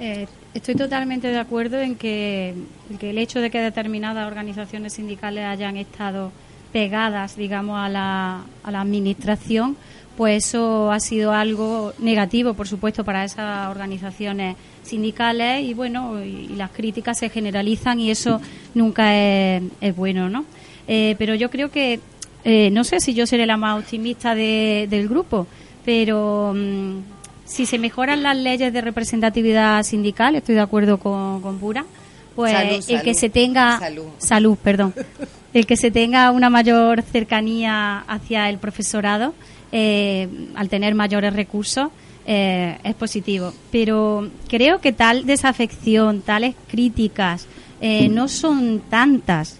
Eh, 0.00 0.26
estoy 0.54 0.74
totalmente 0.74 1.28
de 1.28 1.38
acuerdo 1.38 1.80
en 1.80 1.96
que, 1.96 2.54
que 2.98 3.10
el 3.10 3.18
hecho 3.18 3.40
de 3.40 3.50
que 3.50 3.60
determinadas 3.60 4.26
organizaciones 4.26 4.94
sindicales 4.94 5.44
hayan 5.44 5.76
estado 5.76 6.32
pegadas, 6.72 7.36
digamos, 7.36 7.78
a 7.78 7.88
la, 7.88 8.44
a 8.62 8.70
la 8.70 8.80
administración, 8.80 9.76
pues 10.16 10.46
eso 10.46 10.90
ha 10.90 11.00
sido 11.00 11.32
algo 11.32 11.92
negativo, 11.98 12.54
por 12.54 12.68
supuesto, 12.68 13.04
para 13.04 13.24
esas 13.24 13.70
organizaciones 13.70 14.56
sindicales 14.86 15.64
y 15.64 15.74
bueno, 15.74 16.22
y, 16.24 16.48
las 16.56 16.70
críticas 16.70 17.18
se 17.18 17.28
generalizan 17.28 18.00
y 18.00 18.10
eso 18.10 18.40
nunca 18.74 19.14
es, 19.14 19.96
bueno, 19.96 20.28
¿no? 20.28 20.44
Eh, 20.88 21.16
pero 21.18 21.34
yo 21.34 21.50
creo 21.50 21.70
que, 21.70 22.00
eh, 22.44 22.70
no 22.70 22.84
sé 22.84 23.00
si 23.00 23.14
yo 23.14 23.26
seré 23.26 23.46
la 23.46 23.56
más 23.56 23.78
optimista 23.78 24.34
del 24.34 25.08
grupo, 25.08 25.46
pero 25.84 26.52
mm, 26.54 26.98
si 27.44 27.66
se 27.66 27.78
mejoran 27.78 28.22
las 28.22 28.36
leyes 28.36 28.72
de 28.72 28.80
representatividad 28.80 29.82
sindical, 29.82 30.36
estoy 30.36 30.54
de 30.54 30.60
acuerdo 30.60 30.98
con, 30.98 31.40
con 31.42 31.58
Pura, 31.58 31.84
pues 32.36 32.88
el 32.88 33.02
que 33.02 33.14
se 33.14 33.30
tenga 33.30 33.80
salud. 34.18 34.56
perdón, 34.62 34.94
el 35.54 35.66
que 35.66 35.76
se 35.76 35.90
tenga 35.90 36.30
una 36.30 36.50
mayor 36.50 37.02
cercanía 37.02 38.00
hacia 38.00 38.50
el 38.50 38.58
profesorado 38.58 39.34
eh, 39.72 40.28
al 40.54 40.68
tener 40.68 40.94
mayores 40.94 41.32
recursos 41.32 41.88
eh, 42.26 42.78
es 42.82 42.94
positivo. 42.94 43.52
Pero 43.70 44.28
creo 44.48 44.80
que 44.80 44.92
tal 44.92 45.26
desafección, 45.26 46.22
tales 46.22 46.54
críticas 46.68 47.46
eh, 47.80 48.08
no 48.08 48.28
son 48.28 48.80
tantas 48.90 49.58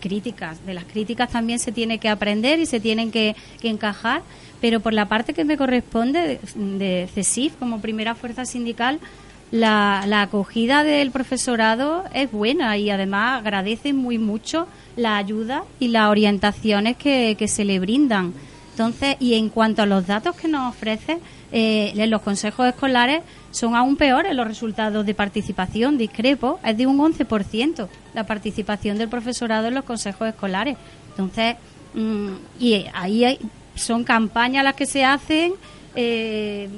críticas. 0.00 0.64
De 0.66 0.74
las 0.74 0.84
críticas 0.84 1.30
también 1.30 1.58
se 1.58 1.72
tiene 1.72 1.98
que 1.98 2.08
aprender 2.08 2.58
y 2.60 2.66
se 2.66 2.80
tienen 2.80 3.10
que, 3.10 3.36
encajar. 3.62 4.22
Pero 4.60 4.80
por 4.80 4.92
la 4.92 5.06
parte 5.06 5.34
que 5.34 5.44
me 5.44 5.56
corresponde 5.56 6.40
de, 6.54 6.78
de 6.78 7.08
CESIF 7.12 7.56
como 7.56 7.80
primera 7.80 8.14
fuerza 8.14 8.44
sindical, 8.44 8.98
la, 9.50 10.04
la, 10.06 10.22
acogida 10.22 10.82
del 10.82 11.10
profesorado 11.10 12.04
es 12.14 12.32
buena 12.32 12.78
y 12.78 12.88
además 12.88 13.40
agradece 13.40 13.92
muy 13.92 14.16
mucho 14.16 14.66
la 14.96 15.18
ayuda 15.18 15.64
y 15.78 15.88
las 15.88 16.08
orientaciones 16.08 16.96
que, 16.96 17.36
que 17.38 17.48
se 17.48 17.66
le 17.66 17.78
brindan. 17.78 18.32
Entonces, 18.70 19.16
y 19.20 19.34
en 19.34 19.50
cuanto 19.50 19.82
a 19.82 19.86
los 19.86 20.06
datos 20.06 20.34
que 20.36 20.48
nos 20.48 20.74
ofrece, 20.74 21.18
eh, 21.52 21.92
los 22.08 22.22
consejos 22.22 22.66
escolares 22.66 23.22
son 23.50 23.76
aún 23.76 23.96
peores 23.96 24.34
los 24.34 24.46
resultados 24.46 25.04
de 25.04 25.14
participación, 25.14 25.98
discrepo, 25.98 26.58
es 26.64 26.76
de 26.76 26.86
un 26.86 26.98
11% 26.98 27.88
la 28.14 28.24
participación 28.24 28.96
del 28.98 29.08
profesorado 29.08 29.68
en 29.68 29.74
los 29.74 29.84
consejos 29.84 30.28
escolares. 30.28 30.76
Entonces, 31.10 31.56
mm, 31.94 32.28
y 32.58 32.86
ahí 32.94 33.24
hay, 33.24 33.38
son 33.74 34.02
campañas 34.04 34.64
las 34.64 34.74
que 34.74 34.86
se 34.86 35.04
hacen 35.04 35.52
eh, 35.94 36.70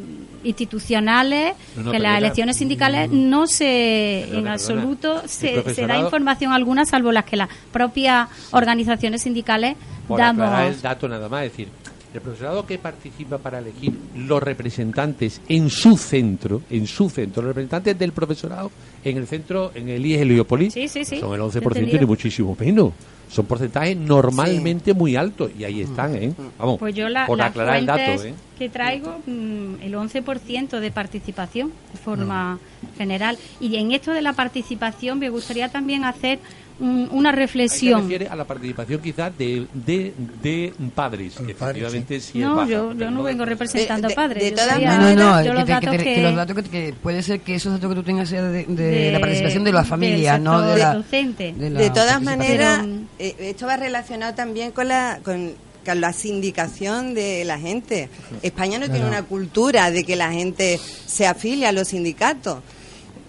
institucionales, 0.42 1.54
que 1.90 1.98
las 2.00 2.18
elecciones 2.18 2.56
sindicales 2.56 3.10
no 3.10 3.46
se, 3.46 4.24
en 4.36 4.48
absoluto, 4.48 5.22
se, 5.26 5.62
da 5.86 5.98
información 5.98 6.52
alguna, 6.52 6.84
salvo 6.84 7.12
las 7.12 7.24
que 7.24 7.36
las 7.36 7.48
propias 7.72 8.28
organizaciones 8.50 9.22
sindicales 9.22 9.76
damos. 10.08 10.60
el 10.66 10.82
dato 10.82 11.08
nada 11.08 11.28
más, 11.28 11.44
es 11.44 11.52
decir, 11.52 11.68
el 12.14 12.20
profesorado 12.20 12.64
que 12.64 12.78
participa 12.78 13.38
para 13.38 13.58
elegir 13.58 13.92
los 14.16 14.42
representantes 14.42 15.40
en 15.48 15.68
su 15.68 15.96
centro, 15.96 16.62
en 16.70 16.86
su 16.86 17.10
centro, 17.10 17.42
los 17.42 17.50
representantes 17.50 17.98
del 17.98 18.12
profesorado 18.12 18.70
en 19.04 19.16
el 19.16 19.26
centro, 19.26 19.72
en 19.74 19.88
el 19.88 20.06
IES 20.06 20.22
Heliópolis, 20.22 20.74
son 20.74 21.34
el 21.34 21.40
11% 21.40 22.02
y 22.02 22.06
muchísimo 22.06 22.56
menos. 22.58 22.92
Son 23.28 23.46
porcentajes 23.46 23.96
normalmente 23.96 24.94
muy 24.94 25.16
altos 25.16 25.50
y 25.58 25.64
ahí 25.64 25.80
están, 25.80 26.14
¿eh? 26.14 26.32
Vamos, 26.56 26.78
pues 26.78 26.94
yo 26.94 27.06
por 27.26 27.42
aclarar 27.42 27.78
el 27.78 27.86
dato, 27.86 28.22
¿eh? 28.22 28.34
que 28.56 28.68
traigo 28.68 29.18
mm, 29.26 29.82
el 29.82 29.94
11% 29.94 30.78
de 30.78 30.90
participación 30.92 31.72
de 31.92 31.98
forma 31.98 32.54
mm. 32.54 32.96
general. 32.96 33.38
Y 33.58 33.74
en 33.76 33.90
esto 33.90 34.12
de 34.12 34.22
la 34.22 34.34
participación 34.34 35.18
me 35.18 35.30
gustaría 35.30 35.68
también 35.68 36.04
hacer 36.04 36.38
una 36.80 37.30
reflexión. 37.32 38.00
Se 38.00 38.02
refiere 38.02 38.28
a 38.28 38.36
la 38.36 38.44
participación 38.44 39.00
quizás 39.00 39.36
de, 39.38 39.66
de, 39.72 40.12
de 40.42 40.72
padres. 40.94 41.38
Efectivamente, 41.40 42.20
no, 42.34 42.66
yo, 42.66 42.92
yo 42.94 43.10
no 43.10 43.22
vengo 43.22 43.44
representando 43.44 44.08
padres. 44.10 44.42
De, 44.42 44.52
todas 44.52 44.80
maneras, 44.80 45.16
no, 45.16 45.42
no, 45.42 45.54
los 45.54 45.66
datos 45.66 45.96
que, 45.96 46.22
los 46.22 46.34
datos 46.34 46.68
que, 46.68 46.94
puede 47.02 47.22
ser 47.22 47.40
que 47.40 47.54
esos 47.56 47.72
datos 47.72 47.90
que 47.90 47.94
tú 47.94 48.02
tengas 48.02 48.28
sea 48.28 48.42
de, 48.42 49.10
la 49.12 49.20
participación 49.20 49.64
de 49.64 49.72
la 49.72 49.84
familia, 49.84 50.38
no 50.38 50.60
de 50.62 50.78
la 50.78 50.94
docente. 50.94 51.52
De, 51.52 51.90
todas 51.90 52.20
maneras, 52.20 52.84
eh, 53.18 53.36
esto 53.38 53.66
va 53.66 53.76
relacionado 53.76 54.34
también 54.34 54.72
con 54.72 54.88
la 54.88 55.20
con 55.22 56.00
la 56.00 56.12
sindicación 56.12 57.14
de 57.14 57.44
la 57.44 57.58
gente. 57.58 58.08
España 58.42 58.78
no 58.78 58.90
tiene 58.90 59.06
una 59.06 59.22
cultura 59.22 59.90
de 59.90 60.04
que 60.04 60.16
la 60.16 60.32
gente 60.32 60.80
se 61.06 61.26
afilie 61.26 61.66
a 61.66 61.72
los 61.72 61.88
sindicatos 61.88 62.58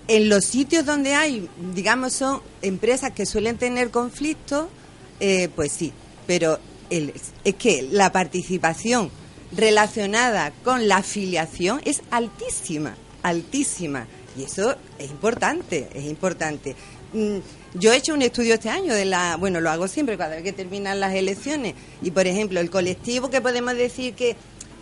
en 0.07 0.29
los 0.29 0.45
sitios 0.45 0.85
donde 0.85 1.15
hay, 1.15 1.49
digamos, 1.73 2.13
son 2.13 2.41
empresas 2.61 3.11
que 3.11 3.25
suelen 3.25 3.57
tener 3.57 3.89
conflictos, 3.89 4.67
eh, 5.19 5.49
pues 5.55 5.71
sí, 5.71 5.93
pero 6.27 6.59
es 6.89 7.55
que 7.55 7.87
la 7.91 8.11
participación 8.11 9.09
relacionada 9.51 10.51
con 10.63 10.87
la 10.87 10.97
afiliación 10.97 11.81
es 11.85 12.01
altísima, 12.11 12.95
altísima. 13.23 14.07
Y 14.37 14.43
eso 14.43 14.75
es 14.99 15.09
importante, 15.09 15.87
es 15.93 16.05
importante. 16.05 16.75
Mm, 17.13 17.37
yo 17.75 17.93
he 17.93 17.97
hecho 17.97 18.13
un 18.13 18.21
estudio 18.21 18.55
este 18.55 18.69
año 18.69 18.93
de 18.93 19.05
la, 19.05 19.37
bueno, 19.37 19.61
lo 19.61 19.69
hago 19.69 19.87
siempre 19.87 20.17
cada 20.17 20.35
vez 20.35 20.43
que 20.43 20.51
terminan 20.51 20.99
las 20.99 21.13
elecciones. 21.13 21.73
Y 22.01 22.11
por 22.11 22.27
ejemplo, 22.27 22.59
el 22.59 22.69
colectivo 22.69 23.29
que 23.29 23.41
podemos 23.41 23.75
decir 23.75 24.13
que, 24.13 24.35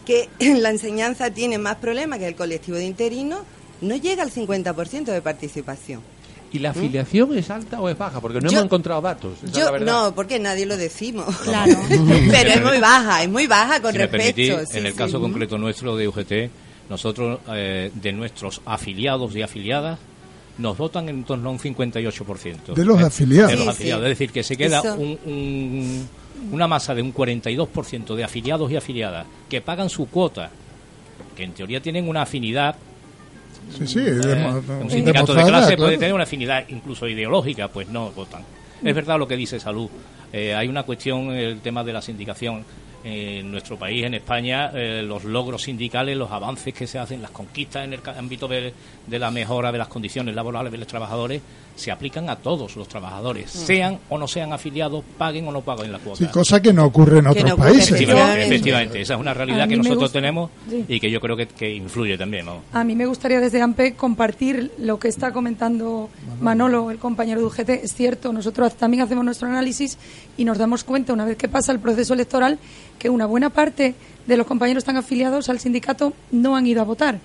que 0.05 0.29
la 0.57 0.71
enseñanza 0.71 1.29
tiene 1.31 1.57
más 1.57 1.77
problemas 1.77 2.19
que 2.19 2.27
el 2.27 2.35
colectivo 2.35 2.77
de 2.77 2.85
interinos, 2.85 3.41
no 3.83 3.95
llega 3.95 4.23
al 4.23 4.31
50% 4.31 5.05
de 5.05 5.21
participación. 5.21 6.01
¿Y 6.53 6.59
la 6.59 6.69
afiliación 6.69 7.35
es 7.35 7.49
alta 7.49 7.81
o 7.81 7.89
es 7.89 7.97
baja? 7.97 8.21
Porque 8.21 8.39
no 8.39 8.47
hemos 8.47 8.63
encontrado 8.63 9.01
datos. 9.01 9.39
Yo, 9.51 9.79
no, 9.79 10.13
porque 10.13 10.37
nadie 10.37 10.67
lo 10.67 10.77
decimos. 10.77 11.25
Claro. 11.43 11.73
Pero 12.31 12.49
es 12.49 12.63
muy 12.63 12.79
baja, 12.79 13.23
es 13.23 13.29
muy 13.29 13.47
baja 13.47 13.81
con 13.81 13.93
respecto. 13.93 14.77
en 14.77 14.85
el 14.85 14.93
caso 14.93 15.19
concreto 15.19 15.57
nuestro 15.57 15.95
de 15.97 16.07
UGT, 16.07 16.33
nosotros, 16.89 17.39
eh, 17.49 17.91
de 17.93 18.13
nuestros 18.13 18.61
afiliados 18.65 19.35
y 19.35 19.41
afiliadas, 19.41 19.97
nos 20.59 20.77
votan 20.77 21.09
en 21.09 21.23
torno 21.23 21.49
a 21.49 21.51
un 21.51 21.59
58%. 21.59 22.73
De 22.75 22.85
los 22.85 23.01
afiliados. 23.01 23.51
De 23.51 23.57
los 23.57 23.67
afiliados. 23.67 24.03
Es 24.03 24.09
decir, 24.09 24.31
que 24.31 24.43
se 24.43 24.55
queda 24.55 24.83
una 26.51 26.67
masa 26.67 26.93
de 26.93 27.01
un 27.01 27.13
42% 27.13 28.15
de 28.15 28.23
afiliados 28.23 28.71
y 28.71 28.75
afiliadas 28.75 29.25
que 29.49 29.61
pagan 29.61 29.89
su 29.89 30.07
cuota, 30.07 30.51
que 31.35 31.43
en 31.43 31.53
teoría 31.53 31.81
tienen 31.81 32.07
una 32.07 32.21
afinidad 32.21 32.75
Sí, 33.69 33.87
sí, 33.87 33.99
eh, 33.99 34.61
un 34.81 34.89
sindicato 34.89 35.33
de 35.33 35.43
clase 35.43 35.77
puede 35.77 35.97
tener 35.97 36.13
una 36.13 36.23
afinidad 36.23 36.63
incluso 36.69 37.07
ideológica, 37.07 37.67
pues 37.67 37.87
no 37.87 38.11
votan. 38.11 38.43
Es 38.83 38.93
verdad 38.93 39.17
lo 39.17 39.27
que 39.27 39.35
dice 39.35 39.59
Salud. 39.59 39.89
Eh, 40.31 40.53
hay 40.53 40.67
una 40.67 40.83
cuestión, 40.83 41.31
el 41.31 41.59
tema 41.61 41.83
de 41.83 41.93
la 41.93 42.01
sindicación 42.01 42.65
en 43.03 43.51
nuestro 43.51 43.77
país, 43.77 44.05
en 44.05 44.13
España, 44.13 44.71
eh, 44.73 45.03
los 45.03 45.25
logros 45.25 45.63
sindicales, 45.63 46.15
los 46.15 46.31
avances 46.31 46.73
que 46.73 46.87
se 46.87 46.97
hacen, 46.97 47.21
las 47.21 47.31
conquistas 47.31 47.83
en 47.83 47.93
el 47.93 47.99
ámbito 48.17 48.47
de, 48.47 48.73
de, 49.05 49.19
la 49.19 49.29
mejora 49.29 49.71
de 49.71 49.77
las 49.77 49.89
condiciones 49.89 50.33
laborales 50.33 50.71
de 50.71 50.77
los 50.77 50.87
trabajadores, 50.87 51.41
se 51.75 51.91
aplican 51.91 52.29
a 52.29 52.35
todos 52.35 52.75
los 52.75 52.87
trabajadores, 52.87 53.49
sean 53.49 53.99
o 54.09 54.17
no 54.17 54.27
sean 54.27 54.53
afiliados, 54.53 55.03
paguen 55.17 55.47
o 55.47 55.51
no 55.51 55.61
paguen 55.61 55.91
la 55.91 55.99
cuota. 55.99 56.17
Sí, 56.17 56.31
cosa 56.31 56.61
que 56.61 56.73
no 56.73 56.85
ocurre 56.85 57.19
en 57.19 57.27
otros 57.27 57.53
países. 57.53 57.99
Efectivamente, 57.99 59.01
esa 59.01 59.13
es 59.15 59.19
una 59.19 59.33
realidad 59.33 59.67
que 59.67 59.77
nosotros 59.77 60.11
tenemos 60.11 60.51
y 60.87 60.99
que 60.99 61.09
yo 61.09 61.19
creo 61.19 61.35
que, 61.35 61.47
que 61.47 61.73
influye 61.73 62.17
también. 62.17 62.47
A 62.71 62.83
mí 62.83 62.95
me 62.95 63.05
gustaría 63.05 63.39
desde 63.39 63.61
AMPE 63.61 63.95
compartir 63.95 64.71
lo 64.77 64.99
que 64.99 65.07
está 65.07 65.31
comentando 65.31 66.09
Manolo, 66.41 66.91
el 66.91 66.99
compañero 66.99 67.39
de 67.39 67.45
UGT. 67.47 67.69
Es 67.69 67.93
cierto, 67.93 68.33
nosotros 68.33 68.75
también 68.75 69.03
hacemos 69.03 69.25
nuestro 69.25 69.47
análisis 69.47 69.97
y 70.37 70.45
nos 70.45 70.57
damos 70.57 70.83
cuenta, 70.83 71.13
una 71.13 71.25
vez 71.25 71.37
que 71.37 71.47
pasa 71.47 71.71
el 71.71 71.79
proceso 71.79 72.13
electoral, 72.13 72.59
que 72.99 73.09
una 73.09 73.25
buena 73.25 73.49
parte 73.49 73.95
de 74.27 74.37
los 74.37 74.47
compañeros 74.47 74.83
están 74.83 74.97
afiliados 74.97 75.49
al 75.49 75.59
sindicato 75.59 76.13
no 76.31 76.55
han 76.55 76.65
ido 76.67 76.81
a 76.81 76.85
votar. 76.85 77.19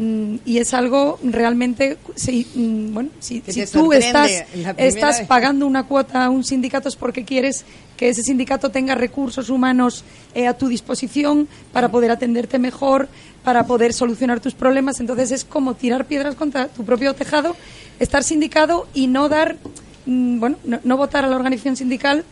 Mm, 0.00 0.36
y 0.46 0.56
es 0.56 0.72
algo 0.72 1.18
realmente, 1.22 1.98
si, 2.14 2.46
mm, 2.54 2.94
bueno, 2.94 3.10
si, 3.18 3.42
tú 3.70 3.92
estás, 3.92 4.44
estás 4.78 5.20
pagando 5.22 5.66
una 5.66 5.82
cuota 5.82 6.24
a 6.24 6.30
un 6.30 6.42
sindicato 6.42 6.88
es 6.88 6.96
porque 6.96 7.26
quieres 7.26 7.66
que 7.98 8.08
ese 8.08 8.22
sindicato 8.22 8.70
tenga 8.70 8.94
recursos 8.94 9.50
humanos 9.50 10.02
eh, 10.34 10.46
a 10.46 10.54
tu 10.54 10.68
disposición 10.68 11.48
para 11.70 11.90
poder 11.90 12.10
atenderte 12.12 12.58
mejor, 12.58 13.10
para 13.44 13.66
poder 13.66 13.92
solucionar 13.92 14.40
tus 14.40 14.54
problemas. 14.54 15.00
Entonces 15.00 15.32
es 15.32 15.44
como 15.44 15.74
tirar 15.74 16.06
piedras 16.06 16.34
contra 16.34 16.68
tu 16.68 16.82
propio 16.82 17.12
tejado, 17.12 17.54
estar 17.98 18.24
sindicado 18.24 18.88
y 18.94 19.06
no 19.06 19.28
dar, 19.28 19.58
mm, 20.06 20.40
bueno, 20.40 20.56
no 20.82 20.96
votar 20.96 21.26
a 21.26 21.28
la 21.28 21.36
organización 21.36 21.76
sindical 21.76 22.24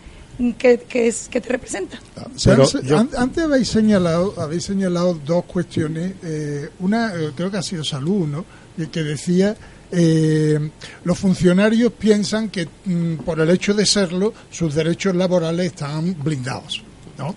que, 0.58 1.08
es, 1.08 1.28
que 1.28 1.40
te 1.40 1.48
representa. 1.48 1.98
Antes 3.16 3.44
habéis 3.44 3.68
señalado, 3.68 4.34
habéis 4.38 4.64
señalado 4.64 5.18
dos 5.24 5.44
cuestiones. 5.44 6.14
Eh, 6.22 6.70
una, 6.80 7.14
eh, 7.14 7.32
creo 7.34 7.50
que 7.50 7.56
ha 7.56 7.62
sido 7.62 7.84
Salud, 7.84 8.26
¿no? 8.26 8.44
que 8.92 9.02
decía 9.02 9.56
eh, 9.90 10.70
los 11.04 11.18
funcionarios 11.18 11.92
piensan 11.92 12.50
que 12.50 12.68
mm, 12.84 13.16
por 13.24 13.40
el 13.40 13.50
hecho 13.50 13.74
de 13.74 13.86
serlo 13.86 14.34
sus 14.50 14.74
derechos 14.74 15.14
laborales 15.16 15.66
están 15.66 16.16
blindados. 16.22 16.82
¿no? 17.16 17.34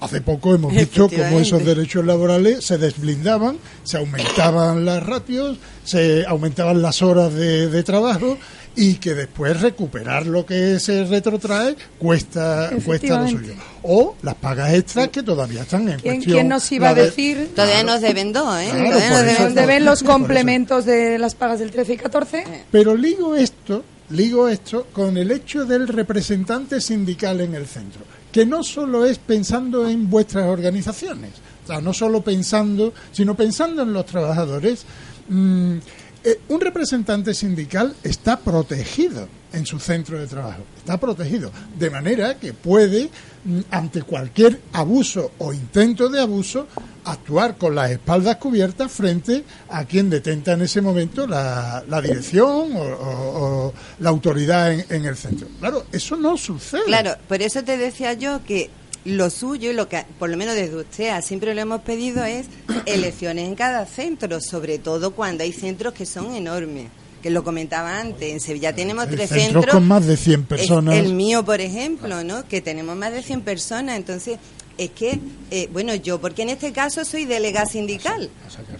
Hace 0.00 0.20
poco 0.20 0.54
hemos 0.54 0.74
visto 0.74 1.08
cómo 1.08 1.38
esos 1.38 1.64
derechos 1.64 2.04
laborales 2.04 2.64
se 2.64 2.76
desblindaban, 2.76 3.58
se 3.84 3.98
aumentaban 3.98 4.84
las 4.84 5.00
ratios, 5.00 5.58
se 5.84 6.26
aumentaban 6.26 6.82
las 6.82 7.02
horas 7.02 7.32
de, 7.32 7.68
de 7.68 7.82
trabajo 7.84 8.36
y 8.74 8.94
que 8.94 9.14
después 9.14 9.60
recuperar 9.60 10.26
lo 10.26 10.46
que 10.46 10.78
se 10.80 11.04
retrotrae 11.04 11.76
cuesta, 11.98 12.70
cuesta 12.84 13.20
lo 13.20 13.28
suyo. 13.28 13.54
O 13.82 14.16
las 14.22 14.34
pagas 14.36 14.72
extras 14.74 15.08
que 15.08 15.22
todavía 15.22 15.62
están 15.62 15.88
en 15.88 16.00
¿Quién, 16.00 16.22
¿Quién 16.22 16.48
nos 16.48 16.70
iba 16.72 16.90
a 16.90 16.94
decir? 16.94 17.50
Todavía 17.54 17.82
nos 17.82 18.00
deben 18.00 18.32
dos, 18.32 18.60
¿eh? 18.60 18.70
todavía 18.70 19.38
nos 19.40 19.54
deben, 19.54 19.84
los 19.84 20.02
complementos 20.02 20.84
de 20.84 21.18
las 21.18 21.34
pagas 21.34 21.58
del 21.58 21.70
13 21.70 21.94
y 21.94 21.96
14. 21.96 22.44
Pero 22.70 22.94
ligo 22.94 23.36
esto, 23.36 23.84
ligo 24.10 24.48
esto 24.48 24.86
con 24.92 25.16
el 25.16 25.30
hecho 25.30 25.64
del 25.64 25.88
representante 25.88 26.80
sindical 26.80 27.40
en 27.40 27.54
el 27.54 27.66
centro, 27.66 28.02
que 28.30 28.46
no 28.46 28.62
solo 28.62 29.04
es 29.04 29.18
pensando 29.18 29.88
en 29.88 30.08
vuestras 30.08 30.46
organizaciones, 30.46 31.32
o 31.64 31.66
sea, 31.66 31.80
no 31.80 31.92
solo 31.92 32.22
pensando, 32.22 32.92
sino 33.12 33.34
pensando 33.34 33.82
en 33.82 33.92
los 33.92 34.06
trabajadores. 34.06 34.84
Mmm, 35.28 35.76
eh, 36.24 36.40
un 36.48 36.60
representante 36.60 37.34
sindical 37.34 37.94
está 38.04 38.38
protegido 38.38 39.28
en 39.52 39.66
su 39.66 39.78
centro 39.78 40.18
de 40.18 40.26
trabajo, 40.26 40.62
está 40.78 40.98
protegido, 40.98 41.50
de 41.78 41.90
manera 41.90 42.38
que 42.38 42.52
puede, 42.52 43.10
mm, 43.44 43.60
ante 43.70 44.02
cualquier 44.02 44.60
abuso 44.72 45.32
o 45.38 45.52
intento 45.52 46.08
de 46.08 46.20
abuso, 46.20 46.68
actuar 47.04 47.56
con 47.56 47.74
las 47.74 47.90
espaldas 47.90 48.36
cubiertas 48.36 48.90
frente 48.92 49.44
a 49.68 49.84
quien 49.84 50.08
detenta 50.08 50.52
en 50.52 50.62
ese 50.62 50.80
momento 50.80 51.26
la, 51.26 51.82
dirección 52.02 52.70
o, 52.76 53.72
la 53.98 54.08
autoridad 54.08 54.72
en 54.72 55.04
el 55.04 55.16
centro. 55.16 55.48
Claro, 55.58 55.86
eso 55.92 56.16
no 56.16 56.36
sucede. 56.36 56.84
Claro, 56.84 57.16
por 57.28 57.42
eso 57.42 57.64
te 57.64 57.76
decía 57.76 58.12
yo 58.12 58.44
que 58.44 58.70
lo 59.04 59.30
suyo 59.30 59.70
y 59.70 59.74
lo 59.74 59.88
que, 59.88 60.04
por 60.18 60.30
lo 60.30 60.36
menos 60.36 60.54
desde 60.54 60.76
usted, 60.76 61.20
siempre 61.22 61.54
lo 61.54 61.60
hemos 61.60 61.80
pedido 61.82 62.24
es 62.24 62.46
elecciones 62.86 63.46
en 63.48 63.54
cada 63.54 63.84
centro, 63.86 64.40
sobre 64.40 64.78
todo 64.78 65.12
cuando 65.12 65.42
hay 65.44 65.52
centros 65.52 65.92
que 65.94 66.06
son 66.06 66.34
enormes. 66.34 66.88
Que 67.22 67.30
lo 67.30 67.44
comentaba 67.44 68.00
antes, 68.00 68.32
en 68.32 68.40
Sevilla 68.40 68.74
tenemos 68.74 69.06
tres 69.08 69.30
centros. 69.30 69.66
con 69.66 69.86
más 69.86 70.04
de 70.06 70.16
100 70.16 70.44
personas. 70.44 70.96
El 70.96 71.14
mío, 71.14 71.44
por 71.44 71.60
ejemplo, 71.60 72.24
¿no? 72.24 72.48
Que 72.48 72.60
tenemos 72.60 72.96
más 72.96 73.12
de 73.12 73.22
100 73.22 73.42
personas. 73.42 73.96
Entonces, 73.96 74.38
es 74.76 74.90
que, 74.90 75.20
eh, 75.52 75.68
bueno, 75.72 75.94
yo, 75.94 76.20
porque 76.20 76.42
en 76.42 76.48
este 76.48 76.72
caso 76.72 77.04
soy 77.04 77.24
delegada 77.24 77.66
sindical, 77.66 78.28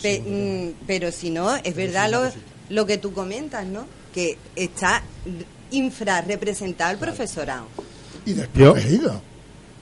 pe- 0.02 0.22
mm, 0.26 0.84
pero 0.88 1.12
si 1.12 1.30
no, 1.30 1.54
es 1.54 1.74
verdad 1.76 2.10
lo, 2.10 2.32
lo 2.68 2.84
que 2.84 2.98
tú 2.98 3.12
comentas, 3.12 3.64
¿no? 3.64 3.86
Que 4.12 4.36
está 4.56 5.04
infrarrepresentado 5.70 6.90
el 6.92 6.98
profesorado 6.98 7.66
Y 8.26 8.32
desprotegido. 8.32 9.20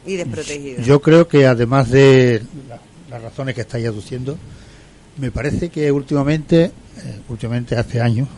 Y 0.07 0.17
desprotegido. 0.17 0.83
Yo 0.83 1.01
creo 1.01 1.29
que 1.29 1.47
además 1.47 1.91
de 1.91 2.43
la- 2.69 2.81
las 3.11 3.23
razones 3.23 3.55
que 3.55 3.63
estáis 3.63 3.87
aduciendo, 3.87 4.37
me 5.19 5.31
parece 5.31 5.69
que 5.69 5.91
últimamente, 5.93 6.65
eh, 6.65 6.73
últimamente 7.29 7.77
hace 7.77 8.01
años, 8.01 8.29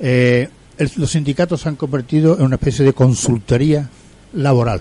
eh, 0.00 0.48
los 0.96 1.10
sindicatos 1.10 1.60
se 1.62 1.68
han 1.68 1.76
convertido 1.76 2.38
en 2.38 2.44
una 2.44 2.56
especie 2.56 2.84
de 2.84 2.92
consultoría 2.92 3.88
laboral. 4.34 4.80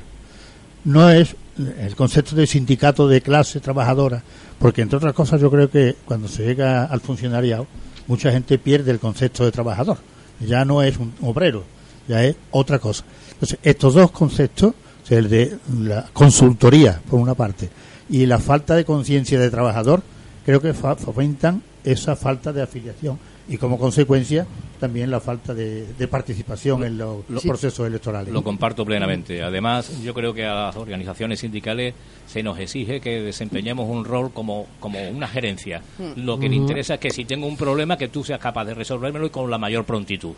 No 0.85 1.09
es 1.09 1.35
el 1.79 1.95
concepto 1.95 2.35
de 2.35 2.45
sindicato 2.45 3.07
de 3.07 3.21
clase 3.21 3.59
trabajadora, 3.59 4.21
porque 4.59 4.81
entre 4.83 4.97
otras 4.97 5.13
cosas 5.13 5.41
yo 5.41 5.49
creo 5.49 5.69
que 5.69 5.95
cuando 6.05 6.27
se 6.27 6.43
llega 6.45 6.85
al 6.85 7.01
funcionariado, 7.01 7.65
mucha 8.05 8.31
gente 8.31 8.57
pierde 8.59 8.91
el 8.91 8.99
concepto 8.99 9.43
de 9.43 9.51
trabajador. 9.51 9.97
Ya 10.39 10.63
no 10.65 10.83
es 10.83 10.97
un 10.97 11.13
obrero, 11.21 11.63
ya 12.07 12.23
es 12.23 12.35
otra 12.51 12.77
cosa. 12.77 13.03
Entonces, 13.33 13.57
estos 13.63 13.95
dos 13.95 14.11
conceptos, 14.11 14.73
el 15.09 15.29
de 15.29 15.57
la 15.79 16.05
consultoría, 16.13 17.01
por 17.09 17.19
una 17.19 17.33
parte, 17.33 17.69
y 18.09 18.25
la 18.25 18.39
falta 18.39 18.75
de 18.75 18.85
conciencia 18.85 19.39
de 19.39 19.49
trabajador, 19.49 20.01
creo 20.45 20.61
que 20.61 20.73
fomentan 20.73 21.61
esa 21.83 22.15
falta 22.15 22.53
de 22.53 22.61
afiliación 22.61 23.19
y 23.49 23.57
como 23.57 23.77
consecuencia 23.79 24.45
también 24.79 25.09
la 25.09 25.19
falta 25.19 25.53
de, 25.55 25.85
de 25.93 26.07
participación 26.07 26.83
en 26.83 26.97
los 26.97 27.27
Lo- 27.29 27.41
procesos 27.41 27.87
electorales. 27.87 28.31
Lo 28.31 28.43
comparto 28.43 28.85
plenamente. 28.85 29.41
Además, 29.41 30.03
yo 30.03 30.13
creo 30.13 30.33
que 30.33 30.45
a 30.45 30.53
las 30.67 30.75
organizaciones 30.75 31.39
sindicales 31.39 31.95
se 32.27 32.43
nos 32.43 32.59
exige 32.59 32.99
que 33.01 33.21
desempeñemos 33.21 33.89
un 33.89 34.05
rol 34.05 34.31
como, 34.31 34.67
como 34.79 34.99
una 35.09 35.27
gerencia. 35.27 35.81
Mm. 35.97 36.21
Lo 36.25 36.37
que 36.37 36.47
le 36.49 36.55
interesa 36.57 36.95
es 36.95 36.99
que 36.99 37.09
si 37.09 37.25
tengo 37.25 37.47
un 37.47 37.57
problema, 37.57 37.97
que 37.97 38.09
tú 38.09 38.23
seas 38.23 38.39
capaz 38.39 38.65
de 38.65 38.73
resolvérmelo 38.75 39.25
y 39.25 39.29
con 39.31 39.49
la 39.49 39.57
mayor 39.57 39.83
prontitud. 39.85 40.33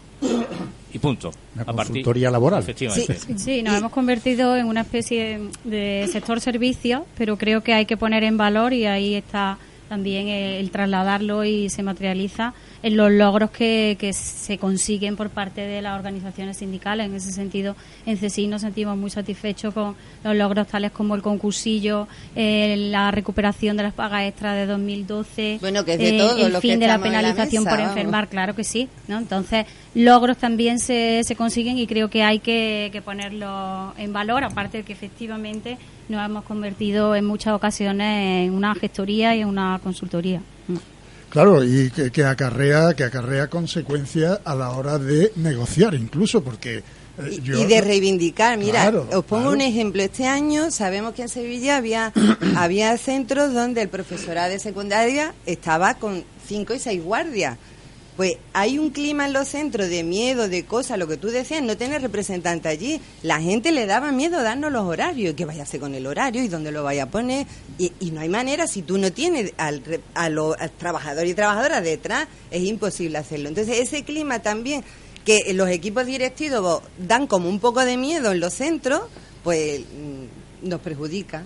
Y 0.94 1.00
punto. 1.00 1.32
Una 1.56 1.64
A 1.64 1.66
partir- 1.68 1.88
consultoría 1.88 2.32
laboral. 2.32 2.62
Efectivamente. 2.62 3.18
Sí, 3.38 3.62
nos 3.62 3.76
hemos 3.78 3.92
convertido 3.92 4.56
en 4.56 4.66
una 4.68 4.82
especie 4.82 5.40
de 5.64 6.08
sector 6.12 6.40
servicio, 6.42 7.06
pero 7.18 7.38
creo 7.38 7.62
que 7.62 7.74
hay 7.74 7.86
que 7.86 7.98
poner 7.98 8.24
en 8.24 8.38
valor 8.38 8.72
y 8.74 8.86
ahí 8.86 9.16
está 9.16 9.58
también 9.90 10.28
el, 10.30 10.54
el 10.56 10.72
trasladarlo 10.72 11.44
y 11.46 11.70
se 11.70 11.84
materializa 11.84 12.54
en 12.82 12.98
los 12.98 13.12
logros 13.12 13.52
que, 13.52 13.98
que 14.00 14.14
se 14.14 14.58
consiguen 14.58 15.16
por 15.16 15.30
parte 15.30 15.62
de 15.62 15.82
las 15.82 15.98
organizaciones 15.98 16.58
sindicales. 16.58 17.08
En 17.08 17.16
ese 17.16 17.32
sentido, 17.32 17.76
en 18.06 18.18
CESI 18.18 18.48
nos 18.48 18.62
sentimos 18.62 18.98
muy 18.98 19.10
satisfechos 19.10 19.74
con 19.74 19.96
los 20.24 20.36
logros 20.36 20.68
tales 20.68 20.92
como 20.92 21.16
el 21.16 21.22
concursillo, 21.22 22.08
eh, 22.36 22.76
la 22.90 23.12
recuperación 23.12 23.78
de 23.78 23.84
las 23.84 23.94
pagas 23.94 24.24
extras 24.24 24.56
de 24.56 24.66
2012, 24.66 25.58
Bueno, 25.62 25.84
que 25.84 25.94
es 25.94 26.00
de 26.00 26.16
eh, 26.16 26.18
todos 26.20 26.42
el 26.42 26.54
los 26.54 26.62
que 26.62 26.70
fin 26.70 26.80
de 26.80 26.88
la 26.88 26.96
en 26.96 27.02
la 27.02 27.06
penalización 27.06 27.64
mesa, 27.64 27.76
por 27.76 27.80
vamos. 27.80 27.98
enfermar, 27.98 28.28
claro 28.30 28.56
que 28.56 28.64
sí. 28.64 28.88
¿no? 29.08 29.18
Entonces, 29.18 29.66
logros 29.94 30.38
también 30.38 30.80
se, 30.80 31.24
se 31.24 31.36
consiguen 31.36 31.78
y 31.78 31.88
creo 31.88 32.10
que 32.10 32.24
hay 32.24 32.40
que, 32.40 32.90
que 32.92 33.02
ponerlo 33.02 33.94
en 33.98 34.14
valor, 34.14 34.44
aparte 34.44 34.80
de 34.80 34.84
que 34.84 34.94
efectivamente 34.94 35.78
nos 36.08 36.26
hemos 36.26 36.44
convertido 36.44 37.16
en 37.16 37.26
muchas 37.26 37.54
ocasiones 37.54 38.48
en 38.48 38.54
una 38.54 38.74
gestoría 38.76 39.36
y 39.36 39.42
en 39.42 39.48
una 39.48 39.80
consultoría. 39.84 40.42
Claro, 41.30 41.64
y 41.64 41.92
que, 41.92 42.12
que 42.12 42.24
acarrea 42.26 42.94
que 42.96 43.04
acarrea 43.04 43.48
consecuencias 43.48 44.40
a 44.44 44.56
la 44.56 44.72
hora 44.72 44.98
de 44.98 45.32
negociar, 45.36 45.94
incluso 45.94 46.44
porque 46.44 46.78
eh, 46.78 47.40
yo- 47.44 47.60
y 47.60 47.66
de 47.66 47.82
reivindicar. 47.82 48.58
Mira, 48.58 48.82
Claro, 48.82 49.02
os 49.12 49.26
pongo 49.26 49.44
claro. 49.44 49.50
un 49.52 49.62
ejemplo. 49.62 50.02
Este 50.02 50.26
año 50.26 50.72
sabemos 50.72 51.14
que 51.14 51.22
en 51.24 51.30
Sevilla 51.30 51.78
había, 51.78 52.12
había 52.56 52.98
centros 52.98 53.54
donde 53.54 53.82
el 53.84 53.90
profesorado 53.90 54.50
de 54.52 54.60
secundaria 54.60 55.34
estaba 55.46 55.94
con 55.96 56.24
cinco 56.48 56.74
y 56.74 56.80
seis 56.80 57.04
guardias. 57.04 57.58
Pues 58.20 58.36
hay 58.52 58.80
un 58.80 58.90
clima 58.90 59.28
en 59.28 59.32
los 59.32 59.48
centros 59.48 59.88
de 59.88 60.04
miedo, 60.04 60.50
de 60.50 60.66
cosas, 60.66 61.00
lo 61.00 61.08
que 61.08 61.16
tú 61.16 61.30
decías, 61.30 61.64
no 61.64 61.78
tener 61.78 62.02
representante 62.02 62.68
allí. 62.68 63.00
La 63.24 63.40
gente 63.40 63.72
le 63.72 63.86
daba 63.86 64.12
miedo 64.12 64.44
darnos 64.44 64.74
los 64.74 64.84
horarios, 64.84 65.36
que 65.36 65.46
vaya 65.46 65.62
a 65.62 65.64
hacer 65.64 65.80
con 65.80 65.96
el 65.96 66.06
horario 66.06 66.44
y 66.44 66.50
dónde 66.50 66.74
lo 66.74 66.84
vaya 66.84 67.04
a 67.04 67.06
poner. 67.06 67.48
Y, 67.78 67.94
y 68.02 68.12
no 68.12 68.20
hay 68.20 68.28
manera, 68.28 68.68
si 68.68 68.82
tú 68.82 68.98
no 68.98 69.14
tienes 69.14 69.54
al, 69.56 69.82
a 70.16 70.28
los 70.28 70.54
al 70.60 70.70
trabajador 70.72 71.28
y 71.28 71.34
trabajadoras 71.34 71.82
detrás, 71.82 72.28
es 72.52 72.62
imposible 72.64 73.18
hacerlo. 73.18 73.48
Entonces, 73.48 73.78
ese 73.78 74.04
clima 74.04 74.40
también, 74.40 74.84
que 75.24 75.54
los 75.54 75.70
equipos 75.70 76.06
directivos 76.06 76.82
dan 76.98 77.26
como 77.26 77.48
un 77.48 77.62
poco 77.62 77.86
de 77.86 77.96
miedo 77.96 78.34
en 78.34 78.42
los 78.42 78.54
centros, 78.54 79.04
pues 79.46 79.80
mm, 79.80 80.68
nos 80.68 80.82
perjudica. 80.82 81.46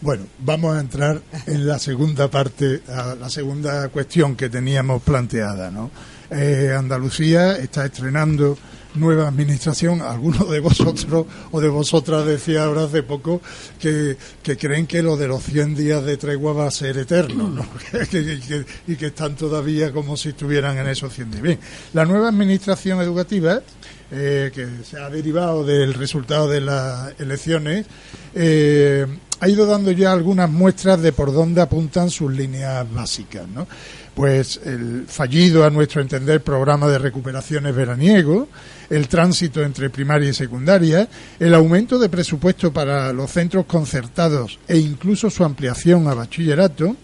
Bueno, 0.00 0.26
vamos 0.38 0.76
a 0.76 0.80
entrar 0.80 1.22
en 1.46 1.66
la 1.66 1.78
segunda 1.78 2.28
parte, 2.28 2.82
a 2.88 3.14
la 3.14 3.30
segunda 3.30 3.88
cuestión 3.88 4.36
que 4.36 4.50
teníamos 4.50 5.02
planteada, 5.02 5.70
¿no? 5.70 5.90
Eh, 6.30 6.74
Andalucía 6.76 7.56
está 7.56 7.86
estrenando 7.86 8.58
nueva 8.96 9.28
administración. 9.28 10.02
Algunos 10.02 10.50
de 10.50 10.60
vosotros 10.60 11.26
o 11.50 11.60
de 11.60 11.68
vosotras 11.68 12.26
decía 12.26 12.64
ahora 12.64 12.84
hace 12.84 13.02
poco 13.02 13.40
que, 13.80 14.16
creen 14.42 14.86
que 14.86 15.02
lo 15.02 15.16
de 15.16 15.28
los 15.28 15.42
100 15.42 15.74
días 15.74 16.04
de 16.04 16.16
tregua 16.16 16.52
va 16.52 16.66
a 16.66 16.70
ser 16.70 16.98
eterno, 16.98 17.48
¿no? 17.48 17.66
Y 18.86 18.96
que 18.96 19.06
están 19.06 19.34
todavía 19.36 19.92
como 19.92 20.16
si 20.16 20.30
estuvieran 20.30 20.76
en 20.78 20.88
esos 20.88 21.12
100 21.14 21.30
días. 21.30 21.42
Bien, 21.42 21.58
la 21.94 22.04
nueva 22.04 22.28
administración 22.28 23.00
educativa 23.00 23.62
eh, 24.10 24.52
que 24.54 24.84
se 24.84 24.98
ha 24.98 25.10
derivado 25.10 25.64
del 25.64 25.92
resultado 25.94 26.48
de 26.48 26.60
las 26.60 27.18
elecciones, 27.18 27.86
eh, 28.34 29.04
ha 29.40 29.48
ido 29.48 29.66
dando 29.66 29.90
ya 29.92 30.12
algunas 30.12 30.50
muestras 30.50 31.00
de 31.02 31.12
por 31.12 31.32
dónde 31.32 31.60
apuntan 31.60 32.10
sus 32.10 32.32
líneas 32.32 32.86
básicas. 32.92 33.46
¿no? 33.48 33.66
Pues 34.14 34.60
el 34.64 35.04
fallido, 35.06 35.64
a 35.64 35.70
nuestro 35.70 36.00
entender, 36.00 36.42
programa 36.42 36.88
de 36.88 36.98
recuperaciones 36.98 37.74
veraniego, 37.74 38.48
el 38.88 39.08
tránsito 39.08 39.62
entre 39.62 39.90
primaria 39.90 40.30
y 40.30 40.34
secundaria, 40.34 41.08
el 41.38 41.54
aumento 41.54 41.98
de 41.98 42.08
presupuesto 42.08 42.72
para 42.72 43.12
los 43.12 43.30
centros 43.30 43.66
concertados 43.66 44.58
e 44.68 44.78
incluso 44.78 45.28
su 45.28 45.44
ampliación 45.44 46.08
a 46.08 46.14
bachillerato, 46.14 46.96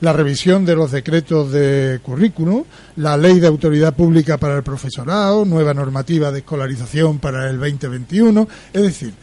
la 0.00 0.12
revisión 0.12 0.64
de 0.64 0.74
los 0.74 0.90
decretos 0.90 1.52
de 1.52 2.00
currículum, 2.02 2.64
la 2.96 3.16
ley 3.16 3.40
de 3.40 3.46
autoridad 3.46 3.94
pública 3.94 4.38
para 4.38 4.56
el 4.56 4.62
profesorado, 4.62 5.44
nueva 5.44 5.74
normativa 5.74 6.30
de 6.30 6.40
escolarización 6.40 7.18
para 7.18 7.48
el 7.48 7.58
2021, 7.58 8.48
es 8.72 8.82
decir, 8.82 9.14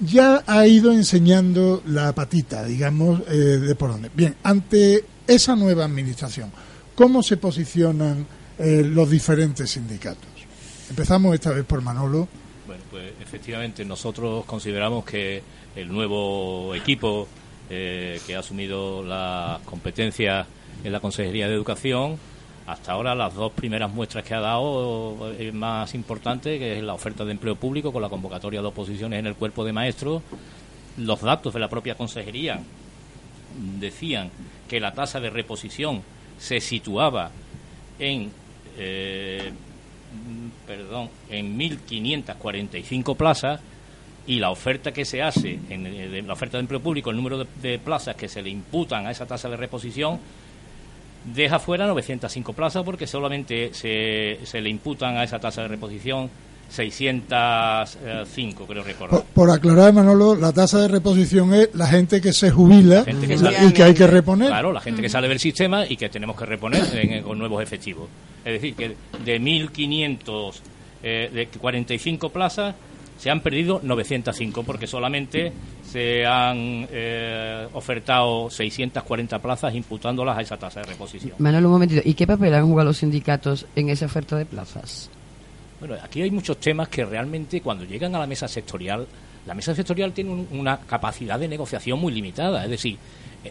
ya 0.00 0.42
ha 0.46 0.66
ido 0.66 0.92
enseñando 0.92 1.82
la 1.86 2.12
patita, 2.14 2.64
digamos, 2.64 3.20
eh, 3.28 3.34
de 3.34 3.74
por 3.74 3.90
dónde. 3.90 4.10
Bien, 4.14 4.36
ante 4.42 5.04
esa 5.26 5.56
nueva 5.56 5.84
administración, 5.84 6.50
¿cómo 6.94 7.22
se 7.22 7.36
posicionan 7.36 8.26
eh, 8.58 8.82
los 8.84 9.10
diferentes 9.10 9.70
sindicatos? 9.70 10.28
Empezamos 10.90 11.34
esta 11.34 11.50
vez 11.50 11.64
por 11.64 11.80
Manolo. 11.80 12.28
Bueno, 12.66 12.82
pues 12.90 13.12
efectivamente 13.20 13.84
nosotros 13.84 14.44
consideramos 14.44 15.04
que 15.04 15.42
el 15.76 15.88
nuevo 15.88 16.74
equipo 16.74 17.26
eh, 17.70 18.20
que 18.26 18.36
ha 18.36 18.40
asumido 18.40 19.02
las 19.02 19.60
competencias 19.60 20.46
en 20.82 20.92
la 20.92 21.00
Consejería 21.00 21.48
de 21.48 21.54
Educación, 21.54 22.18
hasta 22.66 22.92
ahora 22.92 23.14
las 23.14 23.34
dos 23.34 23.52
primeras 23.52 23.90
muestras 23.90 24.24
que 24.24 24.34
ha 24.34 24.40
dado 24.40 25.32
es 25.38 25.52
más 25.52 25.94
importante, 25.94 26.58
que 26.58 26.78
es 26.78 26.82
la 26.82 26.94
oferta 26.94 27.24
de 27.24 27.32
empleo 27.32 27.56
público 27.56 27.92
con 27.92 28.00
la 28.00 28.08
convocatoria 28.08 28.62
de 28.62 28.66
oposiciones 28.66 29.18
en 29.18 29.26
el 29.26 29.34
cuerpo 29.34 29.64
de 29.64 29.72
maestros. 29.72 30.22
Los 30.96 31.20
datos 31.20 31.52
de 31.52 31.60
la 31.60 31.68
propia 31.68 31.94
Consejería 31.94 32.60
decían 33.78 34.30
que 34.68 34.80
la 34.80 34.94
tasa 34.94 35.20
de 35.20 35.30
reposición 35.30 36.02
se 36.38 36.60
situaba 36.60 37.30
en 37.98 38.32
eh, 38.78 39.52
perdón, 40.66 41.10
en 41.28 41.58
1.545 41.58 43.16
plazas 43.16 43.60
y 44.26 44.38
la 44.38 44.50
oferta 44.50 44.92
que 44.92 45.04
se 45.04 45.22
hace, 45.22 45.58
en, 45.68 45.86
eh, 45.86 46.22
la 46.22 46.32
oferta 46.32 46.56
de 46.56 46.62
empleo 46.62 46.80
público, 46.80 47.10
el 47.10 47.16
número 47.16 47.46
de 47.60 47.78
plazas 47.78 48.16
que 48.16 48.28
se 48.28 48.42
le 48.42 48.50
imputan 48.50 49.06
a 49.06 49.10
esa 49.10 49.26
tasa 49.26 49.48
de 49.48 49.56
reposición, 49.56 50.18
deja 51.24 51.58
fuera 51.58 51.86
905 51.86 52.52
plazas 52.52 52.82
porque 52.84 53.06
solamente 53.06 53.72
se, 53.74 54.38
se 54.44 54.60
le 54.60 54.68
imputan 54.70 55.16
a 55.16 55.24
esa 55.24 55.38
tasa 55.38 55.62
de 55.62 55.68
reposición 55.68 56.28
605, 56.70 58.66
creo 58.66 58.82
recordar. 58.82 59.20
Por, 59.22 59.24
por 59.48 59.50
aclarar, 59.50 59.92
Manolo, 59.92 60.34
la 60.34 60.52
tasa 60.52 60.80
de 60.80 60.88
reposición 60.88 61.52
es 61.54 61.70
la 61.74 61.86
gente 61.86 62.20
que 62.20 62.32
se 62.32 62.50
jubila 62.50 63.04
gente 63.04 63.26
que 63.28 63.34
y 63.34 63.72
que 63.72 63.82
hay 63.82 63.94
que 63.94 64.06
reponer. 64.06 64.48
Claro, 64.48 64.72
la 64.72 64.80
gente 64.80 65.02
que 65.02 65.08
sale 65.08 65.28
del 65.28 65.38
sistema 65.38 65.86
y 65.86 65.96
que 65.96 66.08
tenemos 66.08 66.36
que 66.36 66.46
reponer 66.46 66.82
en- 66.94 67.22
con 67.22 67.38
nuevos 67.38 67.62
efectivos. 67.62 68.08
Es 68.44 68.54
decir, 68.54 68.74
que 68.74 68.96
de 69.24 69.38
1.500, 69.40 70.60
eh, 71.02 71.30
de 71.32 71.46
45 71.58 72.30
plazas, 72.30 72.74
se 73.18 73.30
han 73.30 73.40
perdido 73.40 73.80
905 73.82 74.62
porque 74.62 74.86
solamente 74.86 75.52
se 75.82 76.26
han 76.26 76.86
eh, 76.90 77.66
ofertado 77.72 78.50
640 78.50 79.38
plazas 79.38 79.74
imputándolas 79.74 80.38
a 80.38 80.42
esa 80.42 80.56
tasa 80.56 80.80
de 80.80 80.86
reposición. 80.86 81.34
Manuel, 81.38 81.66
un 81.66 81.72
momentito. 81.72 82.02
¿Y 82.04 82.14
qué 82.14 82.26
papel 82.26 82.54
han 82.54 82.66
jugado 82.66 82.88
los 82.88 82.98
sindicatos 82.98 83.66
en 83.76 83.90
esa 83.90 84.06
oferta 84.06 84.36
de 84.36 84.46
plazas? 84.46 85.10
Bueno, 85.80 85.96
aquí 86.02 86.22
hay 86.22 86.30
muchos 86.30 86.58
temas 86.58 86.88
que 86.88 87.04
realmente 87.04 87.60
cuando 87.60 87.84
llegan 87.84 88.14
a 88.14 88.18
la 88.18 88.26
mesa 88.26 88.48
sectorial 88.48 89.06
la 89.46 89.54
mesa 89.54 89.74
sectorial 89.74 90.12
tiene 90.12 90.46
una 90.52 90.78
capacidad 90.78 91.38
de 91.38 91.48
negociación 91.48 91.98
muy 91.98 92.12
limitada, 92.12 92.64
es 92.64 92.70
decir, 92.70 92.96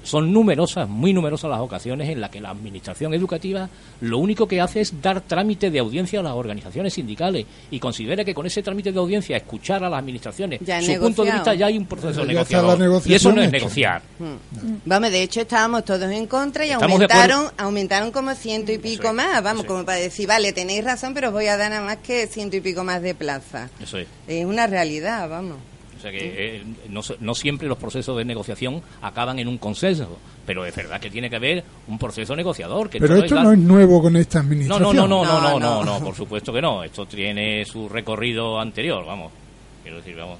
son 0.03 0.31
numerosas, 0.31 0.89
muy 0.89 1.13
numerosas 1.13 1.49
las 1.49 1.59
ocasiones 1.59 2.09
en 2.09 2.19
las 2.19 2.29
que 2.29 2.41
la 2.41 2.49
administración 2.49 3.13
educativa 3.13 3.69
lo 4.01 4.17
único 4.17 4.47
que 4.47 4.59
hace 4.59 4.81
es 4.81 5.01
dar 5.01 5.21
trámite 5.21 5.69
de 5.69 5.79
audiencia 5.79 6.19
a 6.19 6.23
las 6.23 6.33
organizaciones 6.33 6.93
sindicales 6.93 7.45
y 7.71 7.79
considera 7.79 8.23
que 8.25 8.33
con 8.33 8.45
ese 8.45 8.63
trámite 8.63 8.91
de 8.91 8.99
audiencia, 8.99 9.37
escuchar 9.37 9.83
a 9.83 9.89
las 9.89 9.99
administraciones, 9.99 10.59
su 10.59 10.99
punto 10.99 11.23
de 11.23 11.31
vista 11.31 11.53
ya 11.53 11.67
hay 11.67 11.77
un 11.77 11.85
proceso 11.85 12.25
negociador. 12.25 13.03
Y 13.05 13.13
eso 13.13 13.31
no 13.31 13.41
es 13.41 13.51
negociar. 13.51 14.01
Hmm. 14.19 14.77
Vamos, 14.85 15.11
de 15.11 15.23
hecho 15.23 15.41
estábamos 15.41 15.85
todos 15.85 16.11
en 16.11 16.27
contra 16.27 16.65
y 16.65 16.71
aumentaron 16.71 17.51
aumentaron 17.57 18.11
como 18.11 18.33
ciento 18.35 18.71
y 18.71 18.77
pico 18.77 19.13
más, 19.13 19.43
vamos, 19.43 19.65
como 19.65 19.85
para 19.85 19.97
decir, 19.97 20.27
vale, 20.27 20.53
tenéis 20.53 20.83
razón, 20.83 21.13
pero 21.13 21.27
os 21.27 21.33
voy 21.33 21.47
a 21.47 21.57
dar 21.57 21.71
nada 21.71 21.83
más 21.83 21.97
que 21.97 22.27
ciento 22.27 22.57
y 22.57 22.61
pico 22.61 22.83
más 22.83 23.01
de 23.01 23.15
plaza. 23.15 23.69
Eso 23.81 23.97
es. 23.97 24.07
Es 24.27 24.45
una 24.45 24.67
realidad, 24.67 25.29
vamos. 25.29 25.57
O 26.04 26.06
sea 26.06 26.12
que 26.12 26.58
eh, 26.58 26.64
no, 26.89 27.34
siempre 27.34 27.66
los 27.66 27.78
procesos 27.78 28.18
de 28.18 28.26
negociación 28.26 28.82
acaban 29.01 29.39
en 29.39 29.47
un 29.47 29.58
consenso, 29.58 30.20
pero 30.45 30.66
es 30.66 30.76
verdad 30.76 30.99
que 30.99 31.10
tiene 31.10 31.30
que 31.30 31.38
haber 31.38 31.64
un 31.88 31.97
proceso 31.97 32.36
negociador. 32.36 32.89
Que 32.89 32.99
pero 32.99 33.16
esto 33.16 33.41
no 33.41 33.54
es 33.54 33.60
nuevo 33.60 34.01
con 34.01 34.18
esta 34.18 34.39
administración. 34.39 34.97
No, 34.97 35.08
no, 35.08 35.24
no, 35.24 35.41
no, 35.41 35.60
no, 35.60 35.84
no, 35.86 36.04
por 36.04 36.14
supuesto 36.14 36.51
que 36.51 36.62
no. 36.62 36.84
Esto 36.84 37.06
tiene 37.06 37.64
su 37.64 37.88
recorrido 37.88 38.60
anterior, 38.60 39.06
vamos. 39.06 39.32
Quiero 39.82 39.95
decir, 39.99 40.18
vamos. 40.18 40.39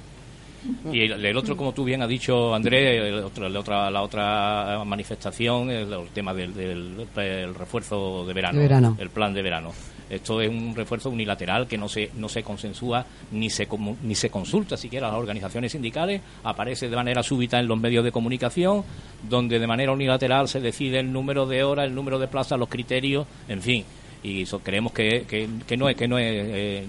Y 0.92 1.10
el, 1.10 1.36
otro, 1.38 1.56
como 1.56 1.72
tú 1.72 1.82
bien 1.82 2.02
has 2.02 2.10
dicho, 2.10 2.54
Andrés, 2.54 3.10
la, 3.10 3.58
otra, 3.58 3.90
la 3.90 4.02
otra 4.02 4.82
manifestación 4.84 5.70
es 5.70 5.88
el 5.88 6.08
tema 6.12 6.34
del, 6.34 6.52
del, 6.52 7.54
refuerzo 7.54 8.26
de 8.26 8.34
verano, 8.34 8.96
el 8.98 9.08
plan 9.08 9.32
de 9.32 9.40
verano. 9.40 9.72
Esto 10.10 10.40
es 10.40 10.48
un 10.48 10.74
refuerzo 10.74 11.10
unilateral 11.10 11.66
que 11.66 11.78
no 11.78 11.88
se, 11.88 12.10
no 12.16 12.28
se 12.28 12.42
consensúa 12.42 13.06
ni 13.32 13.50
se, 13.50 13.68
ni 14.02 14.14
se 14.14 14.30
consulta 14.30 14.76
siquiera 14.76 15.08
a 15.08 15.10
las 15.10 15.18
organizaciones 15.18 15.72
sindicales, 15.72 16.20
aparece 16.42 16.88
de 16.88 16.96
manera 16.96 17.22
súbita 17.22 17.58
en 17.58 17.68
los 17.68 17.78
medios 17.78 18.04
de 18.04 18.12
comunicación, 18.12 18.84
donde 19.28 19.58
de 19.58 19.66
manera 19.66 19.92
unilateral 19.92 20.48
se 20.48 20.60
decide 20.60 21.00
el 21.00 21.12
número 21.12 21.46
de 21.46 21.64
horas, 21.64 21.86
el 21.86 21.94
número 21.94 22.18
de 22.18 22.28
plazas, 22.28 22.58
los 22.58 22.68
criterios, 22.68 23.26
en 23.48 23.62
fin 23.62 23.84
y 24.24 24.42
eso 24.42 24.58
creemos 24.60 24.92
que, 24.92 25.26
que, 25.28 25.76
no 25.76 25.88
es 25.88 25.96
que 25.96 26.08
no 26.08 26.18
es 26.18 26.24
eh, 26.26 26.86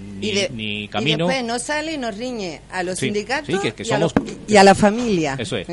ni, 0.50 0.88
camino 0.88 1.26
y 1.26 1.28
después 1.28 1.44
no 1.44 1.58
sale 1.58 1.92
y 1.92 1.98
nos 1.98 2.16
riñe 2.16 2.62
a 2.72 2.82
los 2.82 2.98
sindicatos 2.98 3.50
y, 4.48 4.56
a 4.56 4.64
la 4.64 4.74
familia. 4.74 5.36
Eso 5.38 5.58
es 5.58 5.68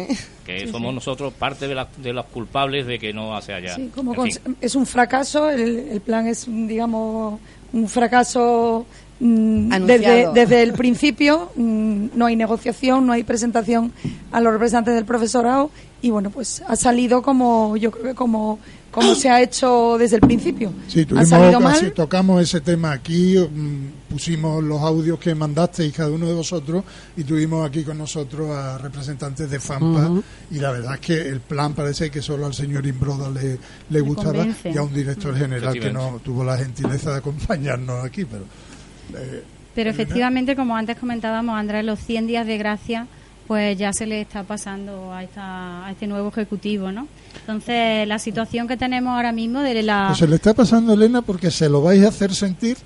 que 0.46 0.68
somos 0.68 0.94
nosotros 0.94 1.34
parte 1.34 1.70
de, 1.70 1.86
de 1.98 2.14
los 2.14 2.26
culpables 2.26 2.86
de 2.86 3.00
que 3.00 3.14
no 3.14 3.36
hace 3.36 3.54
allá. 3.54 3.78
Como 3.96 4.14
es 4.60 4.76
un 4.76 4.86
fracaso 4.86 5.50
el, 5.50 6.02
plan 6.06 6.28
es 6.28 6.46
digamos 6.48 7.40
un 7.72 7.88
fracaso 7.88 8.86
mm, 9.22 9.86
desde, 9.86 10.34
desde, 10.34 10.64
el 10.64 10.74
principio 10.74 11.50
mm, 11.56 12.08
no 12.14 12.26
hay 12.26 12.36
negociación, 12.36 13.08
no 13.08 13.14
hay 13.14 13.24
presentación 13.24 13.94
a 14.34 14.42
los 14.42 14.52
representantes 14.52 14.96
del 14.96 15.06
profesorado 15.06 15.72
y 16.02 16.10
bueno, 16.10 16.30
pues 16.30 16.62
ha 16.68 16.76
salido 16.76 17.22
como 17.22 17.78
yo 17.78 17.90
creo 17.90 18.04
que 18.04 18.16
como 18.16 18.60
como 18.94 19.16
se 19.16 19.28
ha 19.28 19.42
hecho 19.42 19.98
desde 19.98 20.18
el 20.18 20.22
principio. 20.22 20.72
Sí, 20.88 21.04
tuvimos, 21.06 21.94
tocamos 21.96 22.42
ese 22.42 22.62
tema 22.62 22.92
aquí, 22.92 23.36
mm, 23.38 24.12
pusimos 24.12 24.64
los 24.64 24.80
audios 24.82 25.18
que 25.18 25.34
mandasteis 25.34 25.92
cada 25.94 26.12
uno 26.12 26.28
de 26.28 26.36
vosotros 26.36 26.84
y 27.18 27.24
tuvimos 27.24 27.68
aquí 27.68 27.84
con 27.84 27.98
nosotros 27.98 28.52
a 28.52 28.78
representantes 28.78 29.50
de 29.50 29.60
FAMPA 29.60 30.22
y 30.52 30.60
la 30.60 30.72
verdad 30.72 30.94
es 30.94 31.00
que 31.00 31.28
el 31.28 31.40
plan 31.40 31.74
parece 31.74 32.12
que 32.12 32.22
solo 32.22 32.46
al 32.46 32.54
señor 32.54 32.86
Imbroda 32.86 33.32
le, 33.32 33.58
le 33.90 34.02
gustaba 34.02 34.46
y 34.64 34.78
a 34.78 34.84
un 34.84 34.94
director 34.94 35.36
general 35.36 35.74
que 35.74 35.92
no 35.92 36.22
tuvo 36.24 36.44
la 36.44 36.56
gentileza 36.56 37.12
de 37.12 37.18
acompañarnos 37.18 38.06
aquí, 38.06 38.26
pero... 38.26 38.44
Eh, 39.16 39.44
pero 39.74 39.90
efectivamente, 39.90 40.56
como 40.56 40.78
antes 40.78 40.98
comentábamos, 40.98 41.56
Andrés, 41.56 41.84
los 41.84 42.00
100 42.00 42.28
días 42.28 42.46
de 42.46 42.60
gracia 42.60 43.08
pues 43.48 43.78
ya 43.78 43.92
se 43.94 44.06
le 44.06 44.22
está 44.22 44.44
pasando 44.44 45.14
a, 45.14 45.24
esta, 45.24 45.86
a 45.86 45.92
este 45.92 46.08
nuevo 46.08 46.30
ejecutivo, 46.30 46.92
¿no? 46.92 47.08
Entonces, 47.42 48.08
la 48.08 48.20
situación 48.20 48.68
que 48.68 48.78
tenemos 48.78 49.16
ahora 49.16 49.32
mismo 49.32 49.62
de 49.62 49.84
la... 49.84 50.06
Pues 50.08 50.20
se 50.20 50.28
le 50.28 50.36
está 50.36 50.54
pasando, 50.54 50.94
Elena, 50.94 51.22
porque 51.22 51.52
se 51.52 51.70
lo 51.70 51.82
vais 51.82 52.04
a 52.04 52.10
hacer 52.10 52.34
sentir 52.34 52.78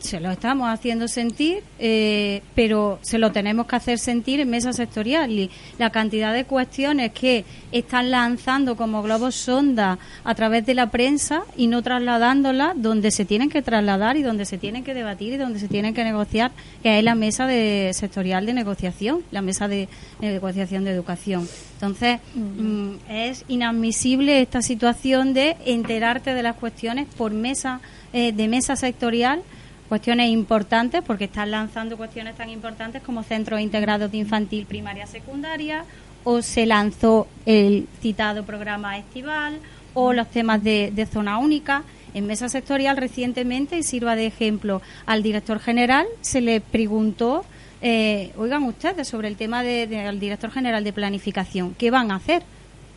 se 0.00 0.20
lo 0.20 0.30
estamos 0.30 0.68
haciendo 0.68 1.08
sentir, 1.08 1.62
eh, 1.78 2.42
pero 2.54 2.98
se 3.02 3.18
lo 3.18 3.32
tenemos 3.32 3.66
que 3.66 3.76
hacer 3.76 3.98
sentir 3.98 4.40
en 4.40 4.50
mesa 4.50 4.72
sectorial. 4.72 5.30
Y 5.30 5.50
la 5.78 5.90
cantidad 5.90 6.32
de 6.32 6.44
cuestiones 6.44 7.12
que 7.12 7.44
están 7.72 8.10
lanzando 8.10 8.76
como 8.76 9.02
globos 9.02 9.34
sonda 9.34 9.98
a 10.24 10.34
través 10.34 10.64
de 10.66 10.74
la 10.74 10.90
prensa 10.90 11.42
y 11.56 11.66
no 11.66 11.82
trasladándolas 11.82 12.74
donde 12.76 13.10
se 13.10 13.24
tienen 13.24 13.50
que 13.50 13.62
trasladar 13.62 14.16
y 14.16 14.22
donde 14.22 14.44
se 14.44 14.58
tienen 14.58 14.84
que 14.84 14.94
debatir 14.94 15.34
y 15.34 15.36
donde 15.36 15.58
se 15.58 15.68
tienen 15.68 15.94
que 15.94 16.04
negociar, 16.04 16.52
que 16.82 16.98
es 16.98 17.04
la 17.04 17.14
mesa 17.14 17.46
de 17.46 17.90
sectorial 17.94 18.46
de 18.46 18.54
negociación, 18.54 19.22
la 19.30 19.42
mesa 19.42 19.68
de 19.68 19.88
negociación 20.20 20.84
de 20.84 20.90
educación. 20.90 21.48
Entonces, 21.74 22.20
mm, 22.34 22.92
es 23.10 23.44
inadmisible 23.48 24.40
esta 24.40 24.62
situación 24.62 25.34
de 25.34 25.56
enterarte 25.66 26.34
de 26.34 26.42
las 26.42 26.56
cuestiones 26.56 27.06
por 27.16 27.32
mesa 27.32 27.80
eh, 28.12 28.32
de 28.32 28.48
mesa 28.48 28.76
sectorial 28.76 29.42
cuestiones 29.88 30.30
importantes, 30.30 31.02
porque 31.02 31.24
están 31.24 31.50
lanzando 31.50 31.96
cuestiones 31.96 32.36
tan 32.36 32.50
importantes 32.50 33.02
como 33.02 33.22
centros 33.22 33.60
integrados 33.60 34.10
de 34.10 34.18
infantil, 34.18 34.66
primaria, 34.66 35.06
secundaria, 35.06 35.84
o 36.24 36.42
se 36.42 36.66
lanzó 36.66 37.28
el 37.46 37.86
citado 38.00 38.44
programa 38.44 38.98
estival, 38.98 39.60
o 39.94 40.12
los 40.12 40.28
temas 40.30 40.62
de, 40.62 41.08
zona 41.10 41.38
única. 41.38 41.82
En 42.14 42.26
mesa 42.26 42.48
sectorial 42.48 42.96
recientemente, 42.96 43.78
y 43.78 43.82
sirva 43.82 44.16
de 44.16 44.26
ejemplo 44.26 44.82
al 45.06 45.22
director 45.22 45.58
general, 45.58 46.06
se 46.20 46.40
le 46.40 46.60
preguntó, 46.60 47.44
eh, 47.80 48.32
oigan 48.36 48.64
ustedes, 48.64 49.08
sobre 49.08 49.28
el 49.28 49.36
tema 49.36 49.62
del 49.62 50.18
director 50.18 50.50
general 50.50 50.82
de 50.84 50.92
planificación, 50.92 51.74
¿qué 51.74 51.90
van 51.90 52.10
a 52.10 52.16
hacer? 52.16 52.42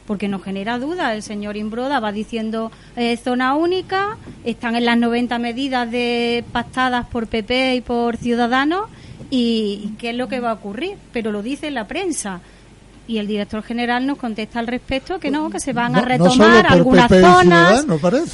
Porque 0.10 0.28
nos 0.28 0.44
genera 0.44 0.80
duda. 0.80 1.14
El 1.14 1.22
señor 1.22 1.56
Imbroda 1.56 2.00
va 2.00 2.12
diciendo 2.12 2.72
eh, 2.96 3.16
zona 3.16 3.54
única, 3.54 4.18
están 4.44 4.76
en 4.76 4.86
las 4.86 4.98
90 4.98 5.38
medidas 5.38 5.92
de 5.92 6.44
pactadas 6.52 7.06
por 7.06 7.28
PP 7.28 7.76
y 7.76 7.82
por 7.82 8.18
Ciudadanos, 8.18 8.90
y, 9.30 9.92
qué 10.00 10.10
es 10.10 10.16
lo 10.16 10.28
que 10.28 10.40
va 10.40 10.50
a 10.50 10.54
ocurrir, 10.54 10.98
pero 11.14 11.32
lo 11.32 11.44
dice 11.44 11.70
la 11.70 11.86
prensa 11.86 12.42
y 13.08 13.20
el 13.20 13.28
director 13.28 13.62
general 13.62 14.08
nos 14.08 14.18
contesta 14.18 14.58
al 14.58 14.66
respecto 14.66 15.20
que 15.20 15.30
no, 15.30 15.52
que 15.52 15.60
se 15.60 15.74
van 15.74 15.96
a 15.96 16.02
retomar 16.02 16.66
algunas 16.68 17.08
zonas, 17.08 17.86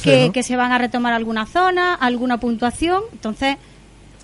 que, 0.02 0.30
que, 0.32 0.42
se 0.42 0.56
van 0.56 0.72
a 0.72 0.78
retomar 0.78 1.12
algunas 1.12 1.50
zonas, 1.50 1.98
alguna 2.00 2.40
puntuación. 2.40 3.02
Entonces, 3.12 3.58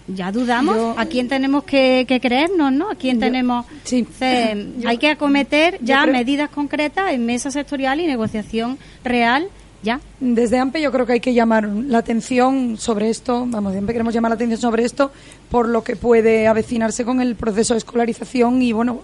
ya 0.09 0.32
dudamos 0.32 0.98
a 0.98 1.07
quién 1.07 1.28
tenemos 1.28 1.64
que, 1.64 2.07
creernos, 2.20 2.72
¿no? 2.72 2.90
A 2.90 2.94
quién 2.94 3.18
tenemos. 3.20 3.66
Sí. 3.84 4.07
hay 4.20 4.98
que 4.98 5.09
acometer 5.09 5.78
ya 5.82 6.07
medidas 6.07 6.50
concretas 6.50 7.12
en 7.12 7.26
mesa 7.26 7.50
sectorial 7.50 8.00
y 8.00 8.07
negociación 8.07 8.78
real. 9.05 9.48
Ya. 9.82 10.00
Desde 10.20 10.59
AMPE 10.59 10.80
yo 10.80 10.92
creo 10.92 11.07
que 11.07 11.14
hay 11.14 11.20
que 11.20 11.34
llamar 11.34 11.66
la 11.66 11.98
atención 11.98 12.76
sobre 12.78 13.11
esto, 13.11 13.44
vamos, 13.48 13.74
AMPE 13.74 13.92
queremos 13.92 14.14
llamar 14.14 14.30
la 14.30 14.36
atención 14.36 14.61
sobre 14.61 14.84
esto 14.84 15.11
por 15.50 15.68
lo 15.68 15.82
que 15.82 15.96
puede 15.96 16.46
avecinarse 16.46 17.05
con 17.05 17.20
el 17.20 17.34
proceso 17.34 17.74
de 17.74 17.78
escolarización 17.78 18.62
y 18.62 18.72
bueno, 18.72 19.00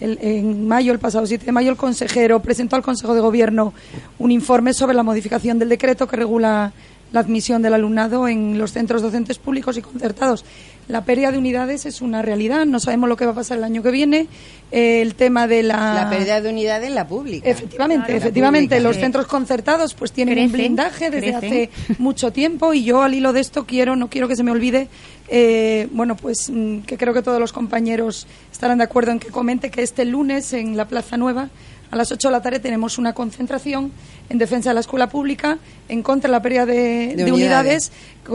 en 0.00 0.66
mayo, 0.66 0.92
el 0.92 0.98
pasado 0.98 1.26
7 1.26 1.44
de 1.44 1.52
mayo, 1.52 1.70
el 1.70 1.76
consejero 1.76 2.40
presentó 2.40 2.74
al 2.74 2.82
Consejo 2.82 3.14
de 3.14 3.20
Gobierno 3.20 3.74
un 4.18 4.30
informe 4.30 4.72
sobre 4.72 4.94
la 4.94 5.02
modificación 5.02 5.58
del 5.58 5.68
decreto 5.68 6.08
que 6.08 6.16
regula 6.16 6.72
la 7.14 7.20
admisión 7.20 7.62
del 7.62 7.74
alumnado 7.74 8.26
en 8.26 8.58
los 8.58 8.72
centros 8.72 9.00
docentes 9.00 9.38
públicos 9.38 9.76
y 9.76 9.82
concertados. 9.82 10.44
La 10.88 11.04
pérdida 11.04 11.30
de 11.30 11.38
unidades 11.38 11.86
es 11.86 12.02
una 12.02 12.22
realidad, 12.22 12.66
no 12.66 12.80
sabemos 12.80 13.08
lo 13.08 13.16
que 13.16 13.24
va 13.24 13.30
a 13.30 13.36
pasar 13.36 13.56
el 13.58 13.64
año 13.64 13.84
que 13.84 13.92
viene. 13.92 14.26
el 14.72 15.14
tema 15.14 15.46
de 15.46 15.62
la... 15.62 15.94
La 15.94 16.10
pérdida 16.10 16.40
de 16.40 16.50
unidades 16.50 16.88
en 16.88 16.96
la 16.96 17.06
pública. 17.06 17.48
Efectivamente, 17.48 18.16
efectivamente. 18.16 18.80
los 18.80 18.96
centros 18.96 19.26
concertados 19.28 19.94
pues 19.94 20.10
tienen 20.10 20.40
un 20.40 20.50
blindaje 20.50 21.10
desde 21.10 21.34
hace 21.36 21.70
mucho 21.98 22.32
tiempo 22.32 22.74
y 22.74 22.82
yo 22.82 23.00
al 23.02 23.14
hilo 23.14 23.32
de 23.32 23.40
esto 23.40 23.64
quiero, 23.64 23.94
no 23.94 24.10
quiero 24.10 24.26
que 24.26 24.34
se 24.34 24.42
me 24.42 24.50
olvide, 24.50 24.88
eh, 25.28 25.86
bueno, 25.92 26.16
pues 26.16 26.50
mm, 26.52 26.80
que 26.80 26.98
creo 26.98 27.14
que 27.14 27.22
todos 27.22 27.38
los 27.38 27.52
compañeros 27.52 28.26
estarán 28.50 28.78
de 28.78 28.84
acuerdo 28.84 29.12
en 29.12 29.20
que 29.20 29.28
comente 29.28 29.70
que 29.70 29.82
este 29.82 30.04
lunes 30.04 30.52
en 30.52 30.76
la 30.76 30.88
Plaza 30.88 31.16
Nueva 31.16 31.48
a 31.94 31.96
las 31.96 32.10
8 32.10 32.28
de 32.28 32.32
la 32.32 32.42
tarde 32.42 32.58
tenemos 32.58 32.98
una 32.98 33.12
concentración 33.12 33.92
en 34.28 34.38
defensa 34.38 34.70
de 34.70 34.74
la 34.74 34.80
escuela 34.80 35.08
pública 35.08 35.58
en 35.88 36.02
contra 36.02 36.28
de 36.28 36.32
la 36.32 36.42
pérdida 36.42 36.66
de, 36.66 37.30
unidades. 37.32 37.92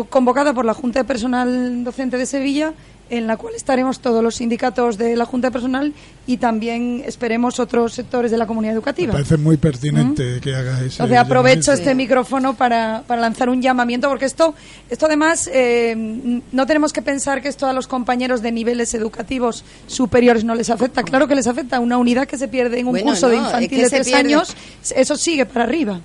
convocada 0.09 0.53
por 0.53 0.63
la 0.63 0.73
Junta 0.73 0.99
de 0.99 1.05
Personal 1.05 1.83
Docente 1.83 2.17
de 2.17 2.25
Sevilla 2.25 2.73
en 3.09 3.27
la 3.27 3.37
cual 3.37 3.55
estaremos 3.55 3.99
todos 3.99 4.23
los 4.23 4.35
sindicatos 4.35 4.97
de 4.97 5.15
la 5.15 5.25
Junta 5.25 5.47
de 5.47 5.51
Personal 5.51 5.93
y 6.27 6.37
también 6.37 7.03
esperemos 7.05 7.59
otros 7.59 7.93
sectores 7.93 8.31
de 8.31 8.37
la 8.37 8.45
comunidad 8.45 8.73
educativa. 8.73 9.07
Me 9.07 9.13
parece 9.13 9.37
muy 9.37 9.57
pertinente 9.57 10.37
¿Mm? 10.37 10.39
que 10.41 10.55
haga 10.55 10.77
eso. 10.79 11.03
Entonces 11.03 11.17
aprovecho 11.17 11.73
este 11.73 11.95
micrófono 11.95 12.55
para, 12.55 13.03
para, 13.07 13.21
lanzar 13.21 13.49
un 13.49 13.61
llamamiento 13.61 14.09
porque 14.09 14.25
esto, 14.25 14.53
esto 14.89 15.07
además 15.07 15.49
eh, 15.51 16.41
no 16.51 16.65
tenemos 16.65 16.93
que 16.93 17.01
pensar 17.01 17.41
que 17.41 17.47
esto 17.47 17.65
a 17.67 17.73
los 17.73 17.87
compañeros 17.87 18.41
de 18.41 18.51
niveles 18.51 18.93
educativos 18.93 19.63
superiores 19.87 20.43
no 20.43 20.55
les 20.55 20.69
afecta. 20.69 21.03
Claro 21.03 21.27
que 21.27 21.35
les 21.35 21.47
afecta. 21.47 21.79
Una 21.79 21.97
unidad 21.97 22.27
que 22.27 22.37
se 22.37 22.47
pierde 22.47 22.79
en 22.79 22.87
un 22.87 22.99
curso 22.99 23.29
de 23.29 23.37
infantil 23.37 23.81
de 23.81 23.89
tres 23.89 24.13
años, 24.13 24.55
eso 24.95 25.15
sigue 25.15 25.45
para 25.45 25.65
arriba 25.65 26.01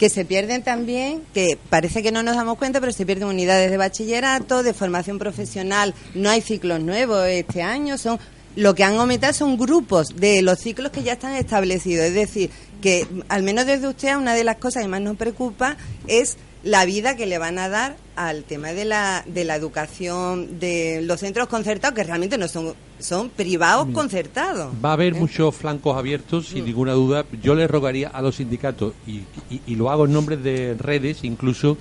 que 0.00 0.08
se 0.08 0.24
pierden 0.24 0.62
también, 0.62 1.22
que 1.34 1.58
parece 1.68 2.02
que 2.02 2.10
no 2.10 2.22
nos 2.22 2.34
damos 2.34 2.56
cuenta, 2.56 2.80
pero 2.80 2.90
se 2.90 3.04
pierden 3.04 3.28
unidades 3.28 3.70
de 3.70 3.76
bachillerato, 3.76 4.62
de 4.62 4.72
formación 4.72 5.18
profesional, 5.18 5.94
no 6.14 6.30
hay 6.30 6.40
ciclos 6.40 6.80
nuevos 6.80 7.26
este 7.26 7.60
año, 7.60 7.98
son 7.98 8.18
lo 8.56 8.74
que 8.74 8.82
han 8.82 8.96
aumentado 8.96 9.34
son 9.34 9.58
grupos 9.58 10.16
de 10.16 10.40
los 10.40 10.58
ciclos 10.58 10.90
que 10.90 11.02
ya 11.02 11.12
están 11.12 11.34
establecidos. 11.34 12.06
Es 12.06 12.14
decir, 12.14 12.50
que 12.80 13.06
al 13.28 13.42
menos 13.42 13.66
desde 13.66 13.88
usted 13.88 14.16
una 14.16 14.34
de 14.34 14.42
las 14.42 14.56
cosas 14.56 14.82
que 14.82 14.88
más 14.88 15.02
nos 15.02 15.18
preocupa 15.18 15.76
es 16.06 16.38
la 16.62 16.84
vida 16.84 17.16
que 17.16 17.26
le 17.26 17.38
van 17.38 17.58
a 17.58 17.68
dar 17.68 17.96
al 18.16 18.44
tema 18.44 18.72
de 18.72 18.84
la, 18.84 19.24
de 19.26 19.44
la 19.44 19.56
educación 19.56 20.58
de 20.60 21.00
los 21.02 21.20
centros 21.20 21.48
concertados, 21.48 21.94
que 21.96 22.04
realmente 22.04 22.36
no 22.36 22.48
son, 22.48 22.74
son 22.98 23.30
privados 23.30 23.88
Mm. 23.88 23.92
concertados. 23.92 24.72
Va 24.84 24.90
a 24.90 24.92
haber 24.92 25.14
¿Eh? 25.14 25.18
muchos 25.20 25.54
flancos 25.54 25.96
abiertos, 25.96 26.48
sin 26.48 26.64
ninguna 26.66 26.92
duda. 26.92 27.24
Yo 27.42 27.54
le 27.54 27.66
rogaría 27.66 28.08
a 28.08 28.20
los 28.20 28.36
sindicatos, 28.36 28.92
y, 29.06 29.20
y- 29.50 29.60
y 29.66 29.74
lo 29.76 29.90
hago 29.90 30.04
en 30.04 30.12
nombre 30.12 30.36
de 30.36 30.74
redes 30.78 31.24
incluso, 31.24 31.78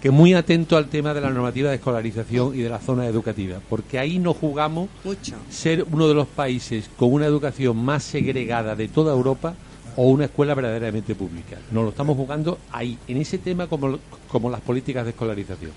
que 0.00 0.10
muy 0.10 0.32
atento 0.32 0.76
al 0.78 0.88
tema 0.88 1.12
de 1.12 1.20
la 1.20 1.28
normativa 1.28 1.68
de 1.68 1.76
escolarización 1.76 2.54
y 2.54 2.62
de 2.62 2.70
la 2.70 2.78
zona 2.78 3.06
educativa, 3.06 3.58
porque 3.68 3.98
ahí 3.98 4.18
nos 4.18 4.36
jugamos 4.36 4.88
Mucho. 5.04 5.34
ser 5.50 5.84
uno 5.92 6.08
de 6.08 6.14
los 6.14 6.26
países 6.26 6.88
con 6.96 7.12
una 7.12 7.26
educación 7.26 7.76
más 7.76 8.02
segregada 8.04 8.74
de 8.76 8.88
toda 8.88 9.12
Europa 9.12 9.54
o 9.96 10.08
una 10.08 10.26
escuela 10.26 10.54
verdaderamente 10.54 11.14
pública. 11.14 11.56
Nos 11.70 11.84
lo 11.84 11.90
estamos 11.90 12.16
jugando 12.16 12.58
ahí, 12.72 12.98
en 13.08 13.16
ese 13.16 13.38
tema 13.38 13.66
como, 13.66 13.98
como 14.28 14.50
las 14.50 14.60
políticas 14.60 15.04
de 15.04 15.10
escolarización. 15.10 15.72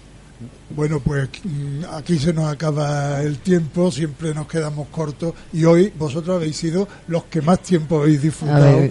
Bueno, 0.75 0.99
pues 0.99 1.29
mm, 1.43 1.83
aquí 1.93 2.17
se 2.17 2.33
nos 2.33 2.51
acaba 2.51 3.21
el 3.21 3.37
tiempo, 3.39 3.91
siempre 3.91 4.33
nos 4.33 4.47
quedamos 4.47 4.87
cortos 4.89 5.33
y 5.51 5.65
hoy 5.65 5.93
vosotros 5.97 6.37
habéis 6.37 6.55
sido 6.55 6.87
los 7.07 7.25
que 7.25 7.41
más 7.41 7.59
tiempo 7.59 8.01
habéis 8.01 8.21
disfrutado, 8.21 8.89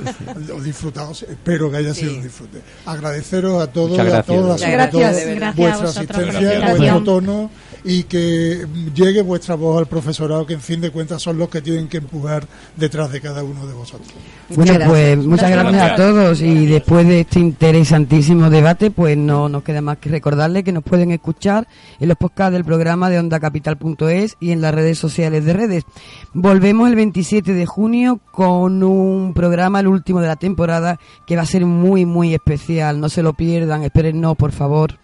o 0.55 0.61
disfrutado, 0.61 1.13
espero 1.13 1.71
que 1.71 1.79
haya 1.79 1.95
sido 1.95 2.15
un 2.15 2.23
disfrute. 2.23 2.61
Agradeceros 2.87 3.63
a 3.63 3.67
todos, 3.67 3.91
Muchas 3.91 4.07
a 4.07 4.11
gracias. 4.11 4.27
todas, 4.27 4.45
Muchas 4.45 4.61
sobre 4.61 4.73
gracias, 4.73 4.93
todo. 4.93 5.35
Gracias 5.35 5.43
a 5.43 5.53
vuestra 5.57 5.89
asistencia, 5.89 6.75
vuestro 6.77 7.03
tono 7.03 7.51
y 7.85 8.05
que 8.05 8.67
llegue 8.95 9.23
vuestra 9.23 9.55
voz 9.55 9.79
al 9.79 9.87
profesorado, 9.87 10.47
que 10.47 10.55
en 10.55 10.61
fin 10.61 10.81
de 10.81 10.91
cuentas 10.91 11.21
son 11.21 11.39
los 11.39 11.49
que 11.49 11.61
tienen 11.61 11.89
que 11.89 11.99
empujar 11.99 12.47
detrás 12.77 13.11
de 13.11 13.21
cada 13.21 13.43
uno 13.43 13.67
de 13.67 13.75
vosotros. 13.75 14.09
Bueno, 14.51 14.79
pues 14.87 15.19
muchas 15.19 15.51
gracias 15.51 15.93
a 15.93 15.97
todos 15.97 16.41
y 16.41 16.67
después 16.67 17.07
de 17.07 17.21
este 17.21 17.41
interesantísimo 17.41 18.51
debate, 18.51 18.91
pues 18.91 19.17
no 19.17 19.49
nos 19.49 19.63
queda 19.63 19.81
más 19.81 19.99
que 19.99 20.11
recordarle 20.11 20.63
que 20.63 20.73
nos 20.73 20.85
pueden 20.85 21.11
en 21.45 22.09
los 22.09 22.17
podcasts 22.17 22.53
del 22.53 22.65
programa 22.65 23.11
de 23.11 23.19
ondacapital.es 23.19 24.37
y 24.39 24.53
en 24.53 24.61
las 24.61 24.75
redes 24.75 24.99
sociales 24.99 25.45
de 25.45 25.53
redes. 25.53 25.85
Volvemos 26.33 26.89
el 26.89 26.95
27 26.95 27.53
de 27.53 27.67
junio 27.67 28.21
con 28.31 28.83
un 28.83 29.35
programa, 29.35 29.81
el 29.81 29.89
último 29.89 30.21
de 30.21 30.29
la 30.29 30.37
temporada, 30.37 31.01
que 31.27 31.37
va 31.37 31.43
a 31.43 31.47
ser 31.47 31.67
muy, 31.67 32.07
muy 32.07 32.33
especial. 32.33 33.01
No 33.01 33.09
se 33.09 33.23
lo 33.23 33.35
pierdan, 33.35 33.83
espérennos, 33.83 34.37
por 34.37 34.53
favor. 34.53 35.02